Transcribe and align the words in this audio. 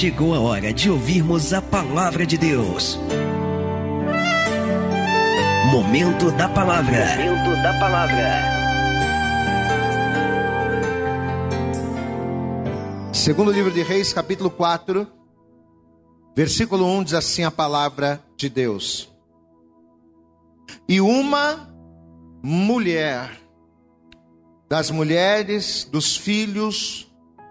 chegou 0.00 0.34
a 0.34 0.40
hora 0.40 0.72
de 0.72 0.90
ouvirmos 0.90 1.52
a 1.52 1.60
palavra 1.60 2.24
de 2.24 2.38
Deus. 2.38 2.98
Momento 5.70 6.30
da 6.38 6.48
palavra. 6.48 7.04
Momento 7.18 7.62
da 7.62 7.78
palavra. 7.78 8.40
Segundo 13.12 13.52
livro 13.52 13.70
de 13.70 13.82
Reis, 13.82 14.10
capítulo 14.10 14.48
4, 14.48 15.06
versículo 16.34 16.86
1 16.86 17.04
diz 17.04 17.12
assim 17.12 17.44
a 17.44 17.50
palavra 17.50 18.24
de 18.38 18.48
Deus. 18.48 19.12
E 20.88 20.98
uma 21.02 21.70
mulher 22.42 23.38
das 24.66 24.90
mulheres, 24.90 25.84
dos 25.84 26.16
filhos 26.16 27.06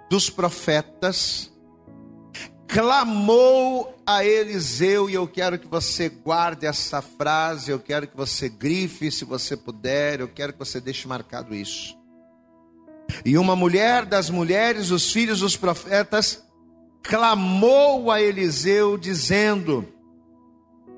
dos 0.09 0.31
profetas, 0.31 1.48
clamou 2.69 3.97
a 4.05 4.23
Eliseu, 4.23 5.09
e 5.09 5.15
eu 5.15 5.27
quero 5.27 5.57
que 5.57 5.67
você 5.67 6.07
guarde 6.07 6.67
essa 6.67 7.01
frase, 7.01 7.71
eu 7.71 7.79
quero 7.79 8.07
que 8.07 8.15
você 8.15 8.47
grife, 8.47 9.11
se 9.11 9.25
você 9.25 9.57
puder, 9.57 10.19
eu 10.19 10.27
quero 10.27 10.53
que 10.53 10.59
você 10.59 10.79
deixe 10.79 11.07
marcado 11.07 11.55
isso. 11.55 11.97
E 13.25 13.39
uma 13.39 13.55
mulher 13.55 14.05
das 14.05 14.29
mulheres, 14.29 14.91
os 14.91 15.11
filhos 15.11 15.39
dos 15.39 15.57
profetas, 15.57 16.45
clamou 17.01 18.11
a 18.11 18.21
Eliseu, 18.21 18.99
dizendo: 18.99 19.87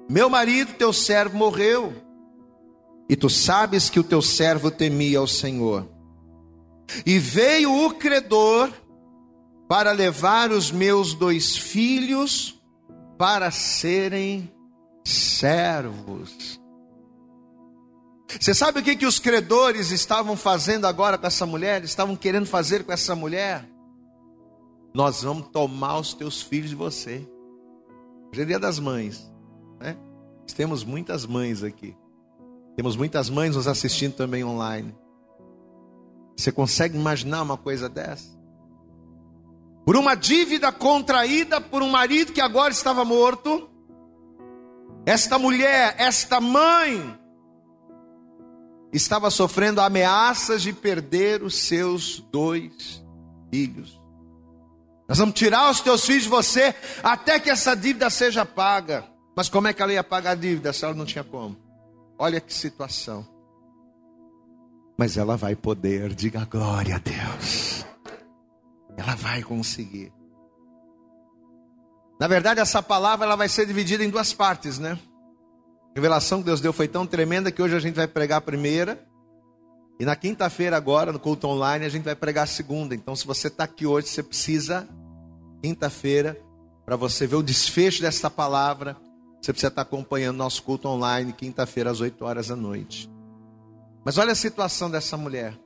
Meu 0.10 0.30
marido, 0.30 0.74
teu 0.74 0.92
servo, 0.92 1.38
morreu, 1.38 1.94
e 3.08 3.16
tu 3.16 3.30
sabes 3.30 3.90
que 3.90 4.00
o 4.00 4.04
teu 4.04 4.22
servo 4.22 4.70
temia 4.70 5.20
ao 5.20 5.28
Senhor. 5.28 5.88
E 7.06 7.18
veio 7.18 7.86
o 7.86 7.94
credor 7.94 8.70
para 9.72 9.94
levar 9.94 10.52
os 10.52 10.70
meus 10.70 11.14
dois 11.14 11.56
filhos 11.56 12.62
para 13.18 13.50
serem 13.52 14.52
servos. 15.02 16.60
Você 18.38 18.54
sabe 18.54 18.82
o 18.82 18.84
que, 18.84 18.98
que 18.98 19.06
os 19.06 19.18
credores 19.18 19.92
estavam 19.92 20.36
fazendo 20.36 20.88
agora 20.88 21.18
com 21.18 21.26
essa 21.26 21.46
mulher? 21.46 21.86
Estavam 21.86 22.18
querendo 22.18 22.48
fazer 22.48 22.84
com 22.84 22.92
essa 22.92 23.16
mulher? 23.16 23.66
Nós 24.94 25.24
vamos 25.24 25.48
tomar 25.54 26.00
os 26.00 26.14
teus 26.14 26.42
filhos 26.42 26.72
de 26.72 26.76
você. 26.76 27.26
Hoje 28.30 28.42
é 28.42 28.46
dia 28.46 28.60
das 28.60 28.78
mães, 28.78 29.32
né? 29.80 29.96
Temos 30.54 30.84
muitas 30.84 31.26
mães 31.26 31.64
aqui. 31.64 31.96
Temos 32.76 32.98
muitas 32.98 33.30
mães 33.30 33.56
nos 33.56 33.70
assistindo 33.70 34.16
também 34.16 34.44
online. 34.44 34.94
Você 36.36 36.52
consegue 36.52 36.98
imaginar 36.98 37.42
uma 37.42 37.56
coisa 37.56 37.88
dessa? 37.88 38.41
Por 39.92 39.98
uma 39.98 40.16
dívida 40.16 40.72
contraída 40.72 41.60
por 41.60 41.84
um 41.84 41.90
marido 41.90 42.32
que 42.32 42.40
agora 42.40 42.72
estava 42.72 43.04
morto. 43.04 43.70
Esta 45.06 45.38
mulher, 45.38 45.96
esta 45.98 46.40
mãe, 46.40 47.20
estava 48.94 49.30
sofrendo 49.30 49.82
ameaças 49.82 50.62
de 50.62 50.72
perder 50.72 51.44
os 51.44 51.56
seus 51.56 52.22
dois 52.32 53.06
filhos. 53.52 54.02
Nós 55.10 55.18
vamos 55.18 55.36
tirar 55.36 55.70
os 55.70 55.82
teus 55.82 56.06
filhos 56.06 56.24
de 56.24 56.30
você 56.30 56.74
até 57.04 57.38
que 57.38 57.50
essa 57.50 57.76
dívida 57.76 58.10
seja 58.10 58.46
paga. 58.46 59.04
Mas 59.36 59.50
como 59.50 59.68
é 59.68 59.74
que 59.74 59.82
ela 59.82 59.92
ia 59.92 60.06
pagar 60.06 60.32
a 60.32 60.36
dívida 60.36 60.72
se 60.72 60.86
ela 60.86 60.94
não 60.94 61.06
tinha 61.06 61.26
como? 61.26 61.58
Olha 62.18 62.40
que 62.40 62.54
situação. 62.54 63.28
Mas 64.98 65.18
ela 65.18 65.36
vai 65.36 65.54
poder, 65.54 66.16
diga 66.16 66.46
glória 66.46 66.96
a 66.96 67.00
Deus. 67.00 67.91
Ela 68.98 69.16
vai 69.16 69.42
conseguir. 69.42 70.12
Na 72.20 72.28
verdade, 72.28 72.60
essa 72.60 72.84
palavra 72.84 73.26
ela 73.26 73.36
vai 73.36 73.50
ser 73.50 73.66
dividida 73.66 74.04
em 74.04 74.10
duas 74.10 74.32
partes, 74.32 74.78
né? 74.78 75.00
A 75.92 75.96
revelação 75.96 76.40
que 76.40 76.46
Deus 76.46 76.62
deu 76.62 76.72
foi 76.72 76.88
tão 76.88 77.06
tremenda 77.06 77.52
que 77.52 77.62
hoje 77.62 77.76
a 77.76 77.80
gente 77.80 77.96
vai 77.96 78.08
pregar 78.08 78.38
a 78.38 78.42
primeira. 78.42 79.04
E 80.00 80.06
na 80.06 80.16
quinta-feira, 80.16 80.78
agora, 80.78 81.12
no 81.12 81.20
culto 81.20 81.48
online, 81.48 81.86
a 81.86 81.90
gente 81.90 82.04
vai 82.04 82.16
pregar 82.16 82.44
a 82.44 82.48
segunda. 82.48 82.96
Então, 82.96 83.16
se 83.16 83.26
você 83.26 83.48
está 83.48 83.64
aqui 83.64 83.86
hoje, 83.86 84.08
você 84.08 84.24
precisa, 84.24 84.88
quinta-feira, 85.62 86.40
para 86.86 86.96
você 86.96 87.26
ver 87.28 87.36
o 87.36 87.44
desfecho 87.44 88.02
dessa 88.02 88.30
palavra, 88.30 88.96
você 89.42 89.52
precisa 89.52 89.70
estar 89.70 89.84
tá 89.84 89.88
acompanhando 89.88 90.38
nosso 90.38 90.62
culto 90.62 90.88
online, 90.88 91.34
quinta-feira, 91.34 91.90
às 91.90 92.02
8 92.02 92.24
horas 92.24 92.48
da 92.48 92.56
noite. 92.56 93.10
Mas 94.06 94.18
olha 94.18 94.32
a 94.32 94.36
situação 94.36 94.90
dessa 94.90 95.18
mulher. 95.18 95.58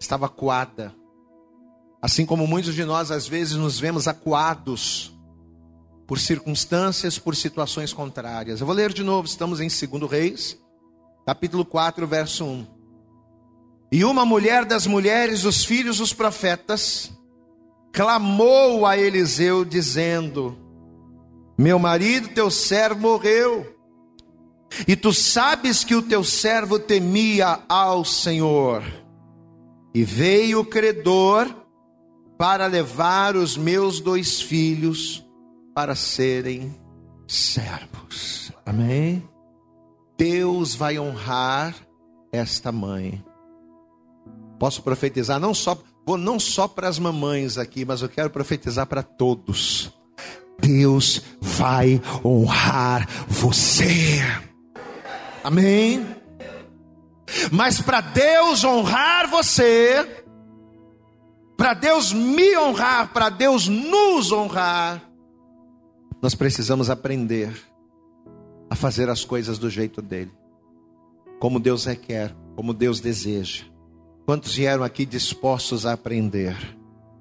Estava 0.00 0.28
coada, 0.28 0.94
Assim 2.00 2.24
como 2.24 2.46
muitos 2.46 2.74
de 2.74 2.84
nós 2.84 3.10
às 3.10 3.26
vezes 3.26 3.56
nos 3.56 3.78
vemos 3.78 4.06
acuados 4.06 5.12
por 6.06 6.18
circunstâncias, 6.18 7.18
por 7.18 7.34
situações 7.34 7.92
contrárias. 7.92 8.60
Eu 8.60 8.66
vou 8.66 8.74
ler 8.74 8.92
de 8.92 9.02
novo, 9.02 9.26
estamos 9.26 9.60
em 9.60 9.68
2 9.68 10.10
Reis, 10.10 10.58
capítulo 11.26 11.64
4, 11.64 12.06
verso 12.06 12.44
1. 12.44 12.66
E 13.90 14.04
uma 14.04 14.24
mulher 14.24 14.64
das 14.64 14.86
mulheres 14.86 15.42
dos 15.42 15.64
filhos 15.64 15.98
dos 15.98 16.12
profetas 16.12 17.10
clamou 17.92 18.86
a 18.86 18.96
Eliseu, 18.96 19.64
dizendo: 19.64 20.56
Meu 21.58 21.78
marido, 21.78 22.28
teu 22.28 22.50
servo, 22.50 23.00
morreu, 23.00 23.76
e 24.86 24.94
tu 24.94 25.12
sabes 25.12 25.84
que 25.84 25.94
o 25.94 26.02
teu 26.02 26.22
servo 26.22 26.78
temia 26.78 27.60
ao 27.68 28.04
Senhor. 28.04 28.84
E 29.94 30.04
veio 30.04 30.60
o 30.60 30.64
credor 30.64 31.54
para 32.38 32.66
levar 32.66 33.34
os 33.34 33.56
meus 33.56 34.00
dois 34.00 34.40
filhos 34.40 35.26
para 35.74 35.96
serem 35.96 36.74
servos. 37.26 38.52
Amém? 38.64 39.28
Deus 40.16 40.74
vai 40.74 40.98
honrar 40.98 41.74
esta 42.32 42.70
mãe. 42.70 43.24
Posso 44.58 44.82
profetizar 44.82 45.40
não 45.40 45.52
só, 45.52 45.76
vou 46.06 46.16
não 46.16 46.38
só 46.38 46.68
para 46.68 46.88
as 46.88 46.98
mamães 46.98 47.58
aqui, 47.58 47.84
mas 47.84 48.02
eu 48.02 48.08
quero 48.08 48.30
profetizar 48.30 48.86
para 48.86 49.02
todos. 49.02 49.92
Deus 50.60 51.22
vai 51.40 52.00
honrar 52.24 53.08
você. 53.28 54.20
Amém? 55.42 56.06
Mas 57.52 57.80
para 57.80 58.00
Deus 58.00 58.64
honrar 58.64 59.28
você, 59.28 60.24
para 61.58 61.74
Deus 61.74 62.12
me 62.12 62.56
honrar, 62.56 63.12
para 63.12 63.28
Deus 63.28 63.66
nos 63.66 64.30
honrar, 64.30 65.02
nós 66.22 66.32
precisamos 66.36 66.88
aprender 66.88 67.52
a 68.70 68.76
fazer 68.76 69.10
as 69.10 69.24
coisas 69.24 69.58
do 69.58 69.68
jeito 69.68 70.00
dele, 70.00 70.30
como 71.40 71.58
Deus 71.58 71.84
requer, 71.84 72.32
como 72.54 72.72
Deus 72.72 73.00
deseja. 73.00 73.64
Quantos 74.24 74.54
vieram 74.54 74.84
aqui 74.84 75.04
dispostos 75.04 75.84
a 75.84 75.94
aprender? 75.94 76.77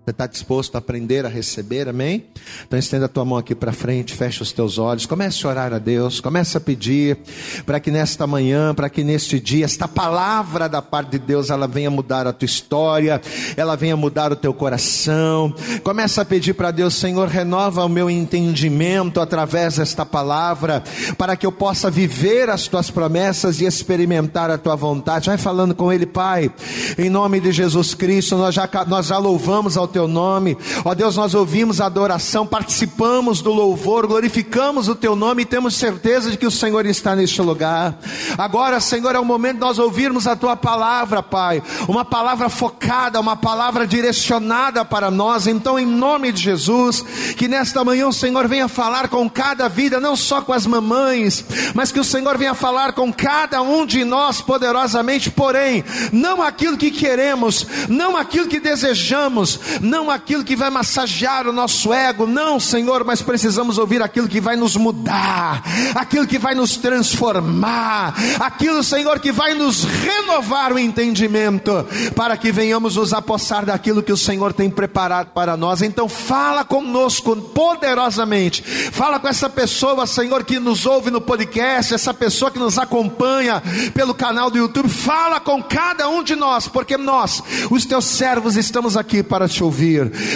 Você 0.08 0.12
está 0.12 0.26
disposto 0.26 0.74
a 0.76 0.78
aprender 0.78 1.26
a 1.26 1.30
receber, 1.30 1.90
amém? 1.90 2.24
Então 2.66 2.80
estenda 2.80 3.08
a 3.08 3.10
tua 3.10 3.26
mão 3.26 3.38
aqui 3.38 3.54
para 3.54 3.74
frente, 3.74 4.14
fecha 4.14 4.42
os 4.42 4.54
teus 4.54 4.78
olhos, 4.78 5.06
comece 5.06 5.46
a 5.46 5.50
orar 5.50 5.74
a 5.74 5.80
Deus, 5.80 6.22
comece 6.22 6.56
a 6.56 6.62
pedir 6.62 7.18
para 7.66 7.78
que 7.78 7.92
nesta 7.92 8.26
manhã, 8.26 8.74
para 8.74 8.90
que 8.90 9.04
neste 9.04 9.38
dia, 9.38 9.66
esta 9.66 9.86
palavra 9.86 10.70
da 10.70 10.82
parte 10.82 11.12
de 11.12 11.20
Deus, 11.20 11.50
ela 11.50 11.68
venha 11.68 11.92
mudar 11.92 12.26
a 12.26 12.32
tua 12.32 12.46
história, 12.46 13.22
ela 13.58 13.76
venha 13.76 13.98
mudar 13.98 14.32
o 14.32 14.38
teu 14.38 14.54
coração. 14.54 15.54
Comece 15.84 16.22
a 16.22 16.24
pedir 16.24 16.54
para 16.54 16.72
Deus, 16.72 16.96
Senhor, 16.96 17.28
renova 17.28 17.84
o 17.84 17.90
meu 17.90 18.10
entendimento 18.10 19.20
através 19.20 19.76
desta 19.76 20.06
palavra, 20.06 20.86
para 21.18 21.36
que 21.36 21.46
eu 21.46 21.52
possa 21.52 21.92
viver 21.92 22.50
as 22.50 22.66
tuas 22.66 22.90
promessas 22.90 23.60
e 23.60 23.66
experimentar 23.66 24.50
a 24.50 24.58
tua 24.58 24.78
vontade. 24.78 25.28
Vai 25.28 25.38
falando 25.38 25.76
com 25.76 25.92
Ele, 25.92 26.06
Pai, 26.06 26.50
em 26.98 27.10
nome 27.10 27.42
de 27.42 27.52
Jesus 27.52 27.94
Cristo, 27.94 28.38
nós 28.38 28.56
já, 28.56 28.70
nós 28.88 29.08
já 29.08 29.18
louvamos 29.18 29.76
ao 29.76 29.86
teu 29.86 29.97
teu 29.98 30.08
nome. 30.08 30.56
Ó 30.86 30.94
Deus, 30.94 31.16
nós 31.16 31.34
ouvimos 31.34 31.82
a 31.82 31.88
adoração, 31.88 32.46
participamos 32.46 33.42
do 33.42 33.52
louvor, 33.52 34.06
glorificamos 34.06 34.88
o 34.88 34.94
teu 34.94 35.16
nome 35.16 35.42
e 35.42 35.46
temos 35.46 35.76
certeza 35.76 36.30
de 36.30 36.38
que 36.38 36.46
o 36.46 36.52
Senhor 36.52 36.86
está 36.86 37.16
neste 37.16 37.42
lugar. 37.42 37.98
Agora, 38.38 38.80
Senhor, 38.80 39.16
é 39.16 39.20
o 39.20 39.26
momento 39.26 39.56
de 39.56 39.62
nós 39.62 39.80
ouvirmos 39.80 40.28
a 40.28 40.36
tua 40.36 40.56
palavra, 40.56 41.24
Pai. 41.24 41.64
Uma 41.88 42.06
palavra 42.06 42.48
focada, 42.48 43.20
uma 43.20 43.36
palavra 43.36 43.88
direcionada 43.88 44.86
para 44.86 45.10
nós. 45.10 45.48
Então, 45.48 45.80
em 45.80 45.86
nome 45.86 46.32
de 46.32 46.44
Jesus, 46.44 47.04
que 47.36 47.48
nesta 47.48 47.84
manhã 47.84 48.08
o 48.08 48.14
Senhor 48.14 48.48
venha 48.48 48.68
falar 48.68 49.08
com 49.08 49.28
cada 49.28 49.68
vida, 49.68 50.00
não 50.00 50.16
só 50.16 50.42
com 50.42 50.54
as 50.54 50.68
mamães, 50.68 51.44
mas 51.74 51.92
que 51.92 52.00
o 52.00 52.04
Senhor 52.04 52.38
venha 52.38 52.54
falar 52.54 52.94
com 52.94 53.12
cada 53.12 53.64
um 53.64 53.84
de 53.84 54.06
nós 54.06 54.42
poderosamente, 54.42 55.32
porém, 55.32 55.84
não 56.12 56.40
aquilo 56.40 56.78
que 56.78 56.92
queremos, 56.92 57.66
não 57.90 58.16
aquilo 58.16 58.48
que 58.48 58.60
desejamos, 58.60 59.60
não 59.88 60.12
aquilo 60.12 60.44
que 60.44 60.56
vai 60.56 60.70
massagear 60.70 61.48
o 61.48 61.54
nosso 61.54 61.94
ego, 61.94 62.28
não, 62.28 62.60
Senhor, 62.60 63.04
mas 63.04 63.22
precisamos 63.22 63.78
ouvir 63.78 64.02
aquilo 64.02 64.28
que 64.28 64.42
vai 64.42 64.56
nos 64.56 64.76
mudar, 64.76 65.64
aquilo 65.96 66.28
que 66.28 66.38
vai 66.38 66.54
nos 66.54 66.78
transformar, 66.78 68.14
aquilo, 68.40 68.84
Senhor, 68.84 69.20
que 69.20 69.32
vai 69.32 69.54
nos 69.54 69.84
renovar 69.86 70.74
o 70.74 70.80
entendimento, 70.80 71.86
para 72.16 72.36
que 72.36 72.52
venhamos 72.52 72.96
nos 72.96 73.14
apossar 73.14 73.66
daquilo 73.66 74.04
que 74.04 74.12
o 74.12 74.18
Senhor 74.18 74.54
tem 74.54 74.70
preparado 74.70 75.30
para 75.34 75.56
nós. 75.56 75.82
Então, 75.82 76.10
fala 76.10 76.64
conosco 76.64 77.36
poderosamente, 77.36 78.62
fala 78.92 79.20
com 79.20 79.28
essa 79.28 79.50
pessoa, 79.50 80.06
Senhor, 80.06 80.44
que 80.44 80.60
nos 80.60 80.86
ouve 80.86 81.10
no 81.10 81.22
podcast, 81.22 81.94
essa 81.94 82.14
pessoa 82.14 82.52
que 82.52 82.60
nos 82.60 82.78
acompanha 82.78 83.62
pelo 83.94 84.14
canal 84.14 84.52
do 84.52 84.58
YouTube, 84.58 84.90
fala 84.90 85.40
com 85.40 85.62
cada 85.64 86.10
um 86.10 86.24
de 86.24 86.36
nós, 86.36 86.68
porque 86.68 86.98
nós, 86.98 87.42
os 87.70 87.86
teus 87.86 88.06
servos, 88.06 88.58
estamos 88.58 88.98
aqui 88.98 89.24
para 89.24 89.48
te 89.48 89.64
ouvir, 89.64 89.77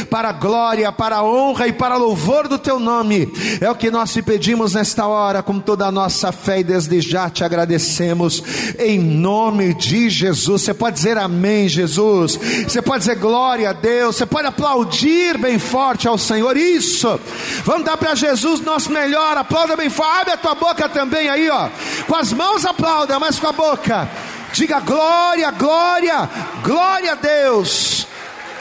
para 0.09 0.29
a 0.29 0.33
glória, 0.33 0.91
para 0.91 1.17
a 1.17 1.23
honra 1.23 1.67
e 1.67 1.73
para 1.73 1.97
louvor 1.97 2.47
do 2.47 2.57
teu 2.57 2.79
nome. 2.79 3.31
É 3.59 3.69
o 3.69 3.75
que 3.75 3.91
nós 3.91 4.11
te 4.11 4.21
pedimos 4.21 4.73
nesta 4.73 5.07
hora, 5.07 5.41
com 5.41 5.59
toda 5.59 5.85
a 5.85 5.91
nossa 5.91 6.31
fé 6.31 6.59
e 6.59 6.63
desde 6.63 7.01
já 7.01 7.29
te 7.29 7.43
agradecemos, 7.43 8.43
em 8.77 8.99
nome 8.99 9.73
de 9.73 10.09
Jesus. 10.09 10.61
Você 10.61 10.73
pode 10.73 10.95
dizer 10.95 11.17
amém, 11.17 11.67
Jesus. 11.67 12.39
Você 12.67 12.81
pode 12.81 12.99
dizer 12.99 13.15
glória 13.15 13.69
a 13.69 13.73
Deus. 13.73 14.15
Você 14.15 14.25
pode 14.25 14.47
aplaudir 14.47 15.37
bem 15.37 15.59
forte 15.59 16.07
ao 16.07 16.17
Senhor. 16.17 16.55
Isso. 16.57 17.19
Vamos 17.63 17.85
dar 17.85 17.97
para 17.97 18.15
Jesus 18.15 18.61
nosso 18.61 18.91
melhor. 18.91 19.37
Aplauda 19.37 19.75
bem 19.75 19.89
forte. 19.89 20.21
Abre 20.21 20.33
a 20.33 20.37
tua 20.37 20.55
boca 20.55 20.89
também 20.89 21.29
aí, 21.29 21.49
ó. 21.49 21.69
Com 22.07 22.15
as 22.15 22.33
mãos 22.33 22.65
aplauda, 22.65 23.19
mas 23.19 23.39
com 23.39 23.47
a 23.47 23.51
boca. 23.51 24.09
Diga 24.53 24.79
glória, 24.81 25.49
glória, 25.51 26.29
glória 26.63 27.13
a 27.13 27.15
Deus. 27.15 28.05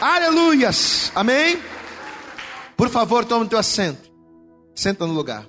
Aleluias. 0.00 1.12
Amém? 1.14 1.60
Por 2.74 2.88
favor, 2.88 3.24
tome 3.24 3.44
o 3.44 3.48
teu 3.48 3.58
assento. 3.58 4.10
Senta 4.74 5.06
no 5.06 5.12
lugar. 5.12 5.46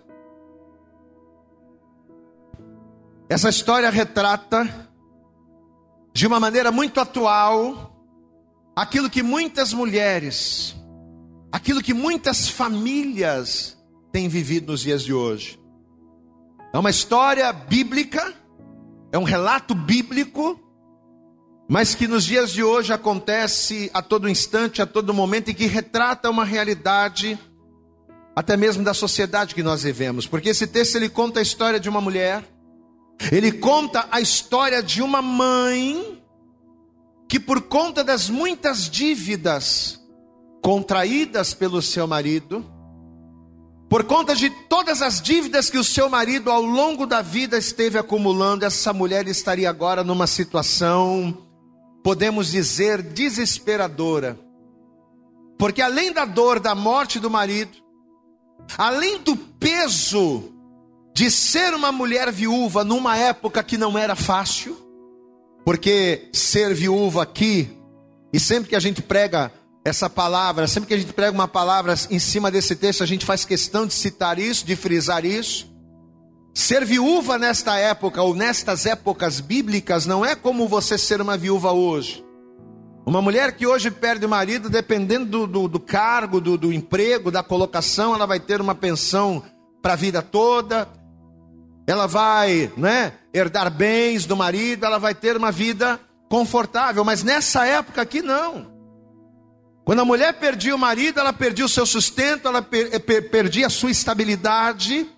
Essa 3.30 3.48
história 3.48 3.89
retrata 3.89 4.89
de 6.13 6.27
uma 6.27 6.38
maneira 6.38 6.69
muito 6.69 7.00
atual 7.00 7.98
aquilo 8.75 9.09
que 9.09 9.24
muitas 9.24 9.71
mulheres, 9.71 10.75
aquilo 11.50 11.81
que 11.81 11.94
muitas 11.94 12.50
famílias 12.50 13.77
têm 14.12 14.27
vivido 14.27 14.74
nos 14.74 14.81
dias 14.81 15.01
de 15.03 15.13
hoje. 15.13 15.57
É 16.74 16.77
uma 16.77 16.89
história 16.89 17.53
bíblica, 17.53 18.33
é 19.13 19.18
um 19.18 19.24
relato 19.24 19.74
bíblico, 19.74 20.59
mas 21.71 21.95
que 21.95 22.06
nos 22.06 22.25
dias 22.25 22.51
de 22.51 22.62
hoje 22.62 22.91
acontece 22.91 23.89
a 23.94 24.01
todo 24.01 24.27
instante, 24.27 24.81
a 24.81 24.85
todo 24.85 25.13
momento 25.13 25.50
e 25.51 25.53
que 25.53 25.68
retrata 25.68 26.29
uma 26.29 26.44
realidade 26.44 27.39
até 28.35 28.57
mesmo 28.57 28.83
da 28.83 28.94
sociedade 28.94 29.56
que 29.56 29.63
nós 29.63 29.83
vivemos. 29.83 30.27
Porque 30.27 30.50
esse 30.50 30.68
texto 30.68 30.97
ele 30.97 31.07
conta 31.07 31.39
a 31.39 31.41
história 31.41 31.79
de 31.79 31.88
uma 31.88 32.01
mulher, 32.01 32.44
ele 33.31 33.53
conta 33.53 34.06
a 34.12 34.19
história 34.19 34.83
de 34.83 35.01
uma 35.01 35.21
mãe 35.21 36.21
que 37.29 37.39
por 37.39 37.62
conta 37.62 38.03
das 38.03 38.29
muitas 38.29 38.89
dívidas 38.89 39.97
contraídas 40.62 41.53
pelo 41.53 41.81
seu 41.81 42.06
marido, 42.06 42.69
por 43.89 44.03
conta 44.03 44.35
de 44.35 44.50
todas 44.67 45.01
as 45.01 45.21
dívidas 45.21 45.69
que 45.69 45.77
o 45.77 45.85
seu 45.85 46.09
marido 46.09 46.51
ao 46.51 46.62
longo 46.62 47.06
da 47.06 47.21
vida 47.21 47.57
esteve 47.57 47.97
acumulando, 47.97 48.65
essa 48.65 48.91
mulher 48.91 49.25
estaria 49.29 49.69
agora 49.69 50.03
numa 50.03 50.27
situação 50.27 51.50
podemos 52.03 52.51
dizer, 52.51 53.01
desesperadora. 53.01 54.39
Porque 55.57 55.81
além 55.81 56.12
da 56.12 56.25
dor 56.25 56.59
da 56.59 56.74
morte 56.74 57.19
do 57.19 57.30
marido, 57.30 57.77
além 58.77 59.19
do 59.19 59.36
peso 59.36 60.51
de 61.13 61.30
ser 61.30 61.74
uma 61.74 61.92
mulher 61.92 62.31
viúva 62.31 62.83
numa 62.83 63.18
época 63.18 63.63
que 63.63 63.77
não 63.77 63.98
era 63.98 64.15
fácil, 64.15 64.77
porque 65.63 66.30
ser 66.33 66.74
viúva 66.74 67.24
aqui, 67.24 67.77
e 68.33 68.39
sempre 68.39 68.69
que 68.69 68.75
a 68.75 68.80
gente 68.80 69.01
prega 69.01 69.51
essa 69.83 70.09
palavra, 70.09 70.68
sempre 70.68 70.88
que 70.88 70.94
a 70.94 70.98
gente 70.98 71.13
prega 71.13 71.31
uma 71.31 71.48
palavra 71.48 71.94
em 72.09 72.19
cima 72.19 72.50
desse 72.50 72.75
texto, 72.75 73.03
a 73.03 73.07
gente 73.07 73.25
faz 73.25 73.45
questão 73.45 73.86
de 73.86 73.94
citar 73.94 74.39
isso, 74.39 74.65
de 74.65 74.75
frisar 74.75 75.25
isso. 75.25 75.70
Ser 76.53 76.83
viúva 76.83 77.38
nesta 77.38 77.77
época 77.77 78.21
ou 78.21 78.36
nestas 78.36 78.86
épocas 78.86 79.39
bíblicas 79.39 80.06
não 80.06 80.25
é 80.25 80.36
como 80.36 80.68
você 80.68 80.98
ser 80.98 81.21
uma 81.21 81.38
viúva 81.38 81.71
hoje. 81.71 82.25
Uma 83.06 83.21
mulher 83.21 83.53
que 83.56 83.65
hoje 83.65 83.89
perde 83.89 84.25
o 84.25 84.30
marido, 84.30 84.69
dependendo 84.69 85.25
do, 85.25 85.48
do, 85.48 85.68
do 85.68 85.80
cargo, 85.80 86.39
do, 86.42 86.57
do 86.57 86.74
emprego, 86.74 87.31
da 87.31 87.42
colocação, 87.42 88.13
ela 88.13 88.27
vai 88.27 88.39
ter 88.39 88.62
uma 88.62 88.75
pensão 88.75 89.44
para 89.81 89.94
a 89.94 89.95
vida 89.95 90.21
toda, 90.21 90.88
ela 91.88 92.06
vai 92.06 92.71
né, 92.77 93.13
herdar 93.33 93.71
bens 93.71 94.25
do 94.25 94.38
marido, 94.38 94.86
ela 94.86 95.00
vai 95.00 95.15
ter 95.15 95.36
uma 95.36 95.51
vida 95.51 96.00
confortável, 96.30 97.03
mas 97.03 97.24
nessa 97.24 97.65
época 97.65 98.01
aqui 98.01 98.21
não. 98.21 98.71
Quando 99.83 100.00
a 100.00 100.06
mulher 100.06 100.33
perdia 100.33 100.75
o 100.75 100.80
marido, 100.80 101.19
ela 101.19 101.33
perdia 101.33 101.65
o 101.65 101.69
seu 101.69 101.86
sustento, 101.86 102.48
ela 102.48 102.62
per, 102.62 103.00
per, 103.01 103.30
perdia 103.31 103.68
a 103.68 103.69
sua 103.69 103.89
estabilidade 103.89 105.09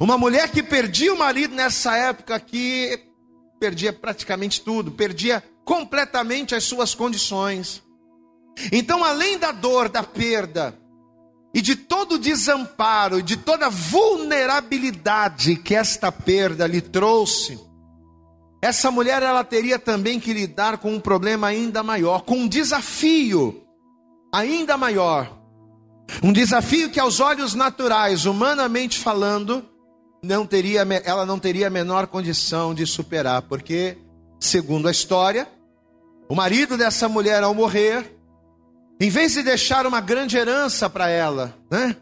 uma 0.00 0.18
mulher 0.18 0.50
que 0.50 0.62
perdia 0.62 1.12
o 1.12 1.18
marido 1.18 1.54
nessa 1.54 1.96
época 1.96 2.34
aqui, 2.34 2.98
perdia 3.60 3.92
praticamente 3.92 4.60
tudo, 4.60 4.90
perdia 4.90 5.42
completamente 5.64 6.54
as 6.54 6.64
suas 6.64 6.94
condições. 6.94 7.82
Então, 8.70 9.02
além 9.02 9.38
da 9.38 9.52
dor, 9.52 9.88
da 9.88 10.02
perda, 10.02 10.78
e 11.54 11.60
de 11.60 11.76
todo 11.76 12.16
o 12.16 12.18
desamparo, 12.18 13.20
e 13.20 13.22
de 13.22 13.36
toda 13.36 13.66
a 13.66 13.70
vulnerabilidade 13.70 15.56
que 15.56 15.74
esta 15.74 16.10
perda 16.10 16.66
lhe 16.66 16.80
trouxe, 16.80 17.58
essa 18.60 18.90
mulher 18.90 19.22
ela 19.22 19.44
teria 19.44 19.78
também 19.78 20.18
que 20.18 20.32
lidar 20.32 20.78
com 20.78 20.92
um 20.94 21.00
problema 21.00 21.48
ainda 21.48 21.82
maior, 21.82 22.22
com 22.22 22.38
um 22.38 22.48
desafio 22.48 23.62
ainda 24.32 24.76
maior. 24.76 25.38
Um 26.22 26.32
desafio 26.32 26.90
que 26.90 26.98
aos 26.98 27.20
olhos 27.20 27.54
naturais, 27.54 28.26
humanamente 28.26 28.98
falando, 28.98 29.64
não 30.24 30.46
teria, 30.46 30.86
ela 31.04 31.24
não 31.24 31.38
teria 31.38 31.68
a 31.68 31.70
menor 31.70 32.06
condição 32.06 32.74
de 32.74 32.86
superar, 32.86 33.42
porque, 33.42 33.98
segundo 34.40 34.88
a 34.88 34.90
história, 34.90 35.46
o 36.28 36.34
marido 36.34 36.76
dessa 36.76 37.08
mulher, 37.08 37.42
ao 37.42 37.54
morrer, 37.54 38.16
em 39.00 39.10
vez 39.10 39.34
de 39.34 39.42
deixar 39.42 39.86
uma 39.86 40.00
grande 40.00 40.36
herança 40.36 40.88
para 40.88 41.08
ela, 41.08 41.54
né? 41.70 41.96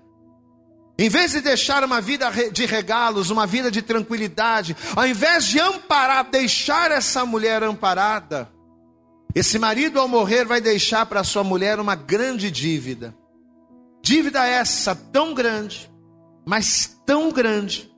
Em 0.99 1.09
vez 1.09 1.33
de 1.33 1.41
deixar 1.41 1.83
uma 1.83 2.01
vida 2.01 2.31
de 2.53 2.65
regalos, 2.65 3.31
uma 3.31 3.47
vida 3.47 3.71
de 3.71 3.83
tranquilidade, 3.83 4.77
ao 4.95 5.07
invés 5.07 5.47
de 5.47 5.59
amparar, 5.59 6.31
deixar 6.31 6.91
essa 6.91 7.27
mulher 7.27 7.63
amparada, 7.63 8.49
esse 9.35 9.59
marido 9.59 9.99
ao 9.99 10.07
morrer 10.07 10.45
vai 10.45 10.61
deixar 10.61 11.07
para 11.07 11.25
sua 11.25 11.43
mulher 11.43 11.81
uma 11.81 11.95
grande 11.95 12.51
dívida. 12.51 13.15
Dívida 14.03 14.47
essa 14.47 14.95
tão 14.95 15.33
grande, 15.33 15.91
mas 16.47 16.99
tão 17.07 17.33
grande, 17.33 17.92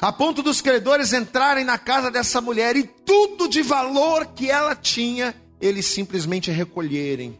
a 0.00 0.12
ponto 0.12 0.42
dos 0.42 0.60
credores 0.60 1.12
entrarem 1.12 1.64
na 1.64 1.78
casa 1.78 2.10
dessa 2.10 2.40
mulher 2.40 2.76
e 2.76 2.84
tudo 2.84 3.48
de 3.48 3.62
valor 3.62 4.26
que 4.26 4.50
ela 4.50 4.74
tinha, 4.74 5.34
eles 5.60 5.86
simplesmente 5.86 6.50
recolherem. 6.50 7.38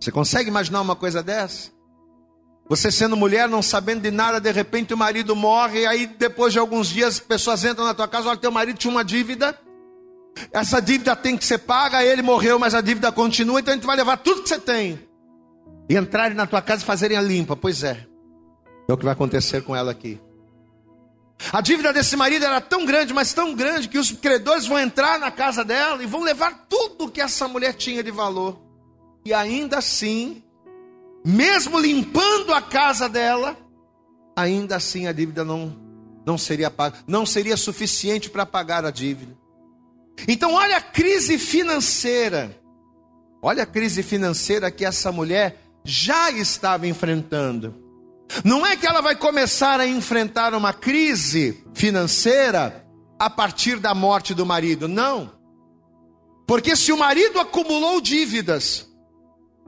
Você 0.00 0.12
consegue 0.12 0.48
imaginar 0.48 0.80
uma 0.80 0.94
coisa 0.94 1.22
dessa? 1.22 1.70
Você 2.68 2.90
sendo 2.92 3.16
mulher, 3.16 3.48
não 3.48 3.62
sabendo 3.62 4.02
de 4.02 4.10
nada, 4.10 4.40
de 4.40 4.52
repente 4.52 4.92
o 4.92 4.96
marido 4.96 5.34
morre, 5.34 5.80
e 5.80 5.86
aí 5.86 6.06
depois 6.06 6.52
de 6.52 6.58
alguns 6.58 6.88
dias 6.88 7.18
pessoas 7.18 7.64
entram 7.64 7.84
na 7.84 7.94
tua 7.94 8.06
casa, 8.06 8.28
olha, 8.28 8.38
teu 8.38 8.52
marido 8.52 8.76
tinha 8.78 8.90
uma 8.90 9.04
dívida, 9.04 9.58
essa 10.52 10.80
dívida 10.80 11.16
tem 11.16 11.36
que 11.36 11.44
ser 11.44 11.58
paga, 11.58 12.04
ele 12.04 12.22
morreu, 12.22 12.58
mas 12.58 12.74
a 12.74 12.80
dívida 12.80 13.10
continua, 13.10 13.58
então 13.58 13.72
a 13.72 13.76
gente 13.76 13.86
vai 13.86 13.96
levar 13.96 14.18
tudo 14.18 14.42
que 14.42 14.48
você 14.48 14.58
tem. 14.58 14.98
E 15.88 15.96
entrarem 15.96 16.36
na 16.36 16.46
tua 16.46 16.60
casa 16.60 16.82
e 16.82 16.86
fazerem 16.86 17.16
a 17.16 17.22
limpa. 17.22 17.56
Pois 17.56 17.82
é. 17.82 18.06
É 18.86 18.92
o 18.92 18.96
que 18.96 19.04
vai 19.04 19.14
acontecer 19.14 19.62
com 19.62 19.74
ela 19.74 19.90
aqui. 19.90 20.20
A 21.52 21.60
dívida 21.60 21.92
desse 21.92 22.16
marido 22.16 22.44
era 22.44 22.60
tão 22.60 22.84
grande, 22.84 23.14
mas 23.14 23.32
tão 23.32 23.54
grande, 23.54 23.88
que 23.88 23.98
os 23.98 24.10
credores 24.10 24.66
vão 24.66 24.78
entrar 24.78 25.18
na 25.18 25.30
casa 25.30 25.64
dela 25.64 26.02
e 26.02 26.06
vão 26.06 26.22
levar 26.22 26.66
tudo 26.68 27.10
que 27.10 27.20
essa 27.20 27.46
mulher 27.46 27.74
tinha 27.74 28.02
de 28.02 28.10
valor. 28.10 28.60
E 29.24 29.32
ainda 29.32 29.78
assim, 29.78 30.42
mesmo 31.24 31.78
limpando 31.78 32.52
a 32.52 32.60
casa 32.60 33.08
dela, 33.08 33.56
ainda 34.36 34.76
assim 34.76 35.06
a 35.06 35.12
dívida 35.12 35.44
não, 35.44 35.76
não 36.26 36.36
seria 36.36 36.70
paga, 36.70 36.98
não 37.06 37.24
seria 37.24 37.56
suficiente 37.56 38.28
para 38.28 38.44
pagar 38.44 38.84
a 38.84 38.90
dívida. 38.90 39.36
Então, 40.26 40.54
olha 40.54 40.78
a 40.78 40.80
crise 40.80 41.38
financeira. 41.38 42.58
Olha 43.40 43.62
a 43.62 43.66
crise 43.66 44.02
financeira 44.02 44.70
que 44.70 44.84
essa 44.84 45.12
mulher 45.12 45.62
já 45.84 46.30
estava 46.30 46.88
enfrentando. 46.88 47.87
Não 48.44 48.66
é 48.66 48.76
que 48.76 48.86
ela 48.86 49.00
vai 49.00 49.16
começar 49.16 49.80
a 49.80 49.86
enfrentar 49.86 50.54
uma 50.54 50.72
crise 50.72 51.64
financeira 51.74 52.84
a 53.18 53.28
partir 53.28 53.78
da 53.78 53.94
morte 53.94 54.34
do 54.34 54.46
marido, 54.46 54.86
não. 54.86 55.32
Porque 56.46 56.76
se 56.76 56.92
o 56.92 56.96
marido 56.96 57.40
acumulou 57.40 58.00
dívidas, 58.00 58.88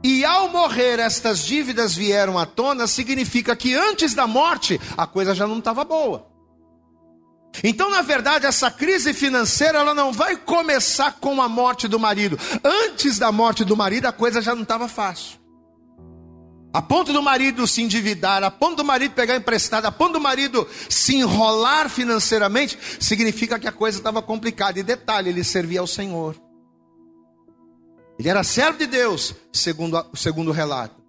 e 0.02 0.24
ao 0.24 0.48
morrer 0.48 0.98
estas 0.98 1.44
dívidas 1.44 1.94
vieram 1.94 2.38
à 2.38 2.46
tona, 2.46 2.86
significa 2.86 3.54
que 3.54 3.74
antes 3.74 4.14
da 4.14 4.26
morte 4.26 4.80
a 4.96 5.06
coisa 5.06 5.34
já 5.34 5.46
não 5.46 5.58
estava 5.58 5.84
boa. 5.84 6.30
Então, 7.64 7.90
na 7.90 8.00
verdade, 8.00 8.46
essa 8.46 8.70
crise 8.70 9.12
financeira 9.12 9.80
ela 9.80 9.92
não 9.92 10.12
vai 10.12 10.36
começar 10.36 11.12
com 11.20 11.42
a 11.42 11.48
morte 11.48 11.88
do 11.88 11.98
marido. 11.98 12.38
Antes 12.64 13.18
da 13.18 13.32
morte 13.32 13.64
do 13.64 13.76
marido, 13.76 14.06
a 14.06 14.12
coisa 14.12 14.40
já 14.40 14.54
não 14.54 14.62
estava 14.62 14.86
fácil. 14.86 15.39
A 16.72 16.80
ponto 16.80 17.12
do 17.12 17.20
marido 17.20 17.66
se 17.66 17.82
endividar, 17.82 18.44
a 18.44 18.50
ponto 18.50 18.76
do 18.76 18.84
marido 18.84 19.12
pegar 19.12 19.36
emprestado, 19.36 19.86
a 19.86 19.92
ponto 19.92 20.14
do 20.14 20.20
marido 20.20 20.68
se 20.88 21.16
enrolar 21.16 21.88
financeiramente, 21.88 22.78
significa 23.00 23.58
que 23.58 23.66
a 23.66 23.72
coisa 23.72 23.98
estava 23.98 24.22
complicada. 24.22 24.78
E 24.78 24.82
detalhe, 24.82 25.30
ele 25.30 25.42
servia 25.42 25.80
ao 25.80 25.86
Senhor. 25.86 26.36
Ele 28.18 28.28
era 28.28 28.44
servo 28.44 28.78
de 28.78 28.86
Deus, 28.86 29.34
segundo, 29.52 30.06
segundo 30.14 30.48
o 30.48 30.52
relato. 30.52 31.00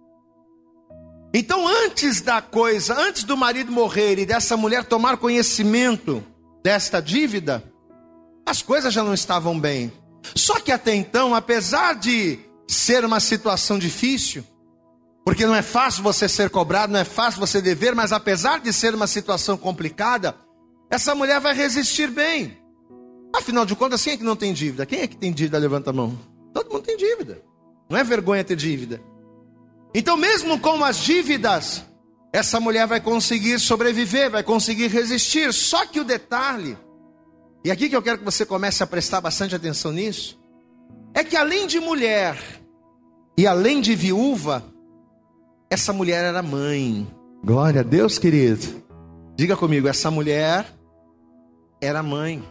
Então, 1.32 1.66
antes 1.66 2.20
da 2.20 2.42
coisa, 2.42 2.94
antes 2.98 3.22
do 3.22 3.36
marido 3.36 3.70
morrer 3.70 4.18
e 4.18 4.26
dessa 4.26 4.56
mulher 4.56 4.84
tomar 4.84 5.16
conhecimento 5.16 6.24
desta 6.62 7.00
dívida, 7.00 7.62
as 8.44 8.62
coisas 8.62 8.92
já 8.92 9.04
não 9.04 9.14
estavam 9.14 9.58
bem. 9.58 9.92
Só 10.34 10.58
que 10.58 10.72
até 10.72 10.94
então, 10.94 11.34
apesar 11.34 11.94
de 11.94 12.38
ser 12.66 13.04
uma 13.04 13.20
situação 13.20 13.78
difícil, 13.78 14.44
porque 15.24 15.46
não 15.46 15.54
é 15.54 15.62
fácil 15.62 16.02
você 16.02 16.28
ser 16.28 16.50
cobrado, 16.50 16.92
não 16.92 17.00
é 17.00 17.04
fácil 17.04 17.40
você 17.40 17.60
dever, 17.60 17.94
mas 17.94 18.12
apesar 18.12 18.60
de 18.60 18.72
ser 18.72 18.94
uma 18.94 19.06
situação 19.06 19.56
complicada, 19.56 20.34
essa 20.90 21.14
mulher 21.14 21.40
vai 21.40 21.54
resistir 21.54 22.10
bem. 22.10 22.58
Afinal 23.34 23.64
de 23.64 23.74
contas, 23.74 24.02
quem 24.02 24.14
é 24.14 24.16
que 24.16 24.24
não 24.24 24.36
tem 24.36 24.52
dívida? 24.52 24.84
Quem 24.84 25.00
é 25.00 25.06
que 25.06 25.16
tem 25.16 25.32
dívida? 25.32 25.58
Levanta 25.58 25.90
a 25.90 25.92
mão. 25.92 26.18
Todo 26.52 26.70
mundo 26.70 26.82
tem 26.82 26.96
dívida. 26.96 27.40
Não 27.88 27.96
é 27.96 28.04
vergonha 28.04 28.44
ter 28.44 28.56
dívida. 28.56 29.00
Então, 29.94 30.16
mesmo 30.16 30.58
com 30.58 30.84
as 30.84 30.98
dívidas, 30.98 31.84
essa 32.32 32.58
mulher 32.58 32.86
vai 32.86 33.00
conseguir 33.00 33.58
sobreviver, 33.60 34.30
vai 34.30 34.42
conseguir 34.42 34.88
resistir. 34.88 35.52
Só 35.52 35.86
que 35.86 36.00
o 36.00 36.04
detalhe, 36.04 36.76
e 37.64 37.70
aqui 37.70 37.88
que 37.88 37.96
eu 37.96 38.02
quero 38.02 38.18
que 38.18 38.24
você 38.24 38.44
comece 38.44 38.82
a 38.82 38.86
prestar 38.86 39.20
bastante 39.20 39.54
atenção 39.54 39.92
nisso, 39.92 40.38
é 41.14 41.22
que 41.22 41.36
além 41.36 41.66
de 41.66 41.78
mulher 41.78 42.38
e 43.36 43.46
além 43.46 43.80
de 43.80 43.94
viúva, 43.94 44.71
essa 45.72 45.90
mulher 45.90 46.22
era 46.22 46.42
mãe. 46.42 47.06
Glória 47.42 47.80
a 47.80 47.84
Deus, 47.84 48.18
querido. 48.18 48.82
Diga 49.34 49.56
comigo, 49.56 49.88
essa 49.88 50.10
mulher 50.10 50.66
era 51.80 52.02
mãe. 52.02 52.44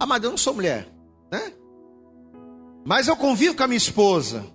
Ah, 0.00 0.06
mas 0.06 0.24
eu 0.24 0.30
não 0.30 0.38
sou 0.38 0.54
mulher, 0.54 0.88
né? 1.30 1.52
Mas 2.86 3.06
eu 3.06 3.16
convivo 3.16 3.54
com 3.54 3.64
a 3.64 3.66
minha 3.66 3.76
esposa. 3.76 4.46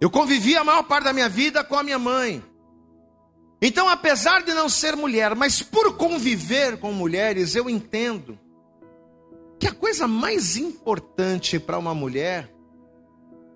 Eu 0.00 0.08
convivi 0.08 0.56
a 0.56 0.64
maior 0.64 0.82
parte 0.84 1.04
da 1.04 1.12
minha 1.12 1.28
vida 1.28 1.62
com 1.62 1.76
a 1.76 1.82
minha 1.82 1.98
mãe. 1.98 2.42
Então, 3.60 3.86
apesar 3.86 4.42
de 4.42 4.54
não 4.54 4.68
ser 4.68 4.96
mulher, 4.96 5.34
mas 5.34 5.62
por 5.62 5.98
conviver 5.98 6.78
com 6.78 6.92
mulheres, 6.92 7.54
eu 7.54 7.68
entendo 7.68 8.38
que 9.58 9.66
a 9.66 9.72
coisa 9.72 10.08
mais 10.08 10.56
importante 10.56 11.58
para 11.58 11.78
uma 11.78 11.94
mulher, 11.94 12.50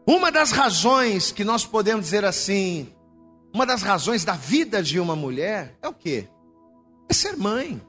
uma 0.06 0.30
das 0.30 0.50
razões 0.52 1.32
que 1.32 1.42
nós 1.42 1.64
podemos 1.64 2.04
dizer 2.04 2.24
assim, 2.26 2.92
uma 3.54 3.64
das 3.64 3.82
razões 3.82 4.24
da 4.24 4.34
vida 4.34 4.82
de 4.82 5.00
uma 5.00 5.16
mulher 5.16 5.76
é 5.82 5.88
o 5.88 5.92
quê? 5.92 6.28
É 7.08 7.14
ser 7.14 7.36
mãe. 7.36 7.80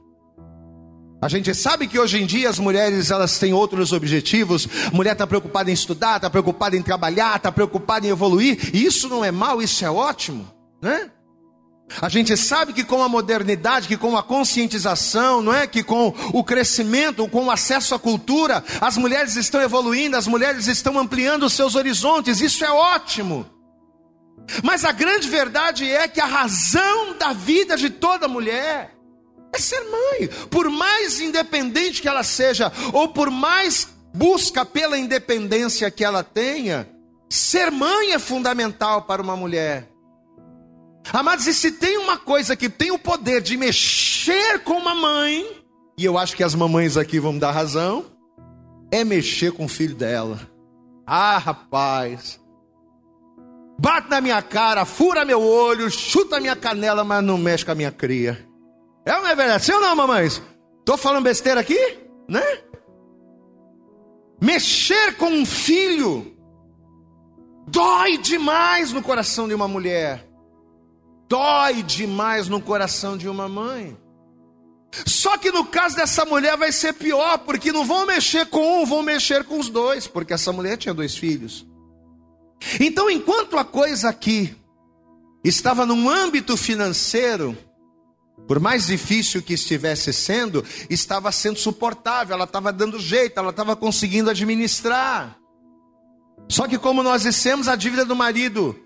A 1.22 1.28
gente 1.28 1.54
sabe 1.54 1.86
que 1.86 1.98
hoje 1.98 2.20
em 2.20 2.24
dia 2.24 2.48
as 2.48 2.58
mulheres 2.58 3.10
elas 3.10 3.38
têm 3.38 3.52
outros 3.52 3.92
objetivos. 3.92 4.66
A 4.86 4.96
mulher 4.96 5.12
está 5.12 5.26
preocupada 5.26 5.70
em 5.70 5.74
estudar, 5.74 6.16
está 6.16 6.30
preocupada 6.30 6.76
em 6.76 6.82
trabalhar, 6.82 7.36
está 7.36 7.52
preocupada 7.52 8.06
em 8.06 8.10
evoluir. 8.10 8.70
E 8.72 8.84
isso 8.84 9.06
não 9.06 9.22
é 9.22 9.30
mal, 9.30 9.60
isso 9.60 9.84
é 9.84 9.90
ótimo, 9.90 10.50
né? 10.80 11.10
A 12.00 12.08
gente 12.08 12.36
sabe 12.36 12.72
que 12.72 12.84
com 12.84 13.02
a 13.02 13.08
modernidade, 13.08 13.88
que 13.88 13.96
com 13.96 14.16
a 14.16 14.22
conscientização, 14.22 15.42
não 15.42 15.52
é? 15.52 15.66
Que 15.66 15.82
com 15.82 16.14
o 16.32 16.42
crescimento, 16.42 17.28
com 17.28 17.46
o 17.46 17.50
acesso 17.50 17.94
à 17.94 17.98
cultura, 17.98 18.64
as 18.80 18.96
mulheres 18.96 19.36
estão 19.36 19.60
evoluindo, 19.60 20.16
as 20.16 20.26
mulheres 20.26 20.68
estão 20.68 20.98
ampliando 20.98 21.42
os 21.42 21.52
seus 21.52 21.74
horizontes. 21.74 22.40
Isso 22.40 22.64
é 22.64 22.70
ótimo. 22.70 23.44
Mas 24.62 24.84
a 24.84 24.92
grande 24.92 25.28
verdade 25.28 25.90
é 25.90 26.08
que 26.08 26.20
a 26.20 26.26
razão 26.26 27.16
da 27.18 27.32
vida 27.32 27.76
de 27.76 27.90
toda 27.90 28.28
mulher 28.28 28.94
é 29.52 29.58
ser 29.58 29.80
mãe. 29.90 30.28
Por 30.50 30.68
mais 30.70 31.20
independente 31.20 32.02
que 32.02 32.08
ela 32.08 32.22
seja, 32.22 32.72
ou 32.92 33.08
por 33.08 33.30
mais 33.30 33.88
busca 34.14 34.64
pela 34.64 34.98
independência 34.98 35.90
que 35.90 36.04
ela 36.04 36.22
tenha, 36.22 36.88
ser 37.28 37.70
mãe 37.70 38.12
é 38.12 38.18
fundamental 38.18 39.02
para 39.02 39.22
uma 39.22 39.36
mulher. 39.36 39.88
Amados, 41.12 41.46
e 41.46 41.54
se 41.54 41.72
tem 41.72 41.96
uma 41.98 42.16
coisa 42.16 42.54
que 42.54 42.68
tem 42.68 42.90
o 42.90 42.98
poder 42.98 43.40
de 43.40 43.56
mexer 43.56 44.60
com 44.60 44.74
uma 44.74 44.94
mãe, 44.94 45.44
e 45.98 46.04
eu 46.04 46.16
acho 46.16 46.36
que 46.36 46.44
as 46.44 46.54
mamães 46.54 46.96
aqui 46.96 47.18
vão 47.18 47.38
dar 47.38 47.50
razão, 47.50 48.06
é 48.92 49.04
mexer 49.04 49.52
com 49.52 49.64
o 49.64 49.68
filho 49.68 49.94
dela. 49.94 50.40
Ah, 51.06 51.38
rapaz, 51.38 52.40
bate 53.80 54.10
na 54.10 54.20
minha 54.20 54.42
cara, 54.42 54.84
fura 54.84 55.24
meu 55.24 55.40
olho, 55.40 55.90
chuta 55.90 56.38
minha 56.38 56.54
canela, 56.54 57.02
mas 57.02 57.24
não 57.24 57.38
mexe 57.38 57.64
com 57.64 57.72
a 57.72 57.74
minha 57.74 57.90
cria. 57.90 58.46
É 59.06 59.16
ou 59.16 59.22
não 59.22 59.28
é 59.30 59.34
verdade? 59.34 59.64
Sim 59.64 59.72
ou 59.72 59.80
não, 59.80 59.96
mamães? 59.96 60.42
Tô 60.84 60.98
falando 60.98 61.24
besteira 61.24 61.60
aqui? 61.60 61.98
Né? 62.28 62.42
Mexer 64.40 65.16
com 65.16 65.30
um 65.30 65.46
filho 65.46 66.36
dói 67.66 68.18
demais 68.18 68.92
no 68.92 69.02
coração 69.02 69.48
de 69.48 69.54
uma 69.54 69.66
mulher. 69.66 70.26
Dói 71.26 71.82
demais 71.82 72.48
no 72.48 72.60
coração 72.60 73.16
de 73.16 73.28
uma 73.28 73.48
mãe. 73.48 73.96
Só 75.06 75.38
que 75.38 75.50
no 75.50 75.64
caso 75.64 75.96
dessa 75.96 76.26
mulher 76.26 76.56
vai 76.56 76.72
ser 76.72 76.92
pior, 76.92 77.38
porque 77.38 77.72
não 77.72 77.84
vão 77.84 78.04
mexer 78.04 78.46
com 78.46 78.82
um, 78.82 78.84
vão 78.84 79.02
mexer 79.02 79.44
com 79.44 79.58
os 79.58 79.70
dois, 79.70 80.06
porque 80.06 80.34
essa 80.34 80.52
mulher 80.52 80.76
tinha 80.76 80.92
dois 80.92 81.16
filhos. 81.16 81.69
Então, 82.78 83.10
enquanto 83.10 83.56
a 83.56 83.64
coisa 83.64 84.08
aqui 84.08 84.54
estava 85.42 85.86
num 85.86 86.08
âmbito 86.08 86.56
financeiro, 86.56 87.56
por 88.46 88.60
mais 88.60 88.86
difícil 88.86 89.42
que 89.42 89.54
estivesse 89.54 90.12
sendo, 90.12 90.64
estava 90.88 91.30
sendo 91.32 91.58
suportável, 91.58 92.34
ela 92.34 92.44
estava 92.44 92.72
dando 92.72 92.98
jeito, 92.98 93.38
ela 93.38 93.50
estava 93.50 93.76
conseguindo 93.76 94.30
administrar. 94.30 95.38
Só 96.48 96.66
que, 96.66 96.78
como 96.78 97.02
nós 97.02 97.22
dissemos, 97.22 97.68
a 97.68 97.76
dívida 97.76 98.04
do 98.04 98.16
marido 98.16 98.76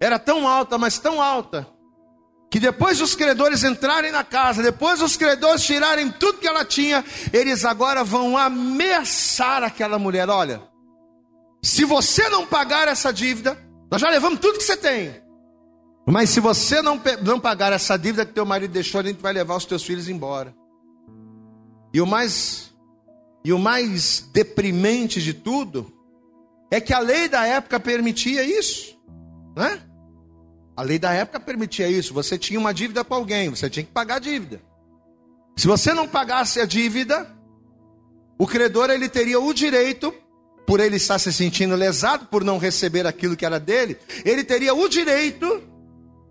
era 0.00 0.18
tão 0.18 0.48
alta, 0.48 0.78
mas 0.78 0.98
tão 0.98 1.20
alta, 1.20 1.68
que 2.50 2.58
depois 2.58 3.00
os 3.00 3.14
credores 3.14 3.62
entrarem 3.62 4.10
na 4.10 4.24
casa, 4.24 4.62
depois 4.62 5.02
os 5.02 5.16
credores 5.16 5.62
tirarem 5.62 6.10
tudo 6.10 6.38
que 6.38 6.48
ela 6.48 6.64
tinha, 6.64 7.04
eles 7.32 7.64
agora 7.64 8.02
vão 8.02 8.36
ameaçar 8.36 9.62
aquela 9.62 9.98
mulher: 9.98 10.28
olha, 10.30 10.62
se 11.62 11.84
você 11.84 12.28
não 12.28 12.46
pagar 12.46 12.88
essa 12.88 13.12
dívida, 13.12 13.58
nós 13.90 14.00
já 14.00 14.08
levamos 14.08 14.40
tudo 14.40 14.58
que 14.58 14.64
você 14.64 14.76
tem. 14.76 15.20
Mas 16.06 16.30
se 16.30 16.40
você 16.40 16.80
não, 16.80 17.00
não 17.22 17.38
pagar 17.38 17.72
essa 17.72 17.96
dívida 17.96 18.24
que 18.24 18.32
teu 18.32 18.46
marido 18.46 18.72
deixou, 18.72 19.00
a 19.00 19.04
gente 19.04 19.20
vai 19.20 19.32
levar 19.32 19.56
os 19.56 19.64
teus 19.64 19.82
filhos 19.82 20.08
embora. 20.08 20.54
E 21.92 22.00
o 22.00 22.06
mais 22.06 22.70
e 23.44 23.52
o 23.52 23.58
mais 23.58 24.28
deprimente 24.32 25.20
de 25.22 25.32
tudo 25.32 25.90
é 26.70 26.80
que 26.80 26.92
a 26.92 26.98
lei 26.98 27.28
da 27.28 27.46
época 27.46 27.80
permitia 27.80 28.44
isso, 28.44 28.98
né? 29.56 29.80
A 30.76 30.82
lei 30.82 30.98
da 30.98 31.12
época 31.12 31.40
permitia 31.40 31.88
isso. 31.88 32.14
Você 32.14 32.38
tinha 32.38 32.60
uma 32.60 32.72
dívida 32.72 33.02
com 33.02 33.14
alguém, 33.14 33.48
você 33.48 33.68
tinha 33.68 33.84
que 33.84 33.92
pagar 33.92 34.16
a 34.16 34.20
dívida. 34.20 34.62
Se 35.56 35.66
você 35.66 35.92
não 35.92 36.06
pagasse 36.06 36.60
a 36.60 36.64
dívida, 36.64 37.30
o 38.38 38.46
credor 38.46 38.88
ele 38.88 39.08
teria 39.08 39.40
o 39.40 39.52
direito 39.52 40.14
por 40.66 40.80
ele 40.80 40.96
estar 40.96 41.18
se 41.18 41.32
sentindo 41.32 41.74
lesado 41.74 42.26
por 42.26 42.44
não 42.44 42.58
receber 42.58 43.06
aquilo 43.06 43.36
que 43.36 43.44
era 43.44 43.58
dele, 43.58 43.98
ele 44.24 44.44
teria 44.44 44.74
o 44.74 44.88
direito 44.88 45.62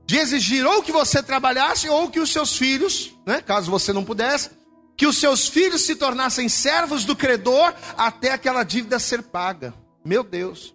de 0.06 0.18
exigir 0.18 0.66
ou 0.66 0.82
que 0.82 0.92
você 0.92 1.22
trabalhasse 1.22 1.88
ou 1.88 2.10
que 2.10 2.20
os 2.20 2.32
seus 2.32 2.58
filhos, 2.58 3.16
né, 3.28 3.42
caso 3.42 3.70
você 3.70 3.94
não 3.94 4.04
pudesse, 4.04 4.50
que 4.98 5.06
os 5.06 5.18
seus 5.18 5.48
filhos 5.48 5.86
se 5.86 5.96
tornassem 5.96 6.50
servos 6.50 7.06
do 7.06 7.16
credor 7.16 7.74
até 7.96 8.32
aquela 8.32 8.64
dívida 8.64 8.98
ser 8.98 9.22
paga. 9.24 9.74
Meu 10.04 10.24
Deus. 10.24 10.74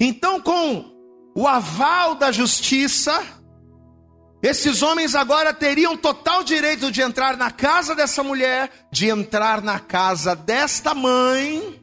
Então, 0.00 0.40
com 0.40 0.90
o 1.34 1.46
aval 1.46 2.14
da 2.14 2.32
justiça, 2.32 3.22
esses 4.42 4.80
homens 4.82 5.14
agora 5.14 5.52
teriam 5.52 5.96
total 5.96 6.42
direito 6.42 6.90
de 6.90 7.02
entrar 7.02 7.36
na 7.36 7.50
casa 7.50 7.94
dessa 7.94 8.22
mulher, 8.22 8.70
de 8.90 9.08
entrar 9.08 9.62
na 9.62 9.78
casa 9.78 10.34
desta 10.34 10.94
mãe 10.94 11.81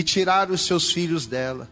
e 0.00 0.02
tirar 0.02 0.50
os 0.50 0.62
seus 0.62 0.90
filhos 0.90 1.26
dela. 1.26 1.68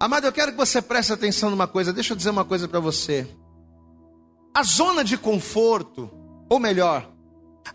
Amado, 0.00 0.26
eu 0.26 0.32
quero 0.32 0.52
que 0.52 0.56
você 0.56 0.80
preste 0.80 1.12
atenção 1.12 1.50
numa 1.50 1.66
coisa, 1.66 1.92
deixa 1.92 2.14
eu 2.14 2.16
dizer 2.16 2.30
uma 2.30 2.44
coisa 2.44 2.66
para 2.66 2.80
você. 2.80 3.28
A 4.54 4.62
zona 4.62 5.04
de 5.04 5.18
conforto, 5.18 6.10
ou 6.48 6.58
melhor, 6.58 7.06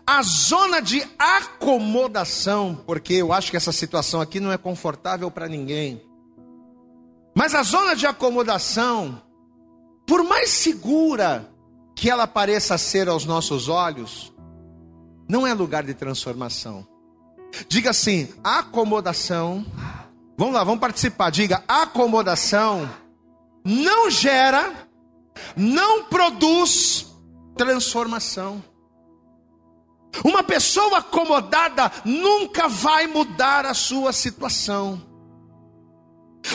a 0.04 0.22
zona 0.22 0.80
de 0.80 1.08
acomodação, 1.16 2.82
porque 2.84 3.14
eu 3.14 3.32
acho 3.32 3.52
que 3.52 3.56
essa 3.56 3.70
situação 3.70 4.20
aqui 4.20 4.40
não 4.40 4.50
é 4.50 4.58
confortável 4.58 5.30
para 5.30 5.46
ninguém. 5.46 6.02
Mas 7.32 7.54
a 7.54 7.62
zona 7.62 7.94
de 7.94 8.08
acomodação, 8.08 9.22
por 10.04 10.24
mais 10.24 10.50
segura 10.50 11.48
que 11.94 12.10
ela 12.10 12.26
pareça 12.26 12.76
ser 12.76 13.08
aos 13.08 13.24
nossos 13.24 13.68
olhos, 13.68 14.34
não 15.28 15.46
é 15.46 15.54
lugar 15.54 15.84
de 15.84 15.94
transformação. 15.94 16.84
Diga 17.68 17.90
assim: 17.90 18.32
acomodação. 18.42 19.64
Vamos 20.36 20.54
lá, 20.54 20.64
vamos 20.64 20.80
participar. 20.80 21.30
Diga: 21.30 21.62
acomodação 21.68 22.88
não 23.64 24.10
gera, 24.10 24.88
não 25.56 26.04
produz 26.04 27.06
transformação. 27.56 28.62
Uma 30.24 30.42
pessoa 30.42 30.98
acomodada 30.98 31.90
nunca 32.04 32.68
vai 32.68 33.06
mudar 33.06 33.64
a 33.64 33.74
sua 33.74 34.12
situação. 34.12 35.09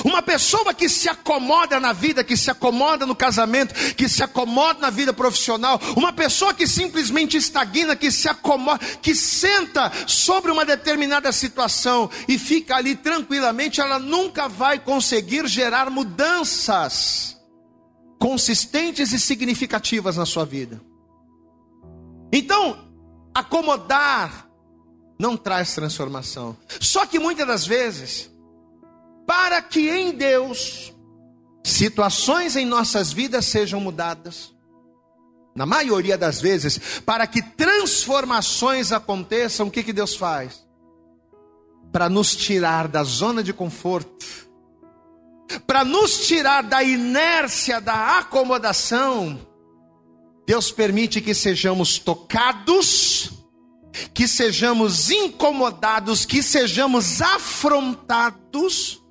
Uma 0.03 0.21
pessoa 0.21 0.73
que 0.73 0.89
se 0.89 1.07
acomoda 1.07 1.79
na 1.79 1.93
vida, 1.93 2.23
que 2.23 2.35
se 2.35 2.51
acomoda 2.51 3.05
no 3.05 3.15
casamento, 3.15 3.73
que 3.95 4.09
se 4.09 4.23
acomoda 4.23 4.79
na 4.79 4.89
vida 4.89 5.13
profissional, 5.13 5.79
uma 5.95 6.11
pessoa 6.11 6.53
que 6.53 6.67
simplesmente 6.67 7.37
estagna, 7.37 7.95
que 7.95 8.11
se 8.11 8.27
acomoda, 8.27 8.79
que 9.01 9.15
senta 9.15 9.91
sobre 10.07 10.51
uma 10.51 10.65
determinada 10.65 11.31
situação 11.31 12.09
e 12.27 12.37
fica 12.37 12.75
ali 12.75 12.95
tranquilamente, 12.95 13.81
ela 13.81 13.99
nunca 13.99 14.47
vai 14.47 14.79
conseguir 14.79 15.47
gerar 15.47 15.89
mudanças 15.89 17.37
consistentes 18.19 19.11
e 19.11 19.19
significativas 19.19 20.17
na 20.17 20.25
sua 20.25 20.45
vida. 20.45 20.81
Então, 22.31 22.89
acomodar 23.33 24.49
não 25.19 25.37
traz 25.37 25.73
transformação. 25.73 26.57
Só 26.79 27.05
que 27.05 27.19
muitas 27.19 27.47
das 27.47 27.65
vezes, 27.65 28.29
para 29.25 29.61
que 29.61 29.89
em 29.89 30.11
Deus 30.11 30.93
situações 31.63 32.55
em 32.55 32.65
nossas 32.65 33.11
vidas 33.11 33.45
sejam 33.45 33.79
mudadas, 33.79 34.53
na 35.55 35.65
maioria 35.65 36.17
das 36.17 36.39
vezes, 36.39 36.99
para 37.05 37.25
que 37.25 37.41
transformações 37.41 38.91
aconteçam, 38.91 39.67
o 39.67 39.71
que, 39.71 39.83
que 39.83 39.93
Deus 39.93 40.15
faz? 40.15 40.65
Para 41.91 42.09
nos 42.09 42.35
tirar 42.35 42.87
da 42.87 43.03
zona 43.03 43.41
de 43.41 43.53
conforto, 43.53 44.25
para 45.65 45.85
nos 45.85 46.27
tirar 46.27 46.61
da 46.61 46.83
inércia, 46.83 47.79
da 47.79 48.19
acomodação, 48.19 49.39
Deus 50.45 50.71
permite 50.71 51.21
que 51.21 51.33
sejamos 51.33 51.97
tocados, 51.97 53.31
que 54.13 54.27
sejamos 54.27 55.09
incomodados, 55.09 56.25
que 56.25 56.43
sejamos 56.43 57.21
afrontados 57.21 59.04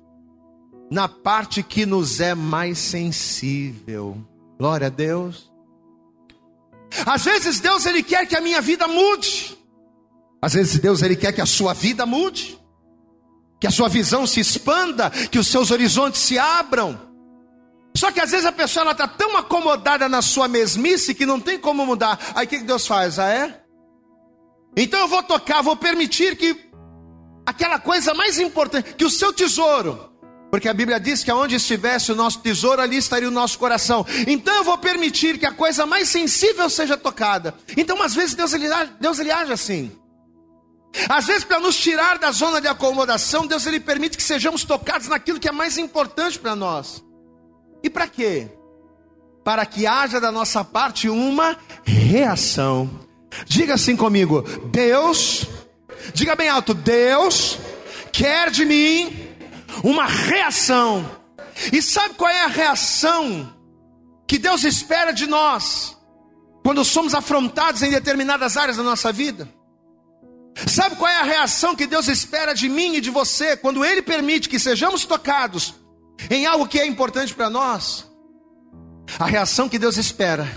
na 0.89 1.07
parte 1.07 1.63
que 1.63 1.85
nos 1.85 2.19
é 2.19 2.35
mais 2.35 2.77
sensível. 2.77 4.17
Glória 4.57 4.87
a 4.87 4.89
Deus. 4.89 5.51
Às 7.05 7.25
vezes 7.25 7.59
Deus 7.59 7.85
ele 7.85 8.03
quer 8.03 8.25
que 8.25 8.35
a 8.35 8.41
minha 8.41 8.61
vida 8.61 8.87
mude. 8.87 9.57
Às 10.41 10.53
vezes 10.53 10.79
Deus 10.79 11.01
ele 11.01 11.15
quer 11.15 11.33
que 11.33 11.41
a 11.41 11.45
sua 11.45 11.73
vida 11.73 12.05
mude. 12.05 12.59
Que 13.59 13.67
a 13.67 13.71
sua 13.71 13.89
visão 13.89 14.27
se 14.27 14.39
expanda, 14.39 15.09
que 15.09 15.39
os 15.39 15.47
seus 15.47 15.71
horizontes 15.71 16.21
se 16.21 16.37
abram. 16.37 16.99
Só 17.95 18.11
que 18.11 18.19
às 18.19 18.31
vezes 18.31 18.45
a 18.45 18.51
pessoa 18.51 18.91
está 18.91 19.07
tão 19.07 19.37
acomodada 19.37 20.09
na 20.09 20.21
sua 20.21 20.47
mesmice 20.47 21.15
que 21.15 21.25
não 21.25 21.39
tem 21.39 21.57
como 21.57 21.85
mudar. 21.85 22.19
Aí 22.35 22.45
o 22.45 22.49
que 22.49 22.59
Deus 22.59 22.85
faz? 22.85 23.17
Ah, 23.17 23.29
é? 23.29 23.63
Então 24.75 24.99
eu 24.99 25.07
vou 25.07 25.23
tocar, 25.23 25.61
vou 25.61 25.77
permitir 25.77 26.35
que 26.35 26.69
aquela 27.45 27.79
coisa 27.79 28.13
mais 28.13 28.37
importante, 28.37 28.95
que 28.95 29.05
o 29.05 29.09
seu 29.09 29.31
tesouro, 29.31 30.11
porque 30.55 30.69
a 30.69 30.73
Bíblia 30.73 31.01
diz 31.01 31.21
que 31.21 31.29
aonde 31.29 31.55
estivesse 31.55 32.13
o 32.13 32.15
nosso 32.15 32.39
tesouro, 32.39 32.81
ali 32.81 32.95
estaria 32.95 33.27
o 33.27 33.31
nosso 33.31 33.59
coração. 33.59 34.05
Então 34.25 34.55
eu 34.55 34.63
vou 34.63 34.77
permitir 34.77 35.37
que 35.37 35.45
a 35.45 35.51
coisa 35.51 35.85
mais 35.85 36.07
sensível 36.07 36.69
seja 36.69 36.95
tocada. 36.95 37.53
Então, 37.75 38.01
às 38.01 38.15
vezes, 38.15 38.35
Deus 38.35 38.53
ele, 38.53 38.69
Deus, 38.97 39.19
ele 39.19 39.31
age 39.31 39.51
assim. 39.51 39.91
Às 41.09 41.25
vezes, 41.25 41.43
para 41.43 41.59
nos 41.59 41.75
tirar 41.75 42.17
da 42.17 42.31
zona 42.31 42.61
de 42.61 42.69
acomodação, 42.69 43.45
Deus 43.45 43.65
ele 43.65 43.81
permite 43.81 44.15
que 44.15 44.23
sejamos 44.23 44.63
tocados 44.63 45.09
naquilo 45.09 45.41
que 45.41 45.49
é 45.49 45.51
mais 45.51 45.77
importante 45.77 46.39
para 46.39 46.55
nós. 46.55 47.03
E 47.83 47.89
para 47.89 48.07
quê? 48.07 48.47
Para 49.43 49.65
que 49.65 49.85
haja 49.85 50.21
da 50.21 50.31
nossa 50.31 50.63
parte 50.63 51.09
uma 51.09 51.57
reação. 51.83 52.89
Diga 53.45 53.73
assim 53.73 53.97
comigo: 53.97 54.41
Deus, 54.71 55.45
diga 56.13 56.33
bem 56.33 56.47
alto, 56.47 56.73
Deus 56.73 57.57
quer 58.13 58.49
de 58.49 58.63
mim 58.63 59.24
uma 59.83 60.05
reação. 60.05 61.09
E 61.71 61.81
sabe 61.81 62.15
qual 62.15 62.29
é 62.29 62.43
a 62.43 62.47
reação 62.47 63.53
que 64.27 64.37
Deus 64.37 64.63
espera 64.63 65.11
de 65.11 65.27
nós 65.27 65.97
quando 66.63 66.83
somos 66.83 67.13
afrontados 67.13 67.81
em 67.83 67.91
determinadas 67.91 68.57
áreas 68.57 68.77
da 68.77 68.83
nossa 68.83 69.11
vida? 69.11 69.47
Sabe 70.67 70.95
qual 70.95 71.11
é 71.11 71.17
a 71.17 71.23
reação 71.23 71.75
que 71.75 71.85
Deus 71.85 72.07
espera 72.07 72.53
de 72.53 72.69
mim 72.69 72.95
e 72.95 73.01
de 73.01 73.09
você 73.09 73.57
quando 73.57 73.83
Ele 73.83 74.01
permite 74.01 74.47
que 74.47 74.57
sejamos 74.57 75.05
tocados 75.05 75.75
em 76.29 76.45
algo 76.45 76.67
que 76.67 76.79
é 76.79 76.85
importante 76.85 77.33
para 77.33 77.49
nós? 77.49 78.09
A 79.19 79.25
reação 79.25 79.69
que 79.69 79.77
Deus 79.77 79.97
espera 79.97 80.47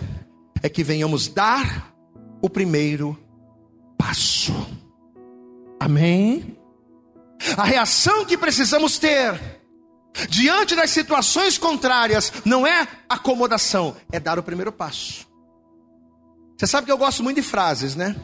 é 0.62 0.68
que 0.68 0.84
venhamos 0.84 1.28
dar 1.28 1.92
o 2.40 2.48
primeiro 2.48 3.18
passo. 3.96 4.54
Amém? 5.80 6.57
A 7.56 7.64
reação 7.64 8.24
que 8.24 8.36
precisamos 8.36 8.98
ter 8.98 9.58
diante 10.28 10.74
das 10.74 10.90
situações 10.90 11.56
contrárias 11.56 12.32
não 12.44 12.66
é 12.66 12.86
acomodação, 13.08 13.96
é 14.10 14.18
dar 14.18 14.38
o 14.38 14.42
primeiro 14.42 14.72
passo. 14.72 15.26
Você 16.56 16.66
sabe 16.66 16.86
que 16.86 16.92
eu 16.92 16.98
gosto 16.98 17.22
muito 17.22 17.36
de 17.36 17.42
frases, 17.42 17.94
né? 17.94 18.16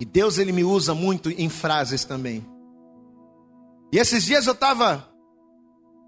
E 0.00 0.04
Deus 0.04 0.38
ele 0.38 0.52
me 0.52 0.64
usa 0.64 0.94
muito 0.94 1.30
em 1.30 1.48
frases 1.48 2.04
também. 2.04 2.44
E 3.92 3.98
esses 3.98 4.24
dias 4.24 4.46
eu 4.46 4.52
estava 4.52 5.08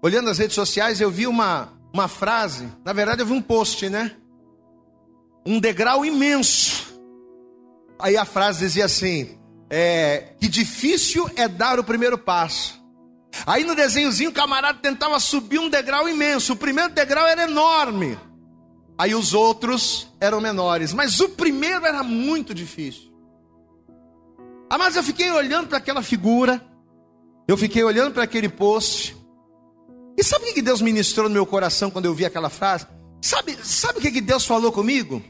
olhando 0.03 0.29
as 0.29 0.37
redes 0.37 0.55
sociais, 0.55 0.99
eu 0.99 1.09
vi 1.09 1.27
uma, 1.27 1.69
uma 1.93 2.07
frase, 2.07 2.67
na 2.83 2.93
verdade 2.93 3.21
eu 3.21 3.25
vi 3.25 3.33
um 3.33 3.41
post, 3.41 3.89
né? 3.89 4.15
Um 5.45 5.59
degrau 5.59 6.05
imenso. 6.05 6.93
Aí 7.97 8.17
a 8.17 8.25
frase 8.25 8.59
dizia 8.59 8.85
assim: 8.85 9.37
é, 9.73 10.33
que 10.37 10.49
difícil 10.49 11.31
é 11.37 11.47
dar 11.47 11.79
o 11.79 11.83
primeiro 11.83 12.17
passo. 12.17 12.77
Aí 13.45 13.63
no 13.63 13.73
desenhozinho 13.73 14.29
o 14.29 14.33
camarada 14.33 14.79
tentava 14.79 15.17
subir 15.17 15.59
um 15.59 15.69
degrau 15.69 16.09
imenso. 16.09 16.51
O 16.51 16.57
primeiro 16.57 16.93
degrau 16.93 17.25
era 17.25 17.43
enorme. 17.43 18.19
Aí 18.97 19.15
os 19.15 19.33
outros 19.33 20.09
eram 20.19 20.41
menores. 20.41 20.93
Mas 20.93 21.21
o 21.21 21.29
primeiro 21.29 21.85
era 21.85 22.03
muito 22.03 22.53
difícil. 22.53 23.09
Ah, 24.69 24.77
mas 24.77 24.97
eu 24.97 25.03
fiquei 25.03 25.31
olhando 25.31 25.69
para 25.69 25.77
aquela 25.77 26.01
figura. 26.01 26.61
Eu 27.47 27.55
fiquei 27.55 27.81
olhando 27.81 28.13
para 28.13 28.23
aquele 28.23 28.49
post. 28.49 29.15
E 30.17 30.23
sabe 30.23 30.49
o 30.49 30.53
que 30.53 30.61
Deus 30.61 30.81
ministrou 30.81 31.29
no 31.29 31.33
meu 31.33 31.45
coração 31.45 31.89
quando 31.89 32.05
eu 32.05 32.13
vi 32.13 32.25
aquela 32.25 32.49
frase? 32.49 32.85
Sabe, 33.21 33.57
sabe 33.63 33.99
o 33.99 34.01
que 34.01 34.19
Deus 34.19 34.45
falou 34.45 34.71
comigo? 34.71 35.23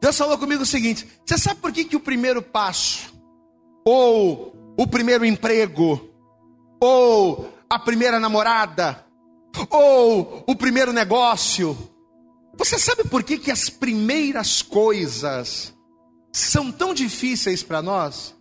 Deus 0.00 0.16
falou 0.16 0.38
comigo 0.38 0.62
o 0.62 0.66
seguinte: 0.66 1.06
Você 1.24 1.36
sabe 1.36 1.60
por 1.60 1.70
que, 1.70 1.84
que 1.84 1.96
o 1.96 2.00
primeiro 2.00 2.40
passo 2.40 3.15
ou 3.86 4.52
o 4.76 4.84
primeiro 4.84 5.24
emprego, 5.24 6.10
ou 6.80 7.48
a 7.70 7.78
primeira 7.78 8.18
namorada, 8.18 9.06
ou 9.70 10.42
o 10.44 10.56
primeiro 10.56 10.92
negócio. 10.92 11.78
Você 12.56 12.80
sabe 12.80 13.04
por 13.04 13.22
que, 13.22 13.38
que 13.38 13.50
as 13.50 13.70
primeiras 13.70 14.60
coisas 14.60 15.72
são 16.32 16.72
tão 16.72 16.92
difíceis 16.92 17.62
para 17.62 17.80
nós? 17.80 18.34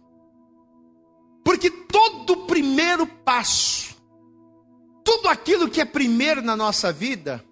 Porque 1.44 1.70
todo 1.70 2.48
primeiro 2.48 3.06
passo, 3.06 3.96
tudo 5.04 5.30
aquilo 5.30 5.70
que 5.70 5.80
é 5.80 5.86
primeiro 5.86 6.42
na 6.42 6.56
nossa 6.56 6.92
vida, 6.92 7.46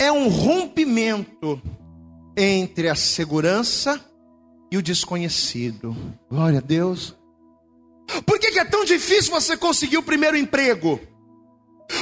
é 0.00 0.10
um 0.10 0.28
rompimento 0.28 1.60
entre 2.34 2.88
a 2.88 2.94
segurança 2.94 4.02
e 4.72 4.76
o 4.78 4.82
desconhecido. 4.82 5.94
Glória 6.30 6.58
a 6.58 6.62
Deus. 6.62 7.14
Por 8.24 8.38
que, 8.38 8.58
é 8.58 8.64
tão 8.64 8.86
difícil 8.86 9.30
você 9.30 9.54
conseguir 9.54 9.98
o 9.98 10.02
primeiro 10.02 10.34
emprego? 10.34 10.98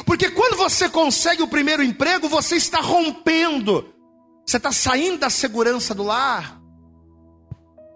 Porque 0.06 0.30
quando 0.30 0.56
você 0.56 0.88
consegue 0.88 1.42
o 1.42 1.48
primeiro 1.48 1.82
emprego, 1.82 2.28
você 2.28 2.54
está 2.54 2.80
rompendo, 2.80 3.92
você 4.46 4.56
está 4.56 4.70
saindo 4.70 5.18
da 5.18 5.28
segurança 5.28 5.92
do 5.92 6.04
lar 6.04 6.62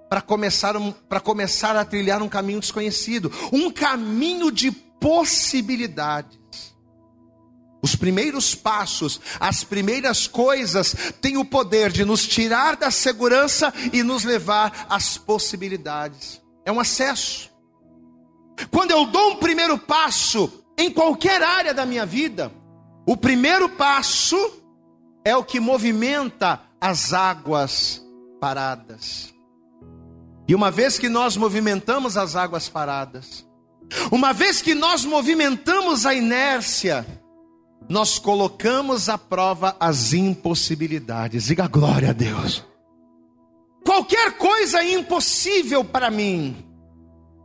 para 0.08 0.20
começar, 0.20 0.76
um, 0.76 0.92
começar 1.22 1.76
a 1.76 1.84
trilhar 1.84 2.20
um 2.20 2.28
caminho 2.28 2.58
desconhecido, 2.58 3.30
um 3.52 3.70
caminho 3.70 4.50
de 4.50 4.72
possibilidades. 4.72 6.73
Os 7.84 7.94
primeiros 7.94 8.54
passos, 8.54 9.20
as 9.38 9.62
primeiras 9.62 10.26
coisas 10.26 10.96
têm 11.20 11.36
o 11.36 11.44
poder 11.44 11.92
de 11.92 12.02
nos 12.02 12.26
tirar 12.26 12.76
da 12.76 12.90
segurança 12.90 13.70
e 13.92 14.02
nos 14.02 14.24
levar 14.24 14.86
às 14.88 15.18
possibilidades. 15.18 16.40
É 16.64 16.72
um 16.72 16.80
acesso. 16.80 17.50
Quando 18.70 18.92
eu 18.92 19.04
dou 19.04 19.32
um 19.32 19.36
primeiro 19.36 19.76
passo 19.76 20.64
em 20.78 20.90
qualquer 20.90 21.42
área 21.42 21.74
da 21.74 21.84
minha 21.84 22.06
vida, 22.06 22.50
O 23.06 23.16
primeiro 23.16 23.68
passo 23.68 24.62
é 25.24 25.36
o 25.36 25.44
que 25.44 25.60
movimenta 25.60 26.62
as 26.80 27.12
águas 27.12 28.02
paradas. 28.40 29.34
E 30.48 30.54
uma 30.54 30.70
vez 30.70 30.98
que 30.98 31.08
nós 31.08 31.36
movimentamos 31.36 32.16
as 32.16 32.34
águas 32.34 32.68
paradas, 32.68 33.46
uma 34.10 34.32
vez 34.32 34.62
que 34.62 34.74
nós 34.74 35.04
movimentamos 35.04 36.06
a 36.06 36.14
inércia, 36.14 37.06
nós 37.88 38.18
colocamos 38.18 39.08
à 39.08 39.18
prova 39.18 39.76
as 39.78 40.12
impossibilidades. 40.12 41.44
Diga 41.44 41.66
glória 41.66 42.10
a 42.10 42.12
Deus. 42.12 42.64
Qualquer 43.84 44.32
coisa 44.38 44.80
é 44.80 44.92
impossível 44.92 45.84
para 45.84 46.10
mim, 46.10 46.64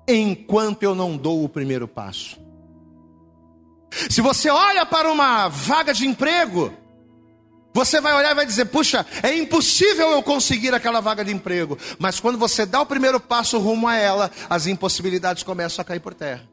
enquanto 0.08 0.84
eu 0.84 0.96
não 0.96 1.18
dou 1.18 1.44
o 1.44 1.50
primeiro 1.50 1.88
passo. 1.88 2.40
Se 4.10 4.22
você 4.22 4.50
olha 4.50 4.86
para 4.86 5.12
uma 5.12 5.50
vaga 5.50 5.94
de 5.94 6.08
emprego, 6.08 6.74
você 7.74 8.02
vai 8.02 8.14
olhar 8.14 8.32
e 8.32 8.36
vai 8.36 8.46
dizer: 8.46 8.66
puxa, 8.66 9.06
é 9.22 9.36
impossível 9.36 10.12
eu 10.12 10.24
conseguir 10.24 10.74
aquela 10.74 11.02
vaga 11.02 11.24
de 11.24 11.32
emprego. 11.32 11.78
Mas 11.98 12.20
quando 12.20 12.38
você 12.38 12.66
dá 12.66 12.82
o 12.82 12.86
primeiro 12.86 13.20
passo 13.20 13.60
rumo 13.60 13.88
a 13.88 13.96
ela, 13.96 14.32
as 14.50 14.66
impossibilidades 14.66 15.44
começam 15.44 15.82
a 15.82 15.86
cair 15.86 16.00
por 16.00 16.14
terra. 16.14 16.49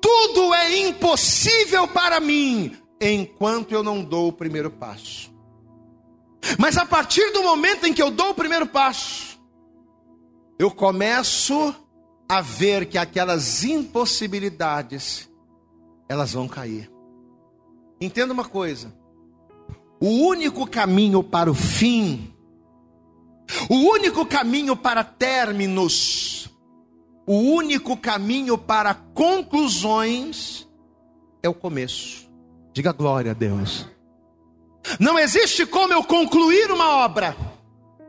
Tudo 0.00 0.52
é 0.54 0.78
impossível 0.88 1.86
para 1.88 2.20
mim 2.20 2.76
enquanto 3.00 3.72
eu 3.72 3.82
não 3.82 4.02
dou 4.02 4.28
o 4.28 4.32
primeiro 4.32 4.70
passo. 4.70 5.32
Mas 6.58 6.76
a 6.76 6.84
partir 6.84 7.32
do 7.32 7.42
momento 7.42 7.86
em 7.86 7.92
que 7.92 8.02
eu 8.02 8.10
dou 8.10 8.30
o 8.30 8.34
primeiro 8.34 8.66
passo, 8.66 9.40
eu 10.58 10.70
começo 10.70 11.74
a 12.28 12.40
ver 12.40 12.86
que 12.86 12.98
aquelas 12.98 13.64
impossibilidades 13.64 15.28
elas 16.08 16.32
vão 16.32 16.48
cair. 16.48 16.90
Entenda 18.00 18.32
uma 18.32 18.44
coisa: 18.44 18.92
o 20.00 20.08
único 20.08 20.66
caminho 20.66 21.22
para 21.22 21.50
o 21.50 21.54
fim, 21.54 22.32
o 23.68 23.74
único 23.74 24.26
caminho 24.26 24.76
para 24.76 25.04
términos, 25.04 26.41
o 27.26 27.34
único 27.34 27.96
caminho 27.96 28.58
para 28.58 28.94
conclusões 28.94 30.68
é 31.42 31.48
o 31.48 31.54
começo. 31.54 32.28
Diga 32.72 32.92
glória 32.92 33.30
a 33.32 33.34
Deus. 33.34 33.86
Não 34.98 35.18
existe 35.18 35.64
como 35.64 35.92
eu 35.92 36.02
concluir 36.02 36.70
uma 36.70 37.04
obra 37.04 37.36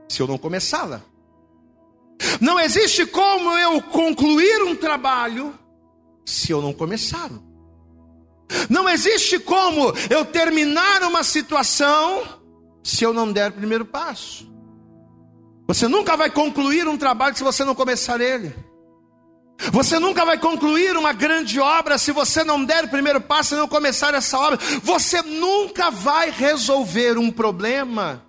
se 0.09 0.21
eu 0.21 0.27
não 0.27 0.37
começá-la. 0.37 1.01
Não 2.39 2.59
existe 2.59 3.05
como 3.05 3.51
eu 3.57 3.81
concluir 3.81 4.63
um 4.63 4.75
trabalho 4.75 5.57
se 6.25 6.51
eu 6.51 6.61
não 6.61 6.73
começá-lo. 6.73 7.43
Não 8.69 8.87
existe 8.87 9.39
como 9.39 9.93
eu 10.09 10.25
terminar 10.25 11.03
uma 11.03 11.23
situação 11.23 12.23
se 12.83 13.03
eu 13.03 13.13
não 13.13 13.31
der 13.31 13.49
o 13.49 13.53
primeiro 13.53 13.85
passo. 13.85 14.51
Você 15.67 15.87
nunca 15.87 16.15
vai 16.15 16.29
concluir 16.29 16.87
um 16.87 16.97
trabalho 16.97 17.35
se 17.35 17.43
você 17.43 17.63
não 17.63 17.73
começar 17.73 18.19
ele. 18.19 18.53
Você 19.71 19.99
nunca 19.99 20.25
vai 20.25 20.37
concluir 20.37 20.97
uma 20.97 21.13
grande 21.13 21.59
obra 21.59 21.97
se 21.97 22.11
você 22.11 22.43
não 22.43 22.63
der 22.63 22.85
o 22.85 22.89
primeiro 22.89 23.21
passo 23.21 23.55
e 23.55 23.57
não 23.57 23.67
começar 23.67 24.13
essa 24.13 24.37
obra. 24.37 24.59
Você 24.81 25.21
nunca 25.21 25.89
vai 25.89 26.29
resolver 26.29 27.17
um 27.17 27.31
problema 27.31 28.25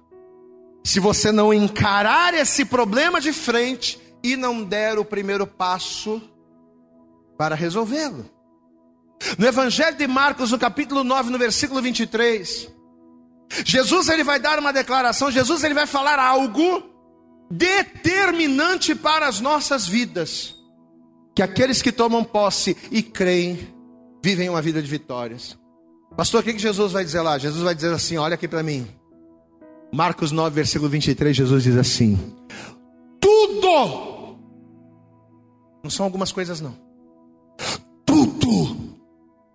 se 0.84 1.00
você 1.00 1.32
não 1.32 1.52
encarar 1.52 2.34
esse 2.34 2.64
problema 2.64 3.20
de 3.20 3.32
frente 3.32 3.98
e 4.22 4.36
não 4.36 4.62
der 4.62 4.98
o 4.98 5.04
primeiro 5.04 5.46
passo 5.46 6.22
para 7.36 7.54
resolvê-lo. 7.54 8.28
No 9.38 9.46
Evangelho 9.46 9.96
de 9.96 10.06
Marcos, 10.06 10.50
no 10.50 10.58
capítulo 10.58 11.02
9, 11.02 11.30
no 11.30 11.38
versículo 11.38 11.80
23, 11.80 12.68
Jesus 13.64 14.08
ele 14.08 14.22
vai 14.22 14.38
dar 14.38 14.58
uma 14.58 14.72
declaração, 14.72 15.30
Jesus 15.30 15.64
ele 15.64 15.74
vai 15.74 15.86
falar 15.86 16.18
algo 16.18 16.82
determinante 17.50 18.94
para 18.94 19.26
as 19.26 19.40
nossas 19.40 19.86
vidas, 19.86 20.54
que 21.34 21.42
aqueles 21.42 21.82
que 21.82 21.90
tomam 21.90 22.22
posse 22.22 22.76
e 22.90 23.02
creem 23.02 23.74
vivem 24.22 24.48
uma 24.48 24.62
vida 24.62 24.80
de 24.80 24.88
vitórias. 24.88 25.58
Pastor, 26.16 26.40
o 26.40 26.44
que, 26.44 26.56
Jesus 26.56 26.92
vai 26.92 27.04
dizer 27.04 27.20
lá? 27.20 27.36
Jesus 27.38 27.62
vai 27.62 27.74
dizer 27.74 27.92
assim: 27.92 28.16
olha 28.16 28.34
aqui 28.34 28.46
para 28.46 28.62
mim. 28.62 28.86
Marcos 29.92 30.32
9, 30.32 30.54
versículo 30.54 30.88
23, 30.88 31.36
Jesus 31.36 31.62
diz 31.64 31.76
assim: 31.76 32.18
Tudo, 33.20 34.36
não 35.82 35.90
são 35.90 36.04
algumas 36.04 36.32
coisas, 36.32 36.60
não, 36.60 36.76
tudo 38.04 38.94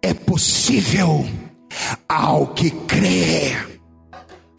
é 0.02 0.14
possível 0.14 1.26
ao 2.08 2.48
que 2.48 2.72
crê. 2.72 3.69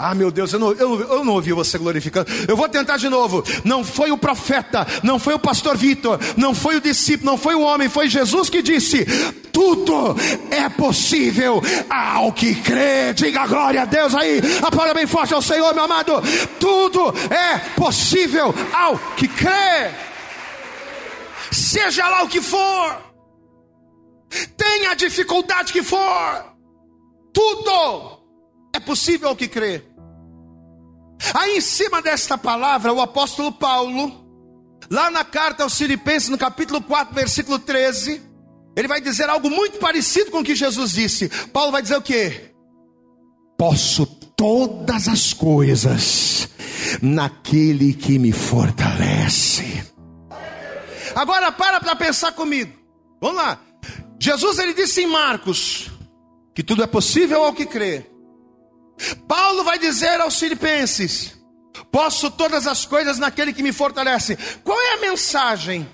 Ah, 0.01 0.15
meu 0.15 0.31
Deus, 0.31 0.53
eu 0.53 0.59
não, 0.59 0.73
eu, 0.73 1.01
eu 1.01 1.25
não 1.25 1.35
ouvi 1.35 1.53
você 1.53 1.77
glorificando. 1.79 2.31
Eu 2.49 2.57
vou 2.57 2.69
tentar 2.69 2.97
de 2.97 3.09
novo. 3.09 3.45
Não 3.65 3.85
foi 3.85 4.11
o 4.11 4.19
profeta, 4.19 4.87
não 5.03 5.19
foi 5.19 5.35
o 5.35 5.39
pastor 5.39 5.77
Vitor, 5.77 6.19
não 6.37 6.55
foi 6.55 6.77
o 6.77 6.81
discípulo, 6.81 7.31
não 7.31 7.39
foi 7.39 7.55
o 7.55 7.61
homem, 7.61 7.89
foi 7.89 8.09
Jesus 8.09 8.49
que 8.49 8.63
disse: 8.63 9.05
tudo 9.53 10.17
é 10.51 10.69
possível 10.69 11.63
ao 11.89 12.33
que 12.33 12.55
crê. 12.55 13.13
Diga 13.13 13.47
glória 13.47 13.83
a 13.83 13.85
Deus 13.85 14.15
aí. 14.15 14.41
Aplauda 14.63 14.95
bem 14.95 15.07
forte 15.07 15.35
ao 15.35 15.43
Senhor, 15.43 15.75
meu 15.75 15.85
amado. 15.85 16.15
Tudo 16.59 17.15
é 17.31 17.59
possível 17.77 18.55
ao 18.73 18.99
que 19.17 19.29
crê. 19.29 19.91
Seja 21.51 22.09
lá 22.09 22.23
o 22.23 22.29
que 22.29 22.41
for 22.41 23.11
tenha 24.57 24.93
a 24.93 24.95
dificuldade 24.95 25.73
que 25.73 25.83
for, 25.83 26.55
tudo 27.33 28.21
é 28.73 28.81
possível 28.81 29.29
ao 29.29 29.37
que 29.37 29.49
crê. 29.49 29.83
Aí 31.35 31.59
em 31.59 31.61
cima 31.61 32.01
desta 32.01 32.37
palavra, 32.39 32.93
o 32.93 33.01
apóstolo 33.01 33.53
Paulo, 33.53 34.25
lá 34.91 35.11
na 35.11 35.25
carta 35.25 35.63
aos 35.63 35.77
Filipenses, 35.77 36.29
no 36.29 36.39
capítulo 36.39 36.83
4, 36.83 37.15
versículo 37.15 37.59
13, 37.59 38.23
ele 38.77 38.89
vai 38.89 39.01
dizer 39.01 39.29
algo 39.29 39.51
muito 39.51 39.79
parecido 39.79 40.31
com 40.31 40.41
o 40.41 40.45
que 40.45 40.55
Jesus 40.55 40.93
disse. 40.93 41.29
Paulo 41.53 41.73
vai 41.73 41.83
dizer 41.83 41.97
o 41.97 42.03
que? 42.03 42.51
Posso 43.59 44.07
todas 44.07 45.07
as 45.07 45.35
coisas 45.35 46.49
naquele 47.03 47.93
que 47.93 48.19
me 48.19 48.33
fortalece. 48.33 49.85
Agora 51.15 51.53
para 51.53 51.81
para 51.81 51.95
pensar 51.97 52.33
comigo. 52.33 52.73
Vamos 53.21 53.37
lá. 53.37 53.61
Jesus 54.19 54.59
ele 54.59 54.73
disse 54.73 55.03
em 55.03 55.07
Marcos 55.07 55.91
que 56.55 56.63
tudo 56.63 56.83
é 56.83 56.87
possível 56.87 57.45
ao 57.45 57.53
que 57.53 57.67
crê. 57.67 58.07
Paulo 59.27 59.65
vai 59.65 59.79
dizer 59.79 60.21
aos 60.21 60.39
filipenses: 60.39 61.41
Posso 61.91 62.31
todas 62.31 62.67
as 62.67 62.85
coisas 62.85 63.19
naquele 63.19 63.53
que 63.53 63.63
me 63.63 63.73
fortalece. 63.73 64.37
Qual 64.63 64.79
é 64.79 64.95
a 64.95 65.01
mensagem 65.01 65.89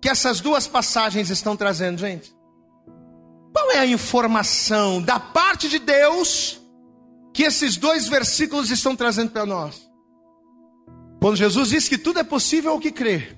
que 0.00 0.08
essas 0.08 0.40
duas 0.40 0.66
passagens 0.66 1.30
estão 1.30 1.56
trazendo, 1.56 1.98
gente? 1.98 2.34
Qual 3.52 3.72
é 3.72 3.78
a 3.78 3.86
informação 3.86 5.02
da 5.02 5.18
parte 5.18 5.68
de 5.68 5.78
Deus 5.78 6.60
que 7.34 7.42
esses 7.42 7.76
dois 7.76 8.08
versículos 8.08 8.70
estão 8.70 8.94
trazendo 8.96 9.30
para 9.30 9.44
nós? 9.44 9.88
Quando 11.20 11.36
Jesus 11.36 11.68
diz 11.68 11.88
que 11.88 11.98
tudo 11.98 12.20
é 12.20 12.24
possível 12.24 12.72
ao 12.72 12.80
que 12.80 12.90
crê. 12.90 13.36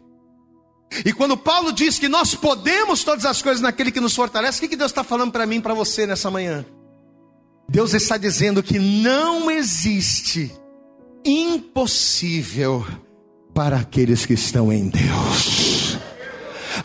E 1.04 1.12
quando 1.12 1.36
Paulo 1.36 1.72
diz 1.72 1.98
que 1.98 2.08
nós 2.08 2.34
podemos 2.34 3.02
todas 3.02 3.24
as 3.24 3.40
coisas 3.40 3.62
naquele 3.62 3.90
que 3.90 3.98
nos 4.00 4.14
fortalece, 4.14 4.64
o 4.64 4.68
que 4.68 4.76
Deus 4.76 4.90
está 4.90 5.02
falando 5.02 5.32
para 5.32 5.46
mim 5.46 5.56
e 5.56 5.62
para 5.62 5.74
você 5.74 6.06
nessa 6.06 6.30
manhã? 6.30 6.64
Deus 7.68 7.94
está 7.94 8.16
dizendo 8.16 8.62
que 8.62 8.78
não 8.78 9.50
existe 9.50 10.52
impossível 11.24 12.84
para 13.54 13.78
aqueles 13.78 14.26
que 14.26 14.34
estão 14.34 14.72
em 14.72 14.88
Deus. 14.88 15.71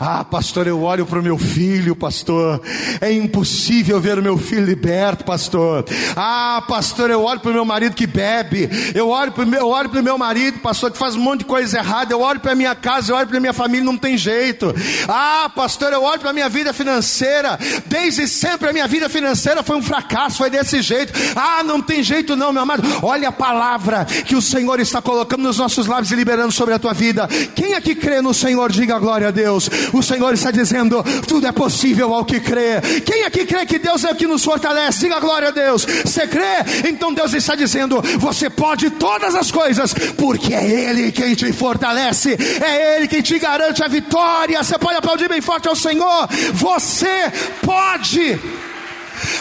Ah, 0.00 0.24
pastor, 0.24 0.66
eu 0.66 0.82
olho 0.82 1.06
para 1.06 1.18
o 1.18 1.22
meu 1.22 1.38
filho, 1.38 1.96
pastor. 1.96 2.60
É 3.00 3.12
impossível 3.12 4.00
ver 4.00 4.18
o 4.18 4.22
meu 4.22 4.36
filho 4.38 4.64
liberto, 4.64 5.24
pastor. 5.24 5.84
Ah, 6.16 6.62
pastor, 6.68 7.10
eu 7.10 7.22
olho 7.22 7.40
para 7.40 7.50
o 7.50 7.54
meu 7.54 7.64
marido 7.64 7.94
que 7.94 8.06
bebe. 8.06 8.68
Eu 8.94 9.08
olho 9.08 9.32
para 9.32 9.44
o 9.44 9.46
meu, 9.46 9.68
para 9.70 10.00
o 10.00 10.02
meu 10.02 10.18
marido, 10.18 10.58
pastor, 10.60 10.90
que 10.90 10.98
faz 10.98 11.16
um 11.16 11.20
monte 11.20 11.40
de 11.40 11.44
coisa 11.46 11.78
errada. 11.78 12.12
Eu 12.12 12.20
olho 12.20 12.40
para 12.40 12.52
a 12.52 12.54
minha 12.54 12.74
casa, 12.74 13.12
eu 13.12 13.16
olho 13.16 13.26
para 13.26 13.36
a 13.36 13.40
minha 13.40 13.52
família, 13.52 13.84
não 13.84 13.96
tem 13.96 14.16
jeito. 14.16 14.74
Ah, 15.08 15.50
pastor, 15.54 15.92
eu 15.92 16.02
olho 16.02 16.20
para 16.20 16.30
a 16.30 16.32
minha 16.32 16.48
vida 16.48 16.72
financeira. 16.72 17.58
Desde 17.86 18.26
sempre 18.28 18.68
a 18.68 18.72
minha 18.72 18.86
vida 18.86 19.08
financeira 19.08 19.62
foi 19.62 19.76
um 19.76 19.82
fracasso, 19.82 20.38
foi 20.38 20.50
desse 20.50 20.82
jeito. 20.82 21.12
Ah, 21.34 21.62
não 21.62 21.80
tem 21.80 22.02
jeito 22.02 22.36
não, 22.36 22.52
meu 22.52 22.62
amado. 22.62 22.82
Olha 23.02 23.28
a 23.28 23.32
palavra 23.32 24.04
que 24.04 24.36
o 24.36 24.42
Senhor 24.42 24.80
está 24.80 25.00
colocando 25.00 25.42
nos 25.42 25.58
nossos 25.58 25.86
lábios 25.86 26.12
e 26.12 26.16
liberando 26.16 26.52
sobre 26.52 26.74
a 26.74 26.78
tua 26.78 26.92
vida. 26.92 27.28
Quem 27.54 27.74
aqui 27.74 27.94
crê 27.94 28.20
no 28.20 28.34
Senhor, 28.34 28.70
diga 28.70 28.98
glória 28.98 29.28
a 29.28 29.30
Deus. 29.30 29.68
O 29.92 30.02
Senhor 30.02 30.32
está 30.34 30.50
dizendo: 30.50 31.02
tudo 31.26 31.46
é 31.46 31.52
possível 31.52 32.14
ao 32.14 32.24
que 32.24 32.40
crê. 32.40 32.80
Quem 33.04 33.24
aqui 33.24 33.44
crê 33.44 33.66
que 33.66 33.78
Deus 33.78 34.04
é 34.04 34.10
o 34.10 34.14
que 34.14 34.26
nos 34.26 34.44
fortalece? 34.44 35.00
Diga 35.00 35.20
glória 35.20 35.48
a 35.48 35.50
Deus. 35.50 35.84
Você 35.84 36.26
crê? 36.26 36.88
Então 36.88 37.12
Deus 37.12 37.32
está 37.34 37.54
dizendo: 37.54 38.02
você 38.18 38.48
pode 38.50 38.90
todas 38.90 39.34
as 39.34 39.50
coisas, 39.50 39.94
porque 40.16 40.54
é 40.54 40.88
Ele 40.88 41.12
quem 41.12 41.34
te 41.34 41.52
fortalece, 41.52 42.36
é 42.62 42.96
Ele 42.96 43.08
quem 43.08 43.22
te 43.22 43.38
garante 43.38 43.82
a 43.82 43.88
vitória. 43.88 44.62
Você 44.62 44.78
pode 44.78 44.96
aplaudir 44.96 45.28
bem 45.28 45.40
forte 45.40 45.68
ao 45.68 45.76
Senhor. 45.76 46.28
Você 46.54 47.32
pode. 47.62 48.38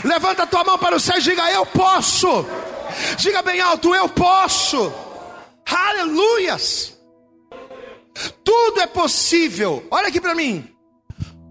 Levanta 0.04 0.44
a 0.44 0.48
tua 0.48 0.64
mão 0.64 0.78
para 0.78 0.96
o 0.96 1.00
céu 1.00 1.18
e 1.18 1.22
diga: 1.22 1.52
Eu 1.52 1.66
posso. 1.66 2.46
Diga 3.18 3.42
bem 3.42 3.60
alto: 3.62 3.94
Eu 3.94 4.10
posso. 4.10 4.92
Aleluias. 5.66 6.97
Tudo 8.44 8.80
é 8.80 8.88
possível. 8.88 9.86
Olha 9.92 10.08
aqui 10.08 10.20
para 10.20 10.36
mim. 10.36 10.68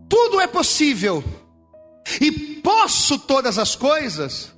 Tudo 0.09 0.41
é 0.41 0.47
possível. 0.47 1.23
E 2.21 2.31
posso 2.63 3.19
todas 3.19 3.59
as 3.59 3.75
coisas. 3.75 4.53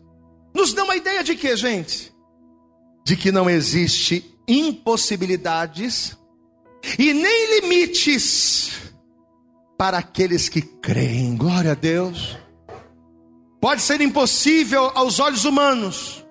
Nos 0.54 0.72
dá 0.72 0.84
uma 0.84 0.96
ideia 0.96 1.22
de 1.22 1.34
que, 1.34 1.56
gente? 1.56 2.12
De 3.04 3.16
que 3.16 3.32
não 3.32 3.48
existe 3.48 4.34
impossibilidades 4.46 6.16
e 6.98 7.12
nem 7.12 7.60
limites 7.60 8.72
para 9.76 9.98
aqueles 9.98 10.48
que 10.48 10.62
creem. 10.62 11.36
Glória 11.36 11.72
a 11.72 11.74
Deus. 11.74 12.36
Pode 13.60 13.82
ser 13.82 14.00
impossível 14.00 14.90
aos 14.94 15.18
olhos 15.18 15.44
humanos, 15.44 16.24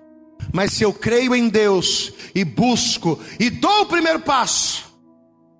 mas 0.52 0.72
se 0.72 0.82
eu 0.82 0.92
creio 0.94 1.34
em 1.34 1.48
Deus 1.48 2.12
e 2.34 2.42
busco 2.42 3.20
e 3.38 3.50
dou 3.50 3.82
o 3.82 3.86
primeiro 3.86 4.20
passo, 4.20 4.87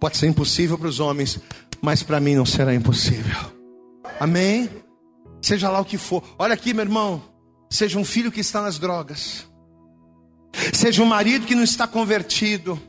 pode 0.00 0.16
ser 0.16 0.26
impossível 0.26 0.78
para 0.78 0.88
os 0.88 1.00
homens, 1.00 1.38
mas 1.80 2.02
para 2.02 2.20
mim 2.20 2.34
não 2.34 2.46
será 2.46 2.74
impossível. 2.74 3.37
Amém? 4.18 4.68
Seja 5.40 5.70
lá 5.70 5.80
o 5.80 5.84
que 5.84 5.96
for. 5.96 6.22
Olha 6.38 6.54
aqui, 6.54 6.74
meu 6.74 6.84
irmão. 6.84 7.22
Seja 7.70 7.98
um 7.98 8.04
filho 8.04 8.32
que 8.32 8.40
está 8.40 8.62
nas 8.62 8.78
drogas, 8.78 9.46
seja 10.72 11.02
um 11.02 11.06
marido 11.06 11.46
que 11.46 11.54
não 11.54 11.62
está 11.62 11.87
convertido, 11.87 12.80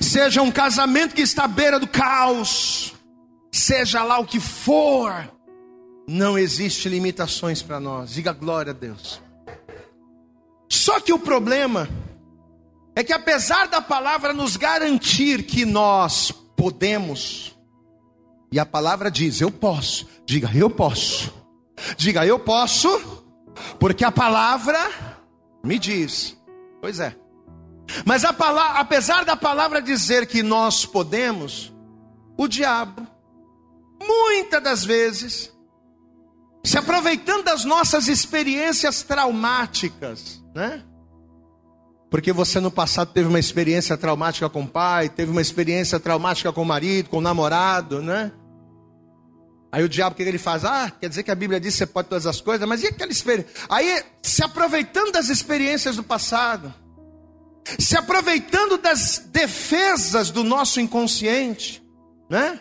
seja 0.00 0.40
um 0.42 0.50
casamento 0.50 1.12
que 1.12 1.22
está 1.22 1.44
à 1.44 1.48
beira 1.48 1.80
do 1.80 1.88
caos, 1.88 2.94
seja 3.50 4.04
lá 4.04 4.20
o 4.20 4.26
que 4.26 4.38
for, 4.38 5.28
não 6.06 6.38
existe 6.38 6.88
limitações 6.88 7.62
para 7.62 7.80
nós. 7.80 8.10
Diga 8.10 8.32
glória 8.32 8.70
a 8.70 8.74
Deus. 8.74 9.20
Só 10.68 11.00
que 11.00 11.12
o 11.12 11.18
problema 11.18 11.88
é 12.94 13.04
que 13.04 13.12
apesar 13.12 13.68
da 13.68 13.80
palavra 13.80 14.32
nos 14.32 14.56
garantir 14.56 15.44
que 15.44 15.64
nós 15.64 16.30
podemos, 16.30 17.56
e 18.52 18.58
a 18.58 18.66
palavra 18.66 19.10
diz: 19.10 19.40
eu 19.40 19.50
posso. 19.50 20.06
Diga, 20.26 20.50
eu 20.54 20.68
posso. 20.68 21.32
Diga, 21.96 22.26
eu 22.26 22.38
posso, 22.38 22.88
porque 23.78 24.04
a 24.04 24.12
palavra 24.12 24.78
me 25.64 25.78
diz. 25.78 26.36
Pois 26.80 27.00
é. 27.00 27.16
Mas 28.04 28.22
palavra, 28.22 28.80
apesar 28.80 29.24
da 29.24 29.36
palavra 29.36 29.82
dizer 29.82 30.26
que 30.26 30.42
nós 30.42 30.84
podemos, 30.86 31.72
o 32.36 32.46
diabo, 32.46 33.06
muitas 34.00 34.62
das 34.62 34.84
vezes, 34.84 35.52
se 36.62 36.78
aproveitando 36.78 37.44
das 37.44 37.64
nossas 37.64 38.06
experiências 38.08 39.02
traumáticas, 39.02 40.42
né? 40.54 40.84
Porque 42.10 42.32
você 42.32 42.58
no 42.58 42.70
passado 42.70 43.12
teve 43.12 43.28
uma 43.28 43.38
experiência 43.38 43.96
traumática 43.96 44.48
com 44.50 44.62
o 44.62 44.68
pai, 44.68 45.08
teve 45.08 45.30
uma 45.30 45.40
experiência 45.40 46.00
traumática 46.00 46.52
com 46.52 46.62
o 46.62 46.66
marido, 46.66 47.08
com 47.08 47.18
o 47.18 47.20
namorado, 47.20 48.02
né? 48.02 48.32
Aí 49.72 49.84
o 49.84 49.88
diabo, 49.88 50.14
o 50.14 50.16
que 50.16 50.22
ele 50.24 50.36
faz? 50.36 50.64
Ah, 50.64 50.90
quer 50.90 51.08
dizer 51.08 51.22
que 51.22 51.30
a 51.30 51.34
Bíblia 51.34 51.60
diz 51.60 51.74
que 51.74 51.78
você 51.78 51.86
pode 51.86 52.08
todas 52.08 52.26
as 52.26 52.40
coisas, 52.40 52.68
mas 52.68 52.82
e 52.82 52.88
aquela 52.88 53.12
experiência? 53.12 53.52
Aí, 53.68 54.02
se 54.20 54.42
aproveitando 54.42 55.12
das 55.12 55.28
experiências 55.28 55.94
do 55.94 56.02
passado, 56.02 56.74
se 57.78 57.96
aproveitando 57.96 58.76
das 58.78 59.22
defesas 59.30 60.30
do 60.30 60.42
nosso 60.42 60.80
inconsciente, 60.80 61.80
né? 62.28 62.58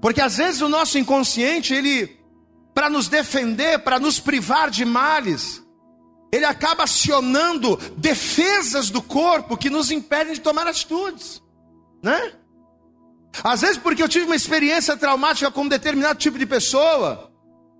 Porque 0.00 0.20
às 0.20 0.36
vezes 0.36 0.60
o 0.60 0.68
nosso 0.68 0.96
inconsciente, 0.96 1.74
ele, 1.74 2.16
para 2.72 2.88
nos 2.88 3.08
defender, 3.08 3.80
para 3.80 3.98
nos 3.98 4.20
privar 4.20 4.70
de 4.70 4.84
males, 4.84 5.59
ele 6.32 6.44
acaba 6.44 6.84
acionando 6.84 7.76
defesas 7.96 8.90
do 8.90 9.02
corpo 9.02 9.56
que 9.56 9.68
nos 9.68 9.90
impedem 9.90 10.34
de 10.34 10.40
tomar 10.40 10.66
atitudes, 10.66 11.42
né? 12.02 12.32
Às 13.42 13.60
vezes 13.60 13.78
porque 13.78 14.02
eu 14.02 14.08
tive 14.08 14.26
uma 14.26 14.36
experiência 14.36 14.96
traumática 14.96 15.50
com 15.50 15.62
um 15.62 15.68
determinado 15.68 16.18
tipo 16.18 16.38
de 16.38 16.46
pessoa, 16.46 17.30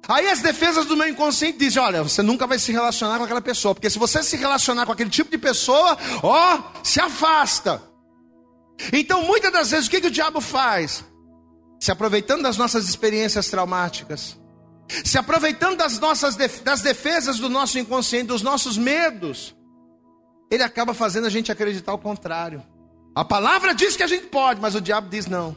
aí 0.08 0.28
as 0.28 0.40
defesas 0.40 0.86
do 0.86 0.96
meu 0.96 1.08
inconsciente 1.08 1.58
dizem: 1.58 1.82
olha, 1.82 2.02
você 2.02 2.22
nunca 2.22 2.46
vai 2.46 2.58
se 2.58 2.72
relacionar 2.72 3.18
com 3.18 3.24
aquela 3.24 3.40
pessoa, 3.40 3.74
porque 3.74 3.90
se 3.90 3.98
você 3.98 4.22
se 4.22 4.36
relacionar 4.36 4.86
com 4.86 4.92
aquele 4.92 5.10
tipo 5.10 5.30
de 5.30 5.38
pessoa, 5.38 5.96
ó, 6.22 6.62
se 6.82 7.00
afasta. 7.00 7.82
Então, 8.92 9.22
muitas 9.22 9.52
das 9.52 9.70
vezes, 9.70 9.86
o 9.86 9.90
que, 9.90 10.00
que 10.00 10.06
o 10.06 10.10
diabo 10.10 10.40
faz? 10.40 11.04
Se 11.78 11.92
aproveitando 11.92 12.42
das 12.42 12.56
nossas 12.56 12.88
experiências 12.88 13.48
traumáticas, 13.48 14.39
se 15.04 15.18
aproveitando 15.18 15.76
das 15.76 15.98
nossas 15.98 16.36
das 16.36 16.80
defesas 16.80 17.38
do 17.38 17.48
nosso 17.48 17.78
inconsciente, 17.78 18.26
dos 18.26 18.42
nossos 18.42 18.76
medos, 18.76 19.54
ele 20.50 20.62
acaba 20.62 20.92
fazendo 20.92 21.26
a 21.26 21.30
gente 21.30 21.52
acreditar 21.52 21.94
o 21.94 21.98
contrário. 21.98 22.62
A 23.14 23.24
palavra 23.24 23.74
diz 23.74 23.96
que 23.96 24.02
a 24.02 24.06
gente 24.06 24.26
pode, 24.26 24.60
mas 24.60 24.74
o 24.74 24.80
diabo 24.80 25.08
diz 25.08 25.26
não. 25.26 25.56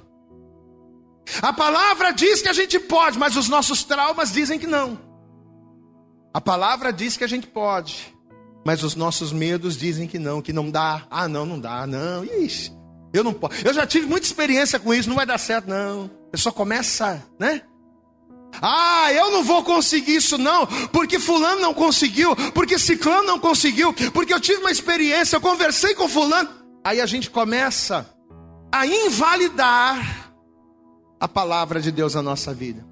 A 1.41 1.53
palavra 1.53 2.11
diz 2.11 2.41
que 2.41 2.49
a 2.49 2.53
gente 2.53 2.79
pode, 2.79 3.17
mas 3.17 3.35
os 3.35 3.47
nossos 3.47 3.83
traumas 3.83 4.31
dizem 4.31 4.59
que 4.59 4.67
não. 4.67 4.99
A 6.33 6.41
palavra 6.41 6.91
diz 6.91 7.15
que 7.15 7.23
a 7.23 7.27
gente 7.27 7.47
pode, 7.47 8.13
mas 8.65 8.83
os 8.83 8.95
nossos 8.95 9.31
medos 9.31 9.77
dizem 9.77 10.07
que 10.07 10.19
não, 10.19 10.41
que 10.41 10.51
não 10.51 10.69
dá. 10.69 11.05
Ah, 11.09 11.27
não, 11.27 11.45
não 11.45 11.59
dá, 11.59 11.87
não. 11.87 12.23
Ixi, 12.23 12.71
eu 13.13 13.23
não 13.23 13.33
posso. 13.33 13.65
Eu 13.65 13.73
já 13.73 13.85
tive 13.85 14.07
muita 14.07 14.25
experiência 14.25 14.79
com 14.79 14.93
isso, 14.93 15.09
não 15.09 15.15
vai 15.15 15.25
dar 15.25 15.37
certo, 15.37 15.67
não. 15.69 16.09
A 16.27 16.31
pessoa 16.31 16.51
começa, 16.51 17.23
né? 17.39 17.61
Ah, 18.61 19.11
eu 19.11 19.31
não 19.31 19.43
vou 19.43 19.63
conseguir 19.63 20.15
isso 20.15 20.37
não, 20.37 20.65
porque 20.91 21.19
fulano 21.19 21.61
não 21.61 21.73
conseguiu, 21.73 22.35
porque 22.53 22.79
ciclano 22.79 23.23
não 23.23 23.39
conseguiu, 23.39 23.93
porque 24.11 24.33
eu 24.33 24.39
tive 24.39 24.59
uma 24.59 24.71
experiência, 24.71 25.35
eu 25.35 25.41
conversei 25.41 25.93
com 25.95 26.07
fulano. 26.07 26.49
Aí 26.83 26.99
a 26.99 27.05
gente 27.05 27.29
começa 27.29 28.09
a 28.71 28.85
invalidar 28.85 30.31
a 31.19 31.27
palavra 31.27 31.79
de 31.79 31.91
Deus 31.91 32.15
na 32.15 32.21
nossa 32.21 32.53
vida. 32.53 32.85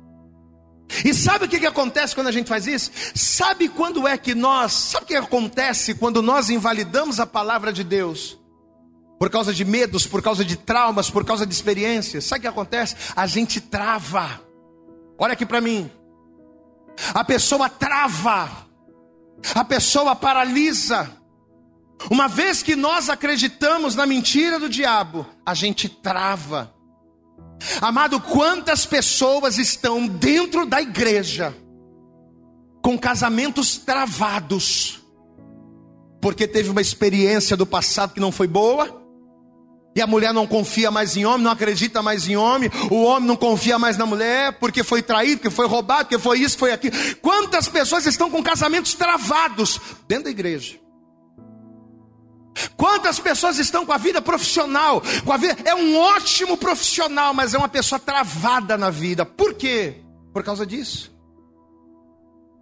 E 1.06 1.14
sabe 1.14 1.46
o 1.46 1.48
que, 1.48 1.60
que 1.60 1.66
acontece 1.66 2.14
quando 2.14 2.28
a 2.28 2.32
gente 2.32 2.48
faz 2.48 2.68
isso? 2.68 2.92
Sabe 3.16 3.70
quando 3.70 4.08
é 4.08 4.18
que 4.18 4.36
nós, 4.36 4.74
sabe 4.74 5.06
o 5.06 5.08
que 5.08 5.16
acontece 5.16 5.96
quando 5.96 6.22
nós 6.22 6.50
invalidamos 6.50 7.20
a 7.20 7.26
palavra 7.26 7.72
de 7.72 7.84
Deus? 7.84 8.38
Por 9.18 9.30
causa 9.30 9.54
de 9.54 9.64
medos, 9.64 10.06
por 10.06 10.22
causa 10.22 10.44
de 10.44 10.56
traumas, 10.56 11.10
por 11.10 11.24
causa 11.24 11.46
de 11.46 11.54
experiências. 11.54 12.26
Sabe 12.26 12.40
o 12.40 12.42
que 12.42 12.48
acontece? 12.48 12.96
A 13.16 13.26
gente 13.26 13.62
trava. 13.62 14.42
Olha 15.22 15.34
aqui 15.34 15.46
para 15.46 15.62
mim. 15.62 15.88
A 17.14 17.24
pessoa 17.24 17.70
trava, 17.70 18.50
a 19.54 19.64
pessoa 19.64 20.16
paralisa. 20.16 21.12
Uma 22.10 22.28
vez 22.28 22.64
que 22.64 22.76
nós 22.76 23.08
acreditamos 23.08 23.94
na 23.94 24.08
mentira 24.08 24.60
do 24.60 24.68
diabo, 24.68 25.28
a 25.46 25.54
gente 25.54 25.88
trava. 25.88 26.74
Amado, 27.80 28.20
quantas 28.20 28.88
pessoas 28.88 29.60
estão 29.60 30.08
dentro 30.08 30.66
da 30.66 30.82
igreja 30.82 31.56
com 32.82 32.98
casamentos 32.98 33.78
travados, 33.78 35.04
porque 36.20 36.48
teve 36.48 36.72
uma 36.72 36.82
experiência 36.82 37.56
do 37.56 37.68
passado 37.68 38.16
que 38.16 38.20
não 38.20 38.32
foi 38.32 38.48
boa, 38.48 39.01
e 39.94 40.02
a 40.02 40.08
mulher 40.08 40.34
não 40.34 40.48
confia 40.48 40.90
mais 40.90 41.18
em 41.18 41.26
homem, 41.26 41.44
não 41.44 41.52
acredita 41.52 42.02
mais 42.02 42.28
em 42.28 42.38
homem. 42.38 42.72
O 42.90 43.04
homem 43.04 43.28
não 43.28 43.36
confia 43.36 43.78
mais 43.78 43.98
na 43.98 44.06
mulher 44.06 44.54
porque 44.54 44.84
foi 44.84 45.02
traído, 45.02 45.42
porque 45.42 45.54
foi 45.54 45.68
roubado, 45.68 46.06
porque 46.06 46.20
foi 46.20 46.40
isso, 46.40 46.58
foi 46.58 46.72
aquilo. 46.72 46.96
Quantas 47.22 47.68
pessoas 47.68 48.06
estão 48.06 48.30
com 48.30 48.42
casamentos 48.42 48.94
travados 48.94 49.80
dentro 50.08 50.26
da 50.26 50.30
igreja? 50.30 50.80
Quantas 52.78 53.20
pessoas 53.20 53.58
estão 53.60 53.86
com 53.86 53.92
a 53.92 53.98
vida 53.98 54.22
profissional? 54.22 55.02
Com 55.26 55.34
a 55.34 55.38
vida 55.38 55.58
é 55.66 55.76
um 55.76 55.98
ótimo 55.98 56.56
profissional, 56.56 57.34
mas 57.34 57.54
é 57.54 57.58
uma 57.58 57.70
pessoa 57.70 58.00
travada 58.00 58.78
na 58.78 58.90
vida. 58.90 59.26
Por 59.26 59.54
quê? 59.54 60.02
Por 60.34 60.44
causa 60.44 60.66
disso. 60.66 61.12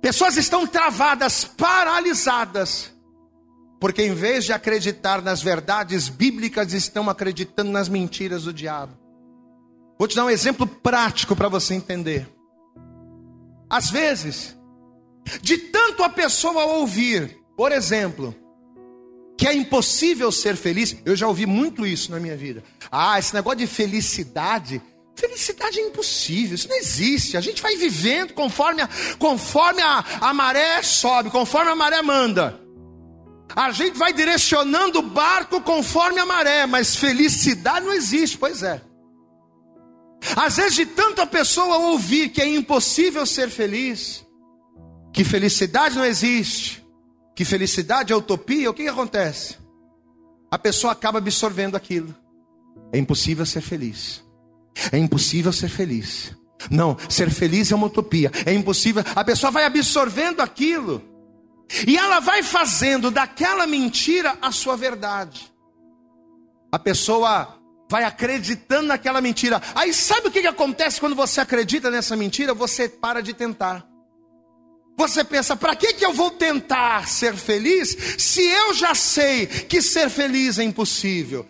Pessoas 0.02 0.38
estão 0.38 0.66
travadas, 0.66 1.44
paralisadas 1.44 2.92
porque 3.80 4.04
em 4.04 4.14
vez 4.14 4.46
de 4.46 4.54
acreditar 4.54 5.22
nas 5.22 5.42
verdades 5.42 6.10
bíblicas, 6.10 6.74
estão 6.74 7.10
acreditando 7.10 7.72
nas 7.72 7.88
mentiras 7.88 8.44
do 8.44 8.54
diabo. 8.54 8.98
Vou 9.98 10.08
te 10.08 10.16
dar 10.16 10.26
um 10.26 10.30
exemplo 10.30 10.68
prático 10.68 11.36
para 11.36 11.48
você 11.48 11.74
entender. 11.74 12.28
Às 13.70 13.90
vezes, 13.90 14.58
de 15.42 15.58
tanto 15.58 16.04
a 16.04 16.10
pessoa 16.10 16.66
ouvir, 16.66 17.38
por 17.56 17.72
exemplo, 17.72 18.36
que 19.38 19.48
é 19.48 19.54
impossível 19.54 20.32
ser 20.32 20.56
feliz, 20.56 20.98
eu 21.06 21.16
já 21.16 21.28
ouvi 21.28 21.46
muito 21.46 21.86
isso 21.86 22.12
na 22.12 22.20
minha 22.20 22.36
vida. 22.36 22.64
Ah, 22.92 23.18
esse 23.18 23.34
negócio 23.34 23.60
de 23.60 23.68
felicidade, 23.68 24.82
felicidade 25.16 25.80
é 25.80 25.88
impossível, 25.88 26.56
isso 26.56 26.68
não 26.68 26.78
existe. 26.78 27.38
A 27.38 27.42
gente 27.42 27.62
vai 27.62 27.78
vivendo 27.78 28.34
conforme 28.34 28.82
a, 28.82 28.90
conforme 29.18 29.82
a, 29.82 30.04
a 30.20 30.34
maré 30.34 30.82
sobe, 30.84 31.30
conforme 31.30 31.72
a 31.72 31.76
maré 31.76 32.02
manda. 32.02 32.60
A 33.56 33.72
gente 33.72 33.98
vai 33.98 34.14
direcionando 34.14 35.00
o 35.00 35.04
barco 35.04 35.62
conforme 35.62 36.20
a 36.20 36.26
maré, 36.26 36.66
mas 36.66 36.96
felicidade 36.96 37.86
não 37.86 37.94
existe, 37.94 38.38
pois 38.38 38.64
é. 38.64 38.82
Às 40.36 40.58
vezes, 40.58 40.76
de 40.76 40.86
tanto 40.86 41.22
a 41.22 41.26
pessoa 41.26 41.78
ouvir 41.78 42.30
que 42.30 42.42
é 42.42 42.48
impossível 42.48 43.26
ser 43.26 43.50
feliz, 43.50 44.26
que 45.14 45.24
felicidade 45.24 45.96
não 45.96 46.06
existe, 46.06 46.86
que 47.36 47.46
felicidade 47.46 48.12
é 48.12 48.16
utopia, 48.16 48.70
o 48.70 48.74
que, 48.74 48.84
que 48.84 48.90
acontece? 48.90 49.58
A 50.52 50.58
pessoa 50.58 50.94
acaba 50.94 51.20
absorvendo 51.20 51.76
aquilo. 51.76 52.14
É 52.92 52.98
impossível 52.98 53.46
ser 53.46 53.62
feliz. 53.62 54.24
É 54.92 54.98
impossível 54.98 55.52
ser 55.54 55.70
feliz. 55.70 56.36
Não, 56.70 56.98
ser 57.08 57.30
feliz 57.30 57.72
é 57.72 57.76
uma 57.76 57.88
utopia. 57.88 58.32
É 58.46 58.54
impossível. 58.54 59.04
A 59.16 59.24
pessoa 59.24 59.52
vai 59.52 59.66
absorvendo 59.66 60.42
aquilo. 60.42 61.02
E 61.88 61.98
ela 61.98 62.20
vai 62.20 62.42
fazendo 62.42 63.12
daquela 63.12 63.68
mentira 63.68 64.38
a 64.42 64.52
sua 64.52 64.76
verdade. 64.76 65.52
A 66.72 66.80
pessoa 66.80 67.60
vai 67.90 68.04
acreditando 68.04 68.88
naquela 68.88 69.20
mentira. 69.22 69.62
Aí 69.74 69.94
sabe 69.94 70.28
o 70.28 70.32
que, 70.32 70.42
que 70.42 70.48
acontece 70.48 71.00
quando 71.00 71.16
você 71.16 71.42
acredita 71.42 71.90
nessa 71.90 72.16
mentira? 72.16 72.54
Você 72.54 72.88
para 72.88 73.22
de 73.22 73.34
tentar. 73.34 73.88
Você 74.98 75.24
pensa, 75.24 75.56
para 75.56 75.76
que, 75.76 75.94
que 75.94 76.06
eu 76.06 76.14
vou 76.14 76.30
tentar 76.30 77.08
ser 77.08 77.34
feliz 77.34 77.96
se 78.18 78.42
eu 78.42 78.74
já 78.74 78.94
sei 78.94 79.48
que 79.48 79.82
ser 79.82 80.10
feliz 80.10 80.60
é 80.60 80.64
impossível? 80.64 81.48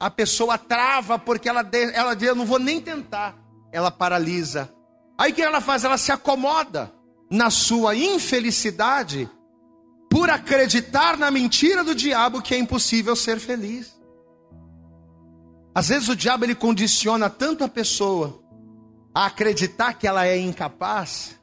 A 0.00 0.10
pessoa 0.10 0.58
trava 0.58 1.18
porque 1.18 1.48
ela, 1.48 1.64
ela 1.94 2.14
diz, 2.14 2.28
eu 2.28 2.34
não 2.34 2.44
vou 2.44 2.58
nem 2.58 2.80
tentar. 2.80 3.36
Ela 3.72 3.90
paralisa. 3.90 4.74
Aí 5.16 5.30
o 5.30 5.34
que 5.34 5.40
ela 5.40 5.60
faz? 5.60 5.84
Ela 5.84 5.96
se 5.96 6.10
acomoda 6.10 6.92
na 7.30 7.48
sua 7.48 7.94
infelicidade 7.94 9.30
por 10.14 10.30
acreditar 10.30 11.16
na 11.16 11.28
mentira 11.28 11.82
do 11.82 11.92
diabo 11.92 12.40
que 12.40 12.54
é 12.54 12.58
impossível 12.58 13.16
ser 13.16 13.40
feliz. 13.40 14.00
Às 15.74 15.88
vezes 15.88 16.08
o 16.08 16.14
diabo 16.14 16.44
ele 16.44 16.54
condiciona 16.54 17.28
tanto 17.28 17.64
a 17.64 17.68
pessoa 17.68 18.40
a 19.12 19.26
acreditar 19.26 19.94
que 19.94 20.06
ela 20.06 20.24
é 20.24 20.38
incapaz, 20.38 21.36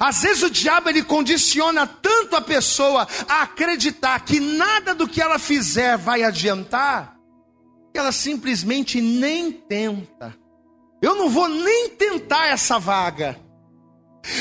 às 0.00 0.22
vezes 0.22 0.42
o 0.42 0.50
diabo 0.50 0.88
ele 0.88 1.04
condiciona 1.04 1.86
tanto 1.86 2.34
a 2.34 2.40
pessoa 2.40 3.06
a 3.28 3.42
acreditar 3.42 4.24
que 4.24 4.40
nada 4.40 4.92
do 4.92 5.06
que 5.06 5.22
ela 5.22 5.38
fizer 5.38 5.96
vai 5.96 6.24
adiantar, 6.24 7.16
que 7.92 7.98
ela 8.00 8.10
simplesmente 8.10 9.00
nem 9.00 9.52
tenta. 9.52 10.36
Eu 11.00 11.14
não 11.14 11.30
vou 11.30 11.48
nem 11.48 11.90
tentar 11.90 12.48
essa 12.48 12.76
vaga. 12.76 13.38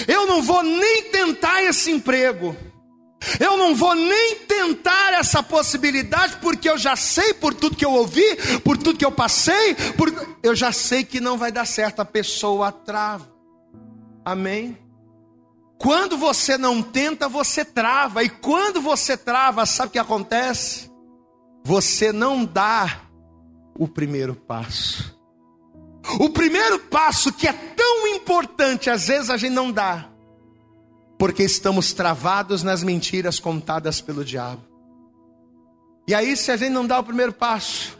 Eu 0.07 0.25
não 0.25 0.41
vou 0.41 0.63
nem 0.63 1.03
tentar 1.11 1.61
esse 1.61 1.91
emprego. 1.91 2.57
Eu 3.39 3.57
não 3.57 3.75
vou 3.75 3.95
nem 3.95 4.35
tentar 4.47 5.13
essa 5.13 5.41
possibilidade, 5.41 6.37
porque 6.37 6.69
eu 6.69 6.77
já 6.77 6.95
sei 6.95 7.33
por 7.33 7.53
tudo 7.53 7.75
que 7.75 7.85
eu 7.85 7.91
ouvi, 7.91 8.23
por 8.63 8.77
tudo 8.77 8.97
que 8.97 9.05
eu 9.05 9.11
passei, 9.11 9.75
por... 9.97 10.13
eu 10.43 10.55
já 10.55 10.71
sei 10.71 11.03
que 11.03 11.19
não 11.19 11.37
vai 11.37 11.51
dar 11.51 11.65
certo. 11.65 11.99
A 11.99 12.05
pessoa 12.05 12.71
trava. 12.71 13.27
Amém? 14.23 14.77
Quando 15.77 16.17
você 16.17 16.57
não 16.57 16.81
tenta, 16.81 17.27
você 17.27 17.63
trava. 17.63 18.23
E 18.23 18.29
quando 18.29 18.81
você 18.81 19.15
trava, 19.15 19.65
sabe 19.65 19.89
o 19.89 19.91
que 19.91 19.99
acontece? 19.99 20.91
Você 21.63 22.11
não 22.11 22.45
dá 22.45 23.01
o 23.77 23.87
primeiro 23.87 24.35
passo. 24.35 25.15
O 26.19 26.29
primeiro 26.29 26.79
passo 26.79 27.33
que 27.33 27.47
é 27.47 27.53
tão 27.53 28.07
importante, 28.07 28.89
às 28.89 29.07
vezes 29.07 29.29
a 29.29 29.37
gente 29.37 29.53
não 29.53 29.71
dá. 29.71 30.09
Porque 31.17 31.43
estamos 31.43 31.93
travados 31.93 32.63
nas 32.63 32.83
mentiras 32.83 33.39
contadas 33.39 34.01
pelo 34.01 34.23
diabo. 34.23 34.61
E 36.07 36.13
aí, 36.13 36.37
se 36.37 36.51
a 36.51 36.57
gente 36.57 36.71
não 36.71 36.85
dá 36.87 36.99
o 36.99 37.03
primeiro 37.03 37.33
passo, 37.33 37.97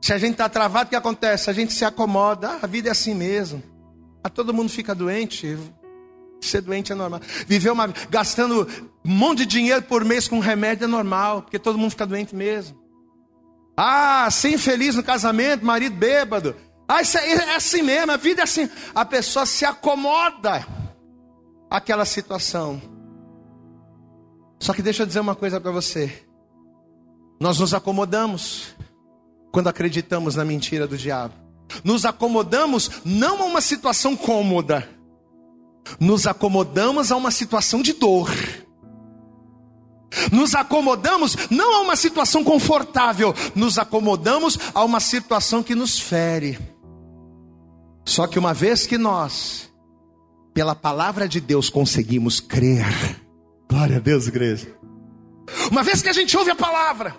se 0.00 0.12
a 0.12 0.18
gente 0.18 0.32
está 0.32 0.48
travado, 0.48 0.86
o 0.86 0.90
que 0.90 0.96
acontece? 0.96 1.48
A 1.48 1.52
gente 1.52 1.72
se 1.72 1.84
acomoda, 1.84 2.50
ah, 2.50 2.58
a 2.62 2.66
vida 2.66 2.88
é 2.88 2.92
assim 2.92 3.14
mesmo. 3.14 3.62
Ah, 4.22 4.28
todo 4.28 4.52
mundo 4.52 4.68
fica 4.68 4.94
doente, 4.94 5.56
Ser 6.40 6.60
doente 6.60 6.92
é 6.92 6.94
normal. 6.94 7.20
Viver 7.46 7.70
uma 7.70 7.88
gastando 8.10 8.68
um 9.04 9.10
monte 9.10 9.38
de 9.38 9.46
dinheiro 9.46 9.82
por 9.82 10.04
mês 10.04 10.28
com 10.28 10.38
remédio 10.38 10.84
é 10.84 10.86
normal, 10.86 11.42
porque 11.42 11.58
todo 11.58 11.78
mundo 11.78 11.90
fica 11.90 12.06
doente 12.06 12.36
mesmo. 12.36 12.76
Ah, 13.76 14.28
ser 14.30 14.50
infeliz 14.50 14.94
no 14.94 15.02
casamento, 15.02 15.64
marido 15.64 15.96
bêbado. 15.96 16.54
Ah, 16.86 17.02
isso 17.02 17.18
é, 17.18 17.32
é 17.32 17.56
assim 17.56 17.82
mesmo, 17.82 18.12
a 18.12 18.16
vida 18.16 18.42
é 18.42 18.44
assim. 18.44 18.68
A 18.94 19.04
pessoa 19.04 19.46
se 19.46 19.64
acomoda 19.64 20.66
àquela 21.70 22.04
situação. 22.04 22.80
Só 24.58 24.72
que 24.72 24.82
deixa 24.82 25.02
eu 25.02 25.06
dizer 25.06 25.20
uma 25.20 25.34
coisa 25.34 25.60
para 25.60 25.70
você. 25.70 26.26
Nós 27.38 27.58
nos 27.58 27.74
acomodamos 27.74 28.74
quando 29.52 29.68
acreditamos 29.68 30.34
na 30.34 30.44
mentira 30.44 30.86
do 30.86 30.96
diabo. 30.96 31.34
Nos 31.84 32.04
acomodamos 32.04 33.02
não 33.04 33.42
a 33.42 33.44
uma 33.44 33.60
situação 33.60 34.16
cômoda 34.16 34.96
nos 36.00 36.26
acomodamos 36.26 37.12
a 37.12 37.16
uma 37.16 37.30
situação 37.30 37.82
de 37.82 37.92
dor. 37.92 38.30
Nos 40.32 40.54
acomodamos 40.54 41.36
não 41.50 41.76
a 41.76 41.80
uma 41.80 41.96
situação 41.96 42.42
confortável, 42.42 43.34
nos 43.54 43.78
acomodamos 43.78 44.58
a 44.74 44.82
uma 44.84 45.00
situação 45.00 45.62
que 45.62 45.74
nos 45.74 45.98
fere. 45.98 46.58
Só 48.04 48.26
que 48.26 48.38
uma 48.38 48.54
vez 48.54 48.86
que 48.86 48.96
nós, 48.96 49.70
pela 50.56 50.74
palavra 50.74 51.28
de 51.28 51.38
Deus, 51.38 51.68
conseguimos 51.68 52.40
crer, 52.40 52.86
glória 53.68 53.98
a 53.98 54.00
Deus, 54.00 54.26
igreja. 54.26 54.66
Uma 55.70 55.82
vez 55.82 56.00
que 56.00 56.08
a 56.08 56.14
gente 56.14 56.34
ouve 56.34 56.50
a 56.50 56.54
palavra, 56.54 57.14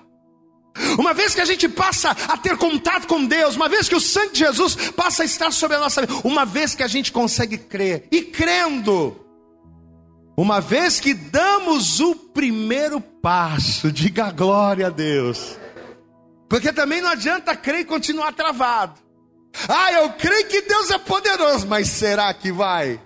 uma 0.98 1.14
vez 1.14 1.36
que 1.36 1.42
a 1.42 1.46
gente 1.46 1.70
passa 1.70 2.10
a 2.10 2.36
ter 2.36 2.58
contato 2.58 3.06
com 3.06 3.24
Deus, 3.24 3.56
uma 3.56 3.70
vez 3.70 3.88
que 3.88 3.94
o 3.94 4.02
sangue 4.02 4.34
de 4.34 4.40
Jesus 4.40 4.76
passa 4.96 5.22
a 5.22 5.26
estar 5.28 5.52
sobre 5.52 5.78
a 5.78 5.80
nossa 5.80 6.02
vida, 6.02 6.20
uma 6.24 6.46
vez 6.46 6.74
que 6.74 6.82
a 6.82 6.88
gente 6.88 7.12
consegue 7.12 7.60
crer, 7.60 8.08
e 8.12 8.24
crendo, 8.24 9.16
uma 10.36 10.60
vez 10.60 11.00
que 11.00 11.14
damos 11.14 12.00
o 12.00 12.16
primeiro 12.16 13.00
passo, 13.00 13.92
diga 13.92 14.32
glória 14.32 14.88
a 14.88 14.90
Deus, 14.90 15.56
porque 16.50 16.74
também 16.74 17.02
não 17.02 17.12
adianta 17.12 17.56
crer 17.56 17.82
e 17.82 17.86
continuar 17.86 18.34
travado. 18.34 19.00
Ah, 19.70 19.92
eu 19.94 20.10
creio 20.14 20.48
que 20.48 20.62
Deus 20.64 20.90
é 20.90 20.98
poderoso, 20.98 21.68
mas 21.68 21.88
será 21.88 22.34
que 22.34 22.52
vai? 22.52 23.00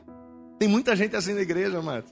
Tem 0.61 0.67
muita 0.67 0.95
gente 0.95 1.15
assim 1.15 1.33
na 1.33 1.41
igreja, 1.41 1.79
amado. 1.79 2.05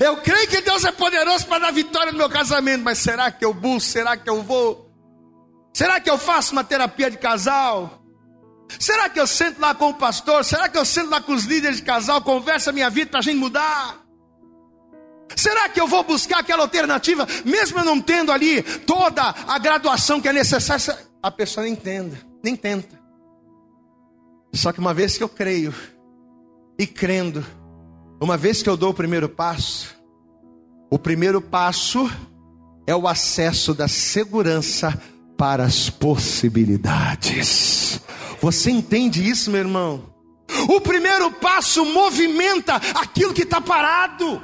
Eu 0.00 0.16
creio 0.16 0.48
que 0.48 0.60
Deus 0.62 0.84
é 0.84 0.90
poderoso 0.90 1.46
para 1.46 1.60
dar 1.60 1.70
vitória 1.70 2.10
no 2.10 2.18
meu 2.18 2.28
casamento, 2.28 2.82
mas 2.82 2.98
será 2.98 3.30
que 3.30 3.44
eu 3.44 3.54
busco? 3.54 3.88
Será 3.88 4.16
que 4.16 4.28
eu 4.28 4.42
vou? 4.42 4.90
Será 5.72 6.00
que 6.00 6.10
eu 6.10 6.18
faço 6.18 6.50
uma 6.50 6.64
terapia 6.64 7.08
de 7.08 7.16
casal? 7.18 8.02
Será 8.80 9.08
que 9.08 9.20
eu 9.20 9.28
sento 9.28 9.60
lá 9.60 9.76
com 9.76 9.90
o 9.90 9.94
pastor? 9.94 10.44
Será 10.44 10.68
que 10.68 10.76
eu 10.76 10.84
sento 10.84 11.08
lá 11.08 11.20
com 11.20 11.34
os 11.34 11.44
líderes 11.44 11.76
de 11.76 11.84
casal, 11.84 12.20
conversa 12.20 12.72
minha 12.72 12.90
vida 12.90 13.12
para 13.12 13.20
a 13.20 13.22
gente 13.22 13.38
mudar? 13.38 14.04
Será 15.36 15.68
que 15.68 15.80
eu 15.80 15.86
vou 15.86 16.02
buscar 16.02 16.40
aquela 16.40 16.64
alternativa, 16.64 17.28
mesmo 17.44 17.78
eu 17.78 17.84
não 17.84 18.00
tendo 18.00 18.32
ali 18.32 18.60
toda 18.60 19.22
a 19.22 19.56
graduação 19.60 20.20
que 20.20 20.26
é 20.26 20.32
necessária? 20.32 20.98
A 21.22 21.30
pessoa 21.30 21.62
nem 21.62 21.74
entenda, 21.74 22.18
nem 22.42 22.56
tenta. 22.56 23.00
Só 24.52 24.72
que 24.72 24.80
uma 24.80 24.92
vez 24.92 25.16
que 25.16 25.22
eu 25.22 25.28
creio, 25.28 25.72
e 26.78 26.86
crendo, 26.86 27.44
uma 28.20 28.36
vez 28.36 28.62
que 28.62 28.68
eu 28.68 28.76
dou 28.76 28.90
o 28.90 28.94
primeiro 28.94 29.28
passo, 29.28 29.96
o 30.90 30.98
primeiro 30.98 31.40
passo 31.40 32.10
é 32.86 32.94
o 32.94 33.08
acesso 33.08 33.72
da 33.74 33.88
segurança 33.88 35.02
para 35.36 35.64
as 35.64 35.90
possibilidades. 35.90 38.00
Você 38.40 38.70
entende 38.70 39.28
isso, 39.28 39.50
meu 39.50 39.58
irmão? 39.60 40.14
O 40.68 40.80
primeiro 40.80 41.32
passo 41.32 41.84
movimenta 41.84 42.76
aquilo 42.94 43.34
que 43.34 43.42
está 43.42 43.60
parado. 43.60 44.40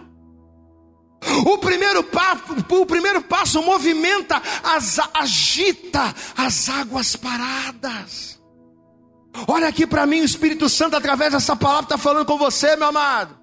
O 1.46 1.56
primeiro, 1.58 2.02
passo, 2.02 2.42
o 2.68 2.84
primeiro 2.84 3.22
passo 3.22 3.62
movimenta, 3.62 4.42
as, 4.62 4.98
agita 5.14 6.12
as 6.36 6.68
águas 6.68 7.14
paradas. 7.14 8.41
Olha 9.46 9.68
aqui 9.68 9.86
para 9.86 10.06
mim, 10.06 10.20
o 10.20 10.24
Espírito 10.24 10.68
Santo, 10.68 10.96
através 10.96 11.32
dessa 11.32 11.56
palavra, 11.56 11.84
está 11.84 11.98
falando 11.98 12.26
com 12.26 12.36
você, 12.36 12.76
meu 12.76 12.88
amado. 12.88 13.42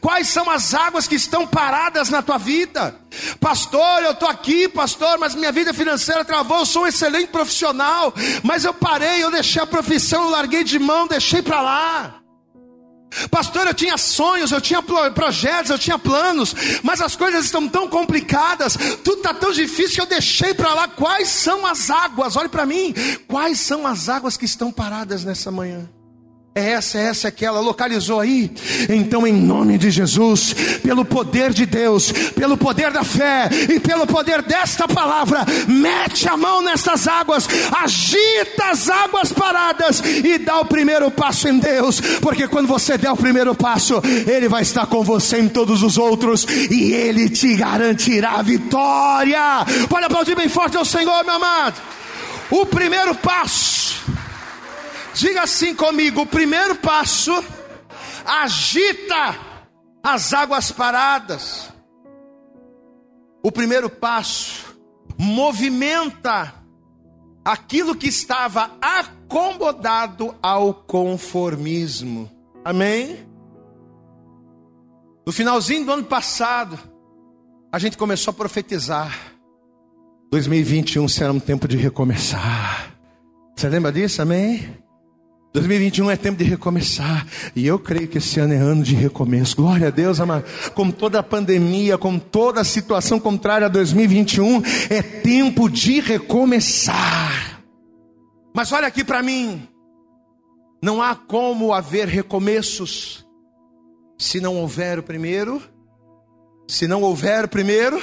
Quais 0.00 0.28
são 0.28 0.50
as 0.50 0.74
águas 0.74 1.06
que 1.06 1.14
estão 1.14 1.46
paradas 1.46 2.08
na 2.08 2.20
tua 2.20 2.36
vida? 2.36 2.96
Pastor, 3.40 4.02
eu 4.02 4.10
estou 4.10 4.28
aqui, 4.28 4.68
pastor, 4.68 5.18
mas 5.18 5.34
minha 5.34 5.52
vida 5.52 5.72
financeira 5.72 6.24
travou. 6.24 6.58
Eu 6.58 6.66
sou 6.66 6.82
um 6.82 6.86
excelente 6.86 7.28
profissional, 7.28 8.12
mas 8.42 8.64
eu 8.64 8.74
parei, 8.74 9.22
eu 9.22 9.30
deixei 9.30 9.62
a 9.62 9.66
profissão, 9.66 10.24
eu 10.24 10.30
larguei 10.30 10.64
de 10.64 10.78
mão, 10.78 11.06
deixei 11.06 11.42
para 11.42 11.62
lá. 11.62 12.14
Pastor, 13.30 13.66
eu 13.66 13.74
tinha 13.74 13.96
sonhos, 13.96 14.52
eu 14.52 14.60
tinha 14.60 14.82
projetos, 14.82 15.70
eu 15.70 15.78
tinha 15.78 15.98
planos, 15.98 16.54
mas 16.82 17.00
as 17.00 17.16
coisas 17.16 17.44
estão 17.44 17.68
tão 17.68 17.88
complicadas, 17.88 18.76
tudo 19.02 19.18
está 19.18 19.34
tão 19.34 19.52
difícil 19.52 19.96
que 19.96 20.00
eu 20.00 20.06
deixei 20.06 20.54
para 20.54 20.74
lá. 20.74 20.88
Quais 20.88 21.28
são 21.28 21.66
as 21.66 21.90
águas? 21.90 22.36
Olhe 22.36 22.48
para 22.48 22.66
mim, 22.66 22.94
quais 23.26 23.60
são 23.60 23.86
as 23.86 24.08
águas 24.08 24.36
que 24.36 24.44
estão 24.44 24.70
paradas 24.70 25.24
nessa 25.24 25.50
manhã? 25.50 25.88
É 26.58 26.70
essa, 26.70 26.98
é 26.98 27.02
essa, 27.04 27.28
é 27.28 27.30
aquela. 27.30 27.60
Localizou 27.60 28.18
aí? 28.18 28.50
Então, 28.88 29.24
em 29.24 29.32
nome 29.32 29.78
de 29.78 29.92
Jesus, 29.92 30.52
pelo 30.82 31.04
poder 31.04 31.52
de 31.52 31.64
Deus, 31.64 32.10
pelo 32.34 32.56
poder 32.56 32.90
da 32.90 33.04
fé 33.04 33.48
e 33.68 33.78
pelo 33.78 34.08
poder 34.08 34.42
desta 34.42 34.88
palavra, 34.88 35.46
mete 35.68 36.28
a 36.28 36.36
mão 36.36 36.60
nestas 36.60 37.06
águas, 37.06 37.48
agita 37.80 38.72
as 38.72 38.88
águas 38.88 39.32
paradas 39.32 40.00
e 40.00 40.36
dá 40.38 40.58
o 40.58 40.64
primeiro 40.64 41.12
passo 41.12 41.46
em 41.46 41.60
Deus, 41.60 42.00
porque 42.20 42.48
quando 42.48 42.66
você 42.66 42.98
der 42.98 43.12
o 43.12 43.16
primeiro 43.16 43.54
passo, 43.54 44.02
Ele 44.26 44.48
vai 44.48 44.62
estar 44.62 44.86
com 44.86 45.04
você 45.04 45.38
em 45.38 45.48
todos 45.48 45.84
os 45.84 45.96
outros 45.96 46.44
e 46.44 46.92
Ele 46.92 47.28
te 47.30 47.54
garantirá 47.54 48.32
a 48.32 48.42
vitória. 48.42 49.64
Pode 49.88 50.06
aplaudir 50.06 50.34
bem 50.34 50.48
forte 50.48 50.76
ao 50.76 50.84
Senhor, 50.84 51.24
meu 51.24 51.36
amado. 51.36 51.80
O 52.50 52.66
primeiro 52.66 53.14
passo 53.14 53.77
Diga 55.18 55.42
assim 55.42 55.74
comigo: 55.74 56.20
o 56.20 56.26
primeiro 56.26 56.76
passo 56.76 57.32
agita 58.24 59.36
as 60.00 60.32
águas 60.32 60.70
paradas. 60.70 61.72
O 63.42 63.50
primeiro 63.50 63.90
passo 63.90 64.78
movimenta 65.18 66.54
aquilo 67.44 67.96
que 67.96 68.06
estava 68.06 68.70
acomodado 68.80 70.36
ao 70.40 70.72
conformismo. 70.72 72.30
Amém? 72.64 73.26
No 75.26 75.32
finalzinho 75.32 75.84
do 75.84 75.92
ano 75.92 76.04
passado, 76.04 76.78
a 77.72 77.78
gente 77.80 77.98
começou 77.98 78.30
a 78.30 78.34
profetizar. 78.34 79.18
2021 80.30 81.08
será 81.08 81.32
um 81.32 81.40
tempo 81.40 81.66
de 81.66 81.76
recomeçar. 81.76 82.94
Você 83.56 83.68
lembra 83.68 83.90
disso? 83.90 84.22
Amém? 84.22 84.87
2021 85.52 86.10
é 86.10 86.16
tempo 86.16 86.38
de 86.38 86.44
recomeçar. 86.44 87.26
E 87.56 87.66
eu 87.66 87.78
creio 87.78 88.08
que 88.08 88.18
esse 88.18 88.38
ano 88.38 88.52
é 88.52 88.56
ano 88.56 88.82
de 88.82 88.94
recomeço. 88.94 89.56
Glória 89.56 89.88
a 89.88 89.90
Deus, 89.90 90.20
amado. 90.20 90.44
Com 90.74 90.90
toda 90.90 91.18
a 91.18 91.22
pandemia, 91.22 91.96
com 91.96 92.18
toda 92.18 92.60
a 92.60 92.64
situação 92.64 93.18
contrária 93.18 93.66
a 93.66 93.70
2021, 93.70 94.62
é 94.90 95.02
tempo 95.02 95.68
de 95.68 96.00
recomeçar. 96.00 97.62
Mas 98.54 98.72
olha 98.72 98.86
aqui 98.86 99.02
para 99.02 99.22
mim. 99.22 99.66
Não 100.82 101.02
há 101.02 101.14
como 101.14 101.72
haver 101.72 102.06
recomeços 102.06 103.26
se 104.18 104.40
não 104.40 104.56
houver 104.56 104.98
o 104.98 105.02
primeiro. 105.02 105.62
Se 106.68 106.86
não 106.86 107.02
houver 107.02 107.46
o 107.46 107.48
primeiro, 107.48 107.98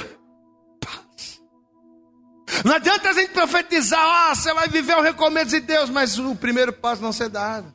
não 2.64 2.74
adianta 2.74 3.10
a 3.10 3.12
gente 3.12 3.32
profetizar, 3.32 4.00
ah, 4.00 4.34
você 4.34 4.54
vai 4.54 4.68
viver 4.68 4.96
o 4.96 5.02
recomeço 5.02 5.50
de 5.50 5.60
Deus, 5.60 5.90
mas 5.90 6.18
o 6.18 6.34
primeiro 6.36 6.72
passo 6.72 7.02
não 7.02 7.12
ser 7.12 7.28
dado. 7.28 7.74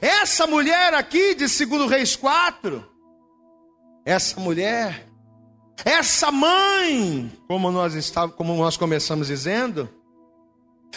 Essa 0.00 0.46
mulher 0.46 0.94
aqui 0.94 1.34
de 1.34 1.46
2 1.46 1.90
Reis 1.90 2.16
4, 2.16 2.86
essa 4.04 4.40
mulher, 4.40 5.06
essa 5.84 6.30
mãe, 6.30 7.32
como 7.48 7.70
nós 7.70 7.94
estávamos, 7.94 8.36
como 8.36 8.56
nós 8.56 8.76
começamos 8.76 9.26
dizendo, 9.26 9.88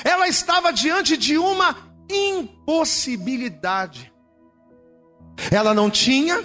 ela 0.03 0.27
estava 0.27 0.71
diante 0.71 1.17
de 1.17 1.37
uma 1.37 1.75
impossibilidade. 2.09 4.13
Ela 5.51 5.73
não 5.73 5.89
tinha 5.89 6.43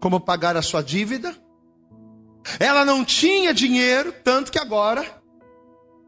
como 0.00 0.20
pagar 0.20 0.56
a 0.56 0.62
sua 0.62 0.82
dívida. 0.82 1.34
Ela 2.60 2.84
não 2.84 3.04
tinha 3.04 3.54
dinheiro, 3.54 4.12
tanto 4.22 4.52
que 4.52 4.58
agora 4.58 5.23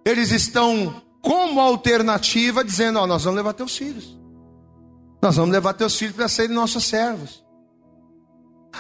eles 0.07 0.31
estão 0.31 1.03
como 1.21 1.61
alternativa 1.61 2.65
dizendo: 2.65 3.01
Ó, 3.01 3.07
nós 3.09 3.25
vamos 3.25 3.37
levar 3.37 3.53
teus 3.53 3.77
filhos. 3.77 4.17
Nós 5.21 5.35
vamos 5.35 5.51
levar 5.51 5.75
teus 5.75 5.99
filhos 5.99 6.15
para 6.15 6.29
serem 6.29 6.55
nossos 6.55 6.85
servos. 6.85 7.45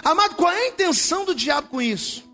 Amado, 0.05 0.37
qual 0.37 0.53
é 0.53 0.66
a 0.66 0.68
intenção 0.68 1.24
do 1.24 1.35
diabo 1.35 1.68
com 1.68 1.83
isso? 1.83 2.24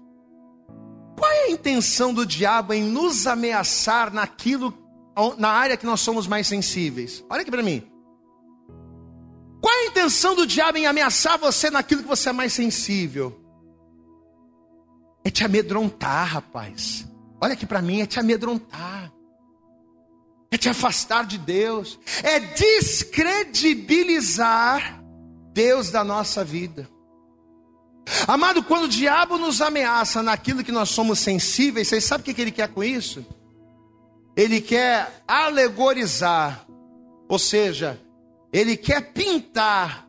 Qual 1.16 1.30
é 1.30 1.44
a 1.44 1.50
intenção 1.50 2.12
do 2.12 2.26
diabo 2.26 2.74
em 2.74 2.82
nos 2.82 3.26
ameaçar 3.26 4.12
naquilo, 4.12 4.74
na 5.38 5.48
área 5.48 5.76
que 5.76 5.86
nós 5.86 6.00
somos 6.00 6.26
mais 6.26 6.46
sensíveis? 6.46 7.24
Olha 7.30 7.40
aqui 7.40 7.50
para 7.50 7.62
mim. 7.62 7.82
Qual 9.62 9.72
é 9.72 9.84
a 9.84 9.86
intenção 9.86 10.34
do 10.34 10.46
diabo 10.46 10.76
em 10.76 10.86
ameaçar 10.86 11.38
você 11.38 11.70
naquilo 11.70 12.02
que 12.02 12.08
você 12.08 12.28
é 12.28 12.32
mais 12.32 12.52
sensível? 12.52 13.40
É 15.24 15.30
te 15.30 15.44
amedrontar, 15.44 16.26
rapaz. 16.26 17.10
Olha 17.42 17.52
aqui 17.54 17.66
para 17.66 17.82
mim, 17.82 18.00
é 18.00 18.06
te 18.06 18.20
amedrontar, 18.20 19.12
é 20.48 20.56
te 20.56 20.68
afastar 20.68 21.26
de 21.26 21.38
Deus, 21.38 21.98
é 22.22 22.38
descredibilizar 22.38 25.02
Deus 25.52 25.90
da 25.90 26.04
nossa 26.04 26.44
vida. 26.44 26.88
Amado, 28.28 28.62
quando 28.62 28.84
o 28.84 28.88
diabo 28.88 29.38
nos 29.38 29.60
ameaça 29.60 30.22
naquilo 30.22 30.62
que 30.62 30.70
nós 30.70 30.90
somos 30.90 31.18
sensíveis, 31.18 31.88
vocês 31.88 32.04
sabem 32.04 32.30
o 32.30 32.34
que 32.34 32.40
ele 32.40 32.52
quer 32.52 32.68
com 32.68 32.84
isso? 32.84 33.26
Ele 34.36 34.60
quer 34.60 35.24
alegorizar, 35.26 36.64
ou 37.28 37.40
seja, 37.40 38.00
ele 38.52 38.76
quer 38.76 39.12
pintar 39.12 40.06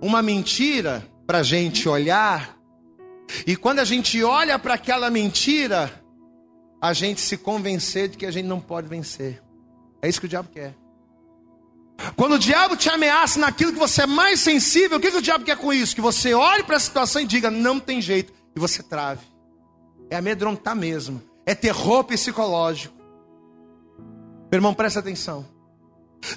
uma 0.00 0.22
mentira 0.22 1.06
para 1.26 1.40
a 1.40 1.42
gente 1.42 1.86
olhar, 1.86 2.56
e 3.46 3.56
quando 3.56 3.80
a 3.80 3.84
gente 3.84 4.24
olha 4.24 4.58
para 4.58 4.72
aquela 4.72 5.10
mentira, 5.10 6.01
a 6.82 6.92
gente 6.92 7.20
se 7.20 7.36
convencer 7.36 8.08
de 8.08 8.16
que 8.16 8.26
a 8.26 8.30
gente 8.32 8.46
não 8.46 8.60
pode 8.60 8.88
vencer. 8.88 9.40
É 10.02 10.08
isso 10.08 10.18
que 10.18 10.26
o 10.26 10.28
diabo 10.28 10.48
quer. 10.48 10.74
Quando 12.16 12.32
o 12.32 12.38
diabo 12.40 12.76
te 12.76 12.88
ameaça 12.88 13.38
naquilo 13.38 13.72
que 13.72 13.78
você 13.78 14.02
é 14.02 14.06
mais 14.06 14.40
sensível, 14.40 14.98
o 14.98 15.00
que, 15.00 15.12
que 15.12 15.16
o 15.16 15.22
diabo 15.22 15.44
quer 15.44 15.56
com 15.56 15.72
isso? 15.72 15.94
Que 15.94 16.00
você 16.00 16.34
olhe 16.34 16.64
para 16.64 16.76
a 16.76 16.80
situação 16.80 17.22
e 17.22 17.24
diga, 17.24 17.52
não 17.52 17.78
tem 17.78 18.02
jeito, 18.02 18.32
e 18.56 18.58
você 18.58 18.82
trave. 18.82 19.24
É 20.10 20.16
amedrontar 20.16 20.74
mesmo. 20.74 21.22
É 21.46 21.54
terror 21.54 22.02
psicológico. 22.02 22.96
Meu 24.50 24.58
irmão, 24.58 24.74
presta 24.74 24.98
atenção. 24.98 25.46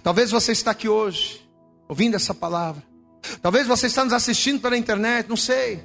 Talvez 0.03 0.29
você 0.29 0.51
está 0.51 0.71
aqui 0.71 0.87
hoje, 0.87 1.43
ouvindo 1.89 2.15
essa 2.15 2.35
palavra. 2.35 2.83
Talvez 3.41 3.65
você 3.65 3.87
está 3.87 4.03
nos 4.03 4.13
assistindo 4.13 4.61
pela 4.61 4.77
internet, 4.77 5.27
não 5.27 5.35
sei. 5.35 5.83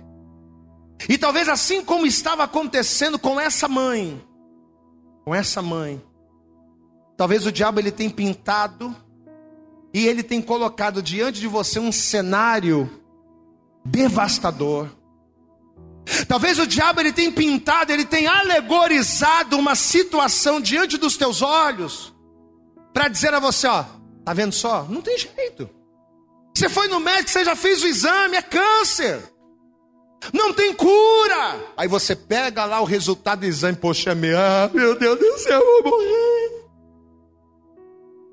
E 1.08 1.16
talvez 1.16 1.48
assim 1.48 1.82
como 1.82 2.06
estava 2.06 2.44
acontecendo 2.44 3.18
com 3.18 3.40
essa 3.40 3.66
mãe, 3.66 4.22
com 5.24 5.34
essa 5.34 5.60
mãe. 5.62 6.02
Talvez 7.16 7.46
o 7.46 7.52
diabo 7.52 7.80
ele 7.80 7.92
tem 7.92 8.08
pintado 8.08 8.94
e 9.92 10.06
ele 10.06 10.22
tem 10.22 10.40
colocado 10.40 11.02
diante 11.02 11.40
de 11.40 11.46
você 11.46 11.78
um 11.78 11.92
cenário 11.92 12.88
devastador. 13.84 14.88
Talvez 16.26 16.58
o 16.58 16.66
diabo 16.66 17.00
ele 17.00 17.12
tem 17.12 17.30
pintado, 17.30 17.92
ele 17.92 18.04
tem 18.04 18.26
alegorizado 18.26 19.56
uma 19.58 19.74
situação 19.74 20.60
diante 20.60 20.96
dos 20.96 21.16
teus 21.16 21.42
olhos 21.42 22.14
para 22.92 23.08
dizer 23.08 23.32
a 23.34 23.38
você, 23.38 23.66
ó, 23.66 23.84
tá 24.24 24.32
vendo 24.32 24.52
só? 24.52 24.84
Não 24.84 25.02
tem 25.02 25.18
jeito. 25.18 25.68
Você 26.54 26.68
foi 26.68 26.88
no 26.88 27.00
médico, 27.00 27.30
você 27.30 27.44
já 27.44 27.54
fez 27.54 27.82
o 27.82 27.86
exame, 27.86 28.36
é 28.36 28.42
câncer. 28.42 29.22
Não 30.32 30.52
tem 30.52 30.74
cura. 30.74 31.60
Aí 31.76 31.88
você 31.88 32.14
pega 32.14 32.64
lá 32.64 32.80
o 32.80 32.84
resultado 32.84 33.40
do 33.40 33.46
exame, 33.46 33.76
poxa, 33.76 34.14
meu, 34.14 34.38
ah, 34.38 34.70
meu 34.72 34.94
Deus 34.98 35.18
do 35.18 35.38
céu, 35.38 35.60
eu 35.60 35.82
vou 35.82 35.92
morrer. 35.92 36.50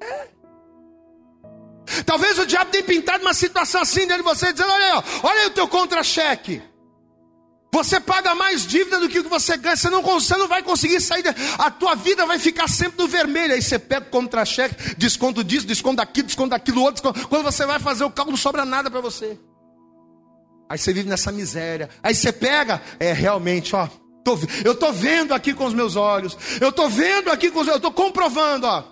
É. 0.01 0.27
Talvez 2.05 2.38
o 2.38 2.45
diabo 2.45 2.71
tenha 2.71 2.83
pintado 2.83 3.23
uma 3.23 3.33
situação 3.33 3.81
assim 3.81 4.01
dentro 4.01 4.17
de 4.17 4.23
você, 4.23 4.51
dizendo: 4.51 4.71
olha 4.71 4.85
aí, 4.85 5.03
olha 5.23 5.41
aí 5.41 5.47
o 5.47 5.51
teu 5.51 5.67
contra-cheque. 5.67 6.61
Você 7.71 7.99
paga 7.99 8.33
mais 8.33 8.65
dívida 8.65 8.99
do 8.99 9.07
que 9.07 9.19
o 9.19 9.23
que 9.23 9.29
você 9.29 9.55
ganha, 9.55 9.75
você 9.75 9.89
não, 9.89 10.01
você 10.01 10.35
não 10.35 10.47
vai 10.47 10.63
conseguir 10.63 10.99
sair, 10.99 11.23
a 11.57 11.69
tua 11.69 11.95
vida 11.95 12.25
vai 12.25 12.39
ficar 12.39 12.67
sempre 12.67 13.01
no 13.01 13.07
vermelho. 13.07 13.53
Aí 13.53 13.61
você 13.61 13.77
pega 13.77 14.05
o 14.07 14.09
contra-cheque, 14.09 14.95
desconto 14.95 15.43
disso, 15.43 15.67
desconto 15.67 15.97
daquilo, 15.97 16.27
desconto 16.27 16.49
daquilo 16.49 16.81
outro. 16.81 17.01
Desconto. 17.01 17.27
Quando 17.27 17.43
você 17.43 17.65
vai 17.65 17.79
fazer 17.79 18.03
o 18.03 18.09
cálculo, 18.09 18.31
não 18.31 18.41
sobra 18.41 18.65
nada 18.65 18.89
para 18.89 19.01
você. 19.01 19.38
Aí 20.70 20.78
você 20.78 20.91
vive 20.93 21.09
nessa 21.09 21.32
miséria. 21.32 21.89
Aí 22.03 22.13
você 22.13 22.32
pega, 22.32 22.82
é 22.99 23.13
realmente, 23.13 23.76
ó, 23.76 23.88
tô, 24.24 24.38
eu 24.65 24.76
tô 24.76 24.91
vendo 24.91 25.34
aqui 25.34 25.53
com 25.53 25.65
os 25.65 25.74
meus 25.74 25.95
olhos. 25.95 26.38
Eu 26.59 26.72
tô 26.72 26.89
vendo 26.89 27.32
aqui 27.32 27.49
com 27.49 27.61
os, 27.61 27.68
eu 27.68 27.80
tô 27.80 27.91
comprovando, 27.91 28.68
ó. 28.68 28.84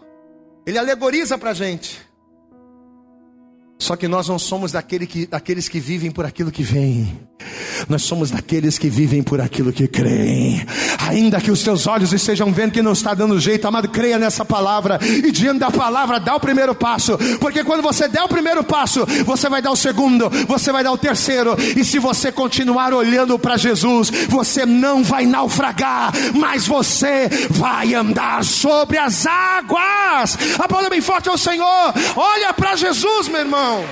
Ele 0.65 0.77
alegoriza 0.77 1.37
para 1.37 1.53
gente. 1.53 2.05
Só 3.77 3.95
que 3.95 4.07
nós 4.07 4.27
não 4.27 4.39
somos 4.39 4.71
daquele 4.71 5.05
que, 5.05 5.27
daqueles 5.27 5.67
que 5.67 5.79
vivem 5.79 6.09
por 6.09 6.25
aquilo 6.25 6.51
que 6.51 6.63
vem. 6.63 7.19
Nós 7.89 8.03
somos 8.03 8.31
daqueles 8.31 8.79
que 8.79 8.89
vivem 8.89 9.21
por 9.21 9.41
aquilo 9.41 9.71
que 9.73 9.87
creem. 9.87 10.65
Ainda 11.07 11.39
que 11.39 11.51
os 11.51 11.61
teus 11.61 11.87
olhos 11.87 12.13
estejam 12.13 12.51
vendo 12.51 12.71
que 12.71 12.81
não 12.81 12.93
está 12.93 13.13
dando 13.13 13.39
jeito, 13.39 13.67
amado, 13.67 13.89
creia 13.89 14.17
nessa 14.17 14.43
palavra. 14.43 14.99
E 15.01 15.31
diante 15.31 15.59
da 15.59 15.71
palavra, 15.71 16.19
dá 16.19 16.35
o 16.35 16.39
primeiro 16.39 16.73
passo. 16.73 17.17
Porque 17.39 17.63
quando 17.63 17.81
você 17.81 18.07
der 18.07 18.23
o 18.23 18.27
primeiro 18.27 18.63
passo, 18.63 19.05
você 19.25 19.49
vai 19.49 19.61
dar 19.61 19.71
o 19.71 19.75
segundo, 19.75 20.29
você 20.47 20.71
vai 20.71 20.83
dar 20.83 20.91
o 20.91 20.97
terceiro. 20.97 21.55
E 21.75 21.83
se 21.83 21.99
você 21.99 22.31
continuar 22.31 22.93
olhando 22.93 23.37
para 23.37 23.57
Jesus, 23.57 24.09
você 24.27 24.65
não 24.65 25.03
vai 25.03 25.25
naufragar, 25.25 26.11
mas 26.33 26.65
você 26.65 27.29
vai 27.49 27.93
andar 27.93 28.43
sobre 28.43 28.97
as 28.97 29.25
águas. 29.25 30.37
Aplauda 30.59 30.89
bem 30.89 31.01
forte 31.01 31.29
ao 31.29 31.37
Senhor. 31.37 31.93
Olha 32.15 32.53
para 32.53 32.75
Jesus, 32.75 33.27
meu 33.27 33.41
irmão. 33.41 33.85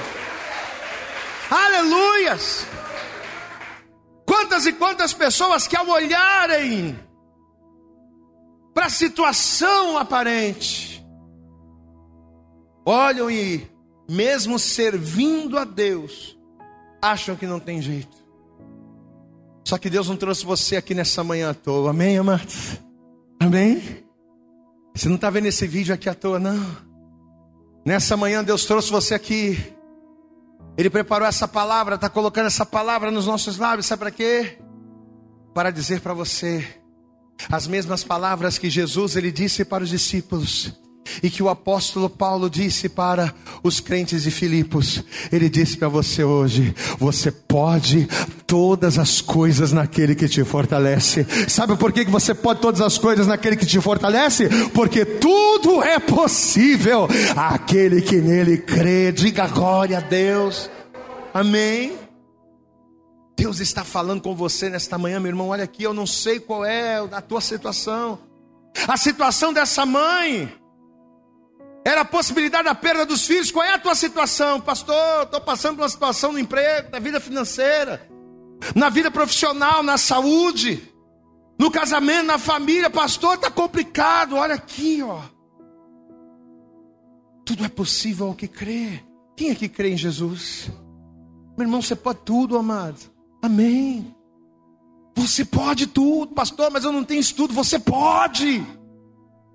Aleluias. 1.49 2.65
Quantas 4.25 4.65
e 4.65 4.73
quantas 4.73 5.13
pessoas 5.13 5.67
que 5.67 5.75
ao 5.75 5.87
olharem 5.87 6.97
para 8.73 8.87
a 8.87 8.89
situação 8.89 9.97
aparente, 9.97 11.05
olham 12.85 13.29
e, 13.29 13.67
mesmo 14.09 14.57
servindo 14.57 15.57
a 15.57 15.63
Deus, 15.63 16.37
acham 17.01 17.35
que 17.35 17.45
não 17.45 17.59
tem 17.59 17.81
jeito. 17.81 18.23
Só 19.65 19.77
que 19.77 19.89
Deus 19.89 20.09
não 20.09 20.17
trouxe 20.17 20.45
você 20.45 20.75
aqui 20.75 20.93
nessa 20.93 21.23
manhã 21.23 21.51
à 21.51 21.53
toa, 21.53 21.91
amém, 21.91 22.17
amados? 22.17 22.79
Amém? 23.39 24.03
Você 24.93 25.07
não 25.07 25.15
está 25.15 25.29
vendo 25.29 25.47
esse 25.47 25.65
vídeo 25.65 25.93
aqui 25.93 26.09
à 26.09 26.13
toa, 26.13 26.39
não. 26.39 26.93
Nessa 27.85 28.15
manhã 28.15 28.43
Deus 28.43 28.65
trouxe 28.65 28.91
você 28.91 29.13
aqui 29.13 29.72
ele 30.77 30.89
preparou 30.89 31.27
essa 31.27 31.47
palavra, 31.47 31.95
está 31.95 32.09
colocando 32.09 32.47
essa 32.47 32.65
palavra 32.65 33.11
nos 33.11 33.25
nossos 33.25 33.57
lábios, 33.57 33.85
sabe 33.85 33.99
para 33.99 34.11
quê? 34.11 34.57
Para 35.53 35.71
dizer 35.71 36.01
para 36.01 36.13
você 36.13 36.81
as 37.51 37.67
mesmas 37.67 38.03
palavras 38.03 38.57
que 38.57 38.69
Jesus 38.69 39.15
ele 39.15 39.31
disse 39.31 39.65
para 39.65 39.83
os 39.83 39.89
discípulos 39.89 40.73
e 41.21 41.29
que 41.29 41.43
o 41.43 41.49
apóstolo 41.49 42.09
Paulo 42.09 42.49
disse 42.49 42.89
para 42.89 43.33
os 43.63 43.79
crentes 43.79 44.23
de 44.23 44.31
Filipos, 44.31 45.03
ele 45.31 45.49
disse 45.49 45.77
para 45.77 45.87
você 45.87 46.23
hoje: 46.23 46.73
você 46.97 47.31
pode 47.31 48.07
todas 48.45 48.97
as 48.97 49.21
coisas 49.21 49.71
naquele 49.71 50.15
que 50.15 50.27
te 50.27 50.43
fortalece. 50.43 51.25
Sabe 51.47 51.75
por 51.75 51.91
que 51.91 52.03
você 52.05 52.33
pode 52.33 52.61
todas 52.61 52.81
as 52.81 52.97
coisas 52.97 53.27
naquele 53.27 53.55
que 53.55 53.65
te 53.65 53.79
fortalece? 53.81 54.49
Porque 54.73 55.05
tudo 55.05 55.81
é 55.83 55.99
possível 55.99 57.07
aquele 57.35 58.01
que 58.01 58.17
nele 58.17 58.57
crê. 58.57 59.11
Diga 59.11 59.47
glória 59.47 59.97
a 59.97 60.01
Deus. 60.01 60.69
Amém. 61.33 61.97
Deus 63.35 63.59
está 63.59 63.83
falando 63.83 64.21
com 64.21 64.35
você 64.35 64.69
nesta 64.69 64.97
manhã, 64.97 65.19
meu 65.19 65.29
irmão. 65.29 65.49
Olha 65.49 65.63
aqui, 65.63 65.83
eu 65.83 65.93
não 65.93 66.05
sei 66.05 66.39
qual 66.39 66.63
é 66.63 66.97
a 67.11 67.21
tua 67.21 67.41
situação. 67.41 68.19
A 68.87 68.97
situação 68.97 69.51
dessa 69.51 69.85
mãe 69.85 70.51
era 71.85 72.01
a 72.01 72.05
possibilidade 72.05 72.65
da 72.65 72.75
perda 72.75 73.05
dos 73.05 73.25
filhos. 73.25 73.51
Qual 73.51 73.65
é 73.65 73.73
a 73.73 73.79
tua 73.79 73.95
situação, 73.95 74.61
pastor? 74.61 75.23
Estou 75.23 75.41
passando 75.41 75.75
por 75.75 75.83
uma 75.83 75.89
situação 75.89 76.31
no 76.31 76.39
emprego, 76.39 76.89
na 76.91 76.99
vida 76.99 77.19
financeira, 77.19 78.09
na 78.73 78.89
vida 78.89 79.11
profissional, 79.11 79.83
na 79.83 79.97
saúde, 79.97 80.81
no 81.59 81.69
casamento, 81.69 82.27
na 82.27 82.37
família. 82.37 82.89
Pastor, 82.89 83.35
está 83.35 83.51
complicado. 83.51 84.35
Olha 84.35 84.55
aqui, 84.55 85.03
ó. 85.03 85.21
Tudo 87.45 87.65
é 87.65 87.69
possível 87.69 88.27
ao 88.27 88.35
que 88.35 88.47
crê. 88.47 89.03
Quem 89.35 89.49
é 89.49 89.55
que 89.55 89.67
crê 89.67 89.89
em 89.89 89.97
Jesus? 89.97 90.71
Meu 91.57 91.65
irmão, 91.65 91.81
você 91.81 91.95
pode 91.95 92.19
tudo, 92.23 92.57
amado. 92.57 92.99
Amém. 93.41 94.15
Você 95.15 95.43
pode 95.43 95.87
tudo, 95.87 96.33
pastor, 96.33 96.71
mas 96.71 96.85
eu 96.85 96.91
não 96.91 97.03
tenho 97.03 97.19
estudo. 97.19 97.53
Você 97.53 97.77
pode. 97.77 98.65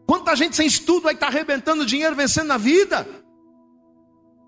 Quanta 0.08 0.34
gente 0.34 0.56
sem 0.56 0.66
estudo 0.66 1.06
aí 1.06 1.14
está 1.14 1.26
arrebentando 1.26 1.84
dinheiro, 1.84 2.16
vencendo 2.16 2.46
na 2.46 2.56
vida? 2.56 3.06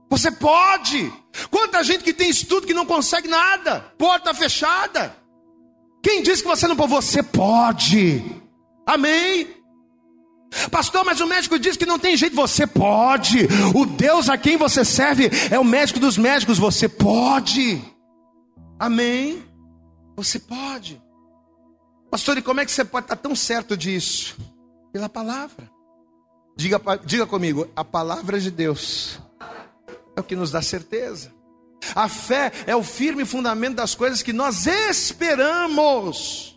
Você 0.09 0.31
pode. 0.31 1.13
Quanta 1.51 1.85
gente 1.85 2.03
que 2.03 2.15
tem 2.15 2.31
estudo 2.31 2.67
que 2.67 2.73
não 2.73 2.87
consegue 2.87 3.29
nada, 3.29 3.81
porta 3.99 4.33
fechada. 4.33 5.15
Quem 6.03 6.23
disse 6.23 6.43
que 6.43 6.49
você 6.49 6.67
não 6.67 6.75
pode? 6.75 6.93
Você 6.93 7.23
pode. 7.23 8.25
Amém. 8.87 9.49
Pastor, 10.71 11.05
mas 11.05 11.21
o 11.21 11.27
médico 11.27 11.59
diz 11.59 11.77
que 11.77 11.85
não 11.85 11.99
tem 11.99 12.17
jeito. 12.17 12.35
Você 12.35 12.67
pode. 12.67 13.47
O 13.75 13.85
Deus 13.85 14.31
a 14.31 14.39
quem 14.39 14.57
você 14.57 14.83
serve 14.83 15.31
é 15.51 15.59
o 15.59 15.65
médico 15.65 16.01
dos 16.01 16.17
médicos. 16.17 16.57
Você 16.59 16.89
pode. 16.89 17.85
Amém. 18.79 19.45
Você 20.17 20.39
pode. 20.39 21.01
Pastor, 22.11 22.39
e 22.39 22.43
como 22.43 22.61
é 22.61 22.65
que 22.65 22.73
você 22.73 22.85
pode 22.85 23.05
estar 23.05 23.17
tão 23.17 23.37
certo 23.37 23.77
disso? 23.77 24.37
Pela 24.93 25.09
palavra. 25.09 25.71
Diga, 26.57 26.81
diga 27.05 27.27
comigo, 27.27 27.69
a 27.75 27.85
palavra 27.85 28.39
de 28.39 28.51
Deus 28.51 29.21
é 30.17 30.21
o 30.21 30.25
que 30.25 30.37
nos 30.37 30.51
dá 30.51 30.61
certeza. 30.61 31.33
A 31.95 32.09
fé 32.09 32.53
é 32.67 32.77
o 32.77 32.83
firme 32.83 33.25
fundamento 33.25 33.77
das 33.77 33.95
coisas 33.95 34.23
que 34.23 34.33
nós 34.33 34.67
esperamos. 34.67 36.57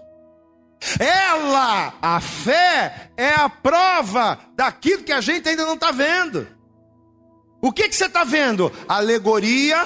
Ela, 0.99 1.93
a 2.01 2.19
fé, 2.19 3.11
é 3.15 3.29
a 3.29 3.47
prova 3.47 4.37
daquilo 4.55 5.03
que 5.03 5.13
a 5.13 5.21
gente 5.21 5.47
ainda 5.47 5.65
não 5.65 5.75
está 5.75 5.91
vendo. 5.91 6.47
O 7.61 7.71
que, 7.71 7.87
que 7.87 7.95
você 7.95 8.05
está 8.05 8.25
vendo? 8.25 8.71
Alegoria 8.87 9.85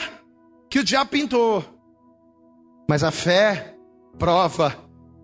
que 0.69 0.79
o 0.79 0.83
diabo 0.83 1.11
pintou. 1.11 1.63
Mas 2.89 3.03
a 3.03 3.11
fé 3.11 3.75
prova 4.17 4.75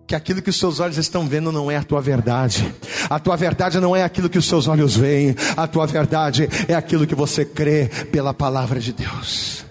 que 0.06 0.14
aquilo 0.14 0.42
que 0.42 0.50
os 0.50 0.58
seus 0.58 0.80
olhos 0.80 0.98
estão 0.98 1.26
vendo 1.26 1.50
não 1.50 1.70
é 1.70 1.76
a 1.76 1.82
tua 1.82 2.00
verdade. 2.00 2.74
A 3.08 3.18
tua 3.18 3.36
verdade 3.36 3.80
não 3.80 3.96
é 3.96 4.02
aquilo 4.02 4.28
que 4.28 4.38
os 4.38 4.46
seus 4.46 4.68
olhos 4.68 4.96
veem. 4.96 5.34
A 5.56 5.66
tua 5.66 5.86
verdade 5.86 6.48
é 6.68 6.74
aquilo 6.74 7.06
que 7.06 7.14
você 7.14 7.44
crê 7.44 7.88
pela 8.10 8.34
palavra 8.34 8.80
de 8.80 8.92
Deus. 8.92 9.64